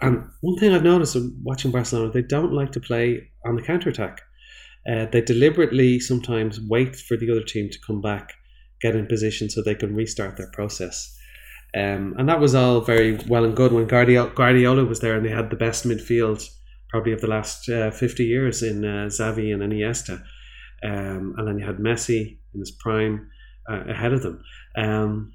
and 0.00 0.24
one 0.40 0.58
thing 0.58 0.72
I've 0.72 0.84
noticed 0.84 1.16
watching 1.42 1.70
Barcelona, 1.70 2.12
they 2.12 2.22
don't 2.22 2.52
like 2.52 2.72
to 2.72 2.80
play 2.80 3.30
on 3.44 3.56
the 3.56 3.62
counter 3.62 3.90
attack. 3.90 4.20
Uh, 4.88 5.06
they 5.06 5.22
deliberately 5.22 5.98
sometimes 5.98 6.60
wait 6.60 6.94
for 6.94 7.16
the 7.16 7.30
other 7.30 7.42
team 7.42 7.70
to 7.70 7.78
come 7.86 8.00
back, 8.00 8.34
get 8.80 8.94
in 8.94 9.06
position 9.06 9.48
so 9.48 9.62
they 9.62 9.74
can 9.74 9.94
restart 9.94 10.36
their 10.36 10.50
process. 10.52 11.16
Um, 11.74 12.14
and 12.18 12.28
that 12.28 12.38
was 12.38 12.54
all 12.54 12.82
very 12.82 13.16
well 13.26 13.44
and 13.44 13.56
good 13.56 13.72
when 13.72 13.86
Guardiola, 13.86 14.30
Guardiola 14.30 14.84
was 14.84 15.00
there 15.00 15.16
and 15.16 15.26
they 15.26 15.30
had 15.30 15.50
the 15.50 15.56
best 15.56 15.84
midfield 15.84 16.48
probably 16.94 17.12
of 17.12 17.20
the 17.20 17.26
last 17.26 17.68
uh, 17.68 17.90
50 17.90 18.24
years 18.24 18.62
in 18.62 18.84
uh, 18.84 19.08
Xavi 19.08 19.52
and 19.52 19.62
Iniesta. 19.64 20.22
Um, 20.84 21.34
and 21.36 21.48
then 21.48 21.58
you 21.58 21.66
had 21.66 21.78
Messi 21.78 22.38
in 22.54 22.60
his 22.60 22.70
prime 22.70 23.28
uh, 23.68 23.82
ahead 23.90 24.12
of 24.12 24.22
them. 24.22 24.40
Um, 24.78 25.32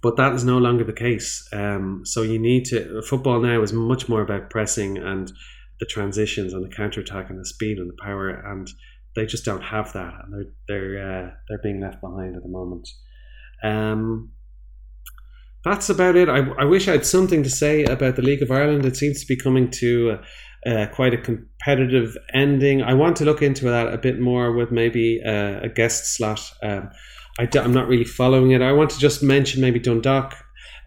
but 0.00 0.16
that 0.16 0.32
is 0.32 0.44
no 0.44 0.58
longer 0.58 0.84
the 0.84 0.92
case. 0.92 1.44
Um, 1.52 2.02
so 2.04 2.22
you 2.22 2.38
need 2.38 2.66
to, 2.66 3.02
football 3.02 3.40
now 3.40 3.60
is 3.62 3.72
much 3.72 4.08
more 4.08 4.22
about 4.22 4.48
pressing 4.48 4.96
and 4.96 5.32
the 5.80 5.86
transitions 5.86 6.52
and 6.52 6.64
the 6.64 6.72
counter 6.72 7.00
attack 7.00 7.30
and 7.30 7.40
the 7.40 7.46
speed 7.46 7.78
and 7.78 7.90
the 7.90 8.00
power. 8.00 8.28
And 8.28 8.70
they 9.16 9.26
just 9.26 9.44
don't 9.44 9.64
have 9.64 9.92
that. 9.94 10.14
And 10.22 10.32
they're, 10.32 10.52
they're, 10.68 10.98
uh, 10.98 11.30
they're 11.48 11.62
being 11.64 11.80
left 11.80 12.00
behind 12.00 12.36
at 12.36 12.44
the 12.44 12.48
moment. 12.48 12.88
Um, 13.64 14.30
that's 15.64 15.90
about 15.90 16.14
it. 16.14 16.28
I, 16.28 16.48
I 16.60 16.64
wish 16.64 16.86
I 16.86 16.92
had 16.92 17.04
something 17.04 17.42
to 17.42 17.50
say 17.50 17.82
about 17.84 18.14
the 18.14 18.22
League 18.22 18.42
of 18.42 18.52
Ireland. 18.52 18.86
It 18.86 18.96
seems 18.96 19.20
to 19.20 19.26
be 19.26 19.36
coming 19.36 19.68
to 19.72 20.20
uh, 20.66 20.86
quite 20.92 21.14
a 21.14 21.18
competitive 21.18 22.16
ending. 22.34 22.82
I 22.82 22.94
want 22.94 23.16
to 23.16 23.24
look 23.24 23.42
into 23.42 23.64
that 23.66 23.92
a 23.92 23.98
bit 23.98 24.20
more 24.20 24.52
with 24.52 24.70
maybe 24.70 25.22
uh, 25.24 25.60
a 25.62 25.68
guest 25.68 26.16
slot. 26.16 26.52
Um, 26.62 26.90
I 27.38 27.48
am 27.56 27.72
not 27.72 27.88
really 27.88 28.04
following 28.04 28.50
it. 28.50 28.62
I 28.62 28.72
want 28.72 28.90
to 28.90 28.98
just 28.98 29.22
mention 29.22 29.60
maybe 29.60 29.78
Dundalk 29.78 30.36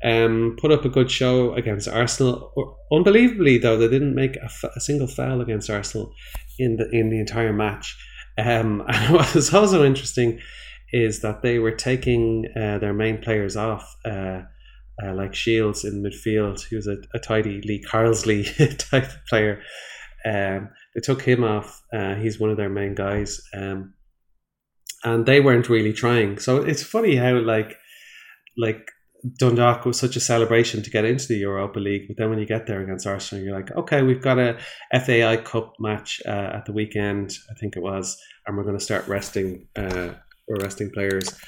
um, 0.03 0.57
put 0.59 0.71
up 0.71 0.85
a 0.85 0.89
good 0.89 1.09
show 1.09 1.53
against 1.53 1.87
Arsenal. 1.87 2.77
Unbelievably, 2.91 3.59
though, 3.59 3.77
they 3.77 3.87
didn't 3.87 4.15
make 4.15 4.35
a, 4.35 4.45
f- 4.45 4.71
a 4.75 4.79
single 4.79 5.07
foul 5.07 5.41
against 5.41 5.69
Arsenal 5.69 6.13
in 6.59 6.75
the 6.75 6.89
in 6.91 7.09
the 7.09 7.19
entire 7.19 7.53
match. 7.53 7.97
Um, 8.37 8.83
and 8.87 9.13
what 9.15 9.33
was 9.33 9.53
also 9.53 9.83
interesting 9.83 10.39
is 10.91 11.21
that 11.21 11.41
they 11.41 11.57
were 11.57 11.71
taking 11.71 12.45
uh, 12.55 12.77
their 12.77 12.93
main 12.93 13.19
players 13.19 13.55
off. 13.55 13.95
Uh, 14.05 14.41
uh, 15.01 15.13
like 15.13 15.33
Shields 15.33 15.85
in 15.85 16.03
midfield. 16.03 16.63
He 16.67 16.75
was 16.75 16.87
a, 16.87 16.97
a 17.13 17.19
tidy 17.19 17.61
Lee 17.61 17.83
Carsley 17.83 18.43
type 18.89 19.09
player. 19.29 19.61
Um, 20.25 20.69
they 20.95 21.01
took 21.01 21.21
him 21.21 21.43
off. 21.43 21.81
Uh, 21.93 22.15
he's 22.15 22.39
one 22.39 22.49
of 22.49 22.57
their 22.57 22.69
main 22.69 22.95
guys. 22.95 23.41
Um, 23.53 23.93
and 25.03 25.25
they 25.25 25.39
weren't 25.39 25.69
really 25.69 25.93
trying. 25.93 26.37
So 26.37 26.57
it's 26.57 26.83
funny 26.83 27.15
how 27.15 27.39
like 27.39 27.75
like 28.57 28.87
Dundalk 29.39 29.85
was 29.85 29.97
such 29.97 30.15
a 30.15 30.21
celebration 30.21 30.83
to 30.83 30.89
get 30.89 31.05
into 31.05 31.27
the 31.27 31.37
Europa 31.37 31.79
League, 31.79 32.07
but 32.07 32.17
then 32.17 32.29
when 32.29 32.39
you 32.39 32.45
get 32.45 32.67
there 32.67 32.81
against 32.81 33.07
Arsenal, 33.07 33.43
you're 33.43 33.55
like, 33.55 33.71
okay, 33.71 34.01
we've 34.01 34.21
got 34.21 34.37
a 34.37 34.57
FAI 34.93 35.37
Cup 35.37 35.73
match 35.79 36.21
uh, 36.25 36.51
at 36.55 36.65
the 36.65 36.73
weekend, 36.73 37.33
I 37.49 37.53
think 37.53 37.77
it 37.77 37.81
was, 37.81 38.17
and 38.45 38.57
we're 38.57 38.63
going 38.63 38.77
to 38.77 38.83
start 38.83 39.07
resting. 39.07 39.67
Uh, 39.75 40.13
resting 40.61 40.91
players. 40.91 41.39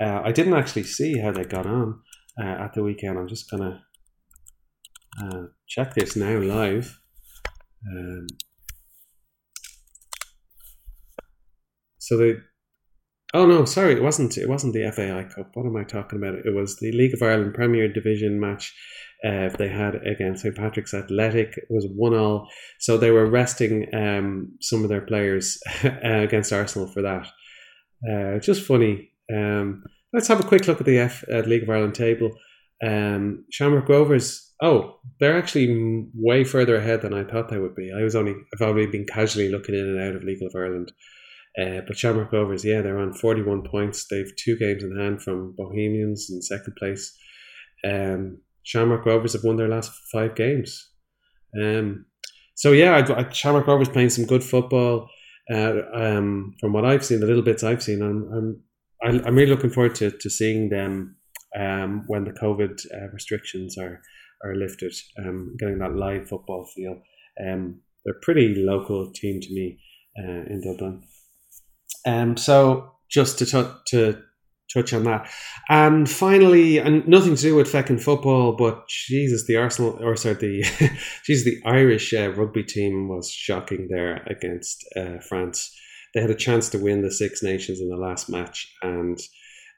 Uh, 0.00 0.22
I 0.24 0.32
didn't 0.32 0.54
actually 0.54 0.84
see 0.84 1.18
how 1.18 1.32
they 1.32 1.44
got 1.44 1.66
on 1.66 2.00
uh, 2.38 2.64
at 2.64 2.74
the 2.74 2.82
weekend. 2.82 3.18
I'm 3.18 3.28
just 3.28 3.50
gonna 3.50 3.82
uh, 5.22 5.44
check 5.68 5.94
this 5.94 6.16
now 6.16 6.38
live. 6.38 6.98
Um, 7.90 8.26
so 11.98 12.16
the 12.16 12.42
oh 13.34 13.46
no, 13.46 13.64
sorry, 13.64 13.94
it 13.94 14.02
wasn't. 14.02 14.36
It 14.36 14.48
wasn't 14.48 14.74
the 14.74 14.90
FAI 14.90 15.24
Cup. 15.34 15.50
What 15.54 15.66
am 15.66 15.76
I 15.76 15.84
talking 15.84 16.18
about? 16.18 16.46
It 16.46 16.54
was 16.54 16.76
the 16.76 16.92
League 16.92 17.14
of 17.14 17.22
Ireland 17.22 17.54
Premier 17.54 17.92
Division 17.92 18.40
match. 18.40 18.74
Uh, 19.22 19.50
they 19.58 19.68
had 19.68 19.96
against 20.06 20.42
St 20.42 20.56
Patrick's 20.56 20.94
Athletic. 20.94 21.54
It 21.56 21.66
was 21.68 21.86
one 21.94 22.14
all. 22.14 22.48
So 22.78 22.96
they 22.96 23.10
were 23.10 23.26
resting 23.26 23.86
um, 23.94 24.56
some 24.60 24.82
of 24.82 24.88
their 24.88 25.02
players 25.02 25.58
against 26.02 26.52
Arsenal 26.52 26.88
for 26.88 27.02
that. 27.02 27.26
Uh, 28.08 28.38
just 28.38 28.66
funny. 28.66 29.10
Um, 29.32 29.84
Let's 30.12 30.28
have 30.28 30.40
a 30.40 30.48
quick 30.48 30.66
look 30.66 30.80
at 30.80 30.86
the 30.86 30.98
F 30.98 31.24
uh, 31.32 31.40
League 31.40 31.62
of 31.62 31.70
Ireland 31.70 31.94
table. 31.94 32.30
Um, 32.84 33.44
Shamrock 33.50 33.88
Rovers. 33.88 34.52
Oh, 34.62 34.98
they're 35.18 35.38
actually 35.38 36.06
way 36.14 36.44
further 36.44 36.76
ahead 36.76 37.02
than 37.02 37.14
I 37.14 37.24
thought 37.24 37.48
they 37.48 37.58
would 37.58 37.74
be. 37.74 37.92
I 37.96 38.02
was 38.02 38.16
only 38.16 38.34
I've 38.54 38.66
only 38.66 38.86
been 38.86 39.06
casually 39.06 39.48
looking 39.48 39.74
in 39.74 39.86
and 39.86 40.00
out 40.00 40.16
of 40.16 40.24
League 40.24 40.42
of 40.42 40.52
Ireland. 40.54 40.92
Uh, 41.60 41.80
but 41.86 41.96
Shamrock 41.96 42.32
Rovers, 42.32 42.64
yeah, 42.64 42.80
they're 42.80 42.98
on 42.98 43.12
41 43.12 43.62
points. 43.62 44.06
They've 44.08 44.30
two 44.36 44.56
games 44.56 44.84
in 44.84 44.96
hand 44.96 45.22
from 45.22 45.54
Bohemians 45.56 46.28
in 46.30 46.42
second 46.42 46.74
place. 46.76 47.16
Um, 47.84 48.38
Shamrock 48.62 49.04
Rovers 49.04 49.32
have 49.32 49.44
won 49.44 49.56
their 49.56 49.68
last 49.68 49.90
five 50.12 50.34
games. 50.34 50.90
Um, 51.60 52.06
so 52.54 52.72
yeah, 52.72 52.96
I, 52.96 53.20
I, 53.20 53.28
Shamrock 53.30 53.66
Rovers 53.66 53.88
playing 53.88 54.10
some 54.10 54.26
good 54.26 54.44
football. 54.44 55.08
Uh, 55.52 55.80
um, 55.92 56.54
from 56.60 56.72
what 56.72 56.84
I've 56.84 57.04
seen, 57.04 57.20
the 57.20 57.26
little 57.26 57.42
bits 57.42 57.64
I've 57.64 57.82
seen, 57.82 58.02
I'm 58.02 58.30
I'm 58.32 58.62
I'm 59.02 59.34
really 59.34 59.50
looking 59.50 59.70
forward 59.70 59.94
to, 59.96 60.10
to 60.10 60.30
seeing 60.30 60.68
them 60.68 61.16
um, 61.58 62.04
when 62.06 62.24
the 62.24 62.32
COVID 62.32 62.80
uh, 62.94 63.08
restrictions 63.12 63.76
are 63.78 64.00
are 64.42 64.54
lifted. 64.54 64.94
Um, 65.18 65.56
getting 65.58 65.78
that 65.78 65.94
live 65.94 66.28
football 66.28 66.66
feel. 66.74 67.00
Um, 67.46 67.80
they're 68.04 68.14
a 68.14 68.24
pretty 68.24 68.54
local 68.56 69.12
team 69.12 69.40
to 69.40 69.52
me 69.52 69.78
uh, 70.18 70.44
in 70.48 70.62
Dublin. 70.64 71.02
Um, 72.06 72.36
so 72.36 72.92
just 73.10 73.38
to 73.38 73.46
t- 73.46 73.74
to 73.88 74.22
touch 74.72 74.92
on 74.92 75.04
that. 75.04 75.28
And 75.68 76.08
finally, 76.08 76.78
and 76.78 77.06
nothing 77.06 77.34
to 77.34 77.42
do 77.42 77.56
with 77.56 77.70
feckin' 77.70 78.00
football, 78.00 78.52
but 78.52 78.88
Jesus, 78.88 79.46
the 79.46 79.56
Arsenal 79.56 79.98
or 80.00 80.16
sorry, 80.16 80.34
the 80.34 80.62
Jesus, 81.24 81.44
the 81.44 81.60
Irish 81.64 82.12
uh, 82.14 82.30
rugby 82.30 82.62
team 82.62 83.08
was 83.08 83.30
shocking 83.30 83.88
there 83.90 84.22
against 84.26 84.84
uh, 84.96 85.18
France. 85.18 85.76
They 86.14 86.20
had 86.20 86.30
a 86.30 86.34
chance 86.34 86.68
to 86.70 86.78
win 86.78 87.02
the 87.02 87.10
Six 87.10 87.42
Nations 87.42 87.80
in 87.80 87.88
the 87.88 87.96
last 87.96 88.28
match, 88.28 88.72
and 88.82 89.18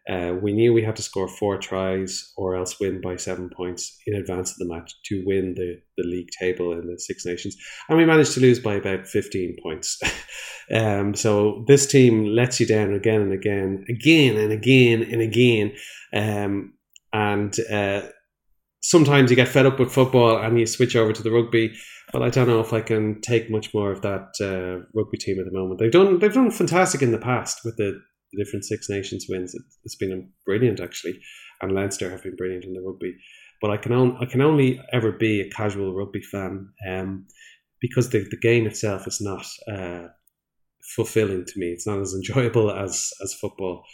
uh, 0.09 0.35
we 0.43 0.53
knew 0.53 0.73
we 0.73 0.83
had 0.83 0.97
to 0.97 1.03
score 1.03 1.29
four 1.29 1.57
tries 1.59 2.33
or 2.37 2.57
else 2.57 2.81
win 2.81 3.01
by 3.01 3.15
seven 3.17 3.49
points 3.49 3.97
in 4.07 4.17
advance 4.17 4.51
of 4.51 4.57
the 4.59 4.67
match 4.67 4.93
to 5.05 5.23
win 5.25 5.55
the, 5.55 5.81
the 5.97 6.03
league 6.03 6.29
table 6.41 6.73
in 6.73 6.89
the 6.89 6.99
Six 6.99 7.25
Nations. 7.25 7.57
And 7.89 7.97
we 7.97 8.05
managed 8.05 8.33
to 8.35 8.41
lose 8.41 8.59
by 8.59 8.75
about 8.75 9.07
15 9.07 9.57
points. 9.63 10.01
um, 10.75 11.15
so 11.15 11.65
this 11.69 11.87
team 11.87 12.25
lets 12.25 12.59
you 12.59 12.67
down 12.67 12.93
again 12.95 13.21
and 13.21 13.33
again, 13.33 13.85
again 13.89 14.37
and 14.37 14.53
again 14.53 15.03
and 15.03 15.23
again. 15.23 15.73
Um, 16.13 16.73
and 17.13 17.57
uh, 17.71 18.03
sometimes 18.83 19.31
you 19.31 19.37
get 19.37 19.49
fed 19.49 19.67
up 19.67 19.79
with 19.79 19.93
football 19.93 20.39
and 20.39 20.59
you 20.59 20.67
switch 20.67 20.95
over 20.95 21.13
to 21.13 21.23
the 21.23 21.31
rugby. 21.31 21.75
But 22.13 22.23
I 22.23 22.31
don't 22.31 22.49
know 22.49 22.61
if 22.61 22.73
I 22.73 22.81
can 22.83 23.21
take 23.23 23.51
much 23.51 23.73
more 23.73 23.91
of 23.91 24.03
that 24.03 24.29
uh, 24.41 24.85
rugby 24.95 25.17
team 25.17 25.39
at 25.39 25.47
the 25.47 25.59
moment. 25.59 25.81
They've 25.81 25.91
done 25.91 26.19
they've 26.19 26.33
done 26.33 26.51
fantastic 26.51 27.01
in 27.01 27.13
the 27.13 27.19
past 27.19 27.61
with 27.65 27.77
the 27.77 28.01
the 28.33 28.45
different 28.45 28.65
Six 28.65 28.89
Nations 28.89 29.27
wins. 29.29 29.55
It, 29.55 29.63
has 29.85 29.95
been 29.95 30.31
brilliant 30.45 30.81
actually, 30.81 31.21
and 31.61 31.73
Leinster 31.73 32.11
have 32.11 32.23
been 32.23 32.37
brilliant 32.37 32.65
in 32.65 32.75
the 32.75 32.83
rugby. 32.83 33.17
But 33.61 33.71
I 33.71 33.77
can 33.77 33.93
only 33.93 34.17
I 34.21 34.27
can 34.27 34.43
only 34.43 34.81
ever 34.93 35.13
be 35.13 35.41
a 35.41 35.51
casual 35.51 35.95
rugby 35.95 36.21
fan, 36.21 36.69
um, 36.89 37.27
because 37.81 38.11
the 38.11 38.27
the 38.31 38.37
game 38.37 38.67
itself 38.67 39.07
is 39.07 39.21
not 39.21 39.47
uh, 39.73 40.09
fulfilling 40.97 41.45
to 41.47 41.59
me. 41.59 41.69
It's 41.69 41.87
not 41.87 42.01
as 42.01 42.15
enjoyable 42.15 42.71
as 42.71 43.11
as 43.23 43.33
football. 43.35 43.85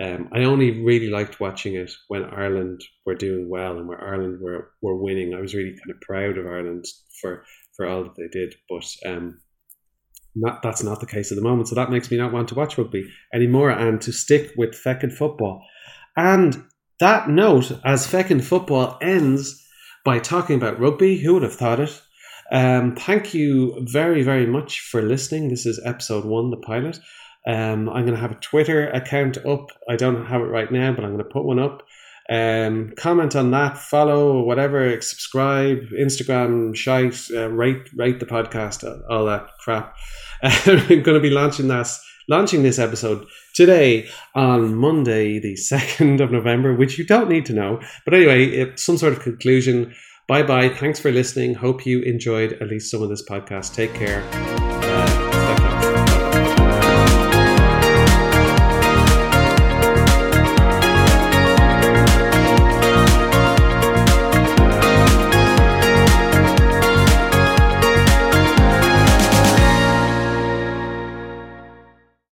Um, 0.00 0.28
I 0.32 0.44
only 0.44 0.82
really 0.82 1.08
liked 1.08 1.40
watching 1.40 1.74
it 1.74 1.90
when 2.08 2.24
Ireland 2.24 2.82
were 3.06 3.14
doing 3.14 3.48
well 3.48 3.78
and 3.78 3.88
where 3.88 4.02
Ireland 4.02 4.40
were, 4.42 4.72
were 4.82 4.96
winning. 4.96 5.34
I 5.34 5.40
was 5.40 5.54
really 5.54 5.70
kind 5.70 5.90
of 5.90 6.00
proud 6.02 6.36
of 6.36 6.46
Ireland 6.46 6.84
for, 7.20 7.44
for 7.76 7.86
all 7.86 8.04
that 8.04 8.14
they 8.16 8.28
did. 8.28 8.54
But 8.68 8.86
um, 9.06 9.40
not 10.34 10.62
that's 10.62 10.82
not 10.82 11.00
the 11.00 11.06
case 11.06 11.32
at 11.32 11.36
the 11.36 11.42
moment. 11.42 11.68
So 11.68 11.74
that 11.74 11.90
makes 11.90 12.10
me 12.10 12.18
not 12.18 12.32
want 12.32 12.48
to 12.48 12.54
watch 12.54 12.76
rugby 12.76 13.10
anymore 13.32 13.70
and 13.70 14.00
to 14.02 14.12
stick 14.12 14.52
with 14.56 14.74
feckin' 14.74 15.12
football. 15.12 15.62
And 16.16 16.64
that 17.00 17.28
note, 17.28 17.72
as 17.84 18.06
feckin' 18.06 18.42
football 18.42 18.98
ends 19.00 19.62
by 20.04 20.18
talking 20.18 20.56
about 20.56 20.78
rugby, 20.78 21.18
who 21.18 21.34
would 21.34 21.42
have 21.42 21.54
thought 21.54 21.80
it? 21.80 22.02
Um, 22.52 22.94
thank 22.94 23.34
you 23.34 23.76
very, 23.80 24.22
very 24.22 24.46
much 24.46 24.80
for 24.80 25.02
listening. 25.02 25.48
This 25.48 25.66
is 25.66 25.80
episode 25.84 26.24
one, 26.24 26.50
the 26.50 26.58
pilot. 26.58 26.98
Um, 27.46 27.88
I'm 27.88 28.04
going 28.04 28.14
to 28.14 28.20
have 28.20 28.32
a 28.32 28.40
Twitter 28.40 28.88
account 28.90 29.38
up. 29.46 29.70
I 29.88 29.96
don't 29.96 30.26
have 30.26 30.40
it 30.40 30.46
right 30.46 30.70
now, 30.70 30.92
but 30.92 31.04
I'm 31.04 31.12
going 31.12 31.24
to 31.24 31.30
put 31.30 31.44
one 31.44 31.58
up. 31.58 31.82
Um, 32.28 32.92
comment 32.96 33.36
on 33.36 33.52
that, 33.52 33.78
follow, 33.78 34.42
whatever, 34.42 35.00
subscribe, 35.00 35.90
Instagram, 35.90 36.74
shite, 36.74 37.20
uh, 37.32 37.48
rate, 37.48 37.88
rate 37.94 38.18
the 38.18 38.26
podcast, 38.26 38.84
all 39.08 39.26
that 39.26 39.48
crap. 39.60 39.96
I'm 40.42 40.88
going 40.88 41.04
to 41.04 41.20
be 41.20 41.30
launching 41.30 41.68
this, 41.68 42.04
launching 42.28 42.64
this 42.64 42.80
episode 42.80 43.26
today 43.54 44.08
on 44.34 44.74
Monday, 44.74 45.38
the 45.38 45.54
2nd 45.54 46.20
of 46.20 46.32
November, 46.32 46.74
which 46.74 46.98
you 46.98 47.06
don't 47.06 47.28
need 47.28 47.46
to 47.46 47.52
know. 47.52 47.80
But 48.04 48.14
anyway, 48.14 48.74
some 48.76 48.98
sort 48.98 49.12
of 49.12 49.20
conclusion. 49.20 49.94
Bye 50.26 50.42
bye. 50.42 50.68
Thanks 50.68 50.98
for 50.98 51.12
listening. 51.12 51.54
Hope 51.54 51.86
you 51.86 52.02
enjoyed 52.02 52.54
at 52.54 52.66
least 52.66 52.90
some 52.90 53.02
of 53.02 53.08
this 53.08 53.24
podcast. 53.28 53.74
Take 53.74 53.94
care. 53.94 54.28
Uh, 54.32 54.55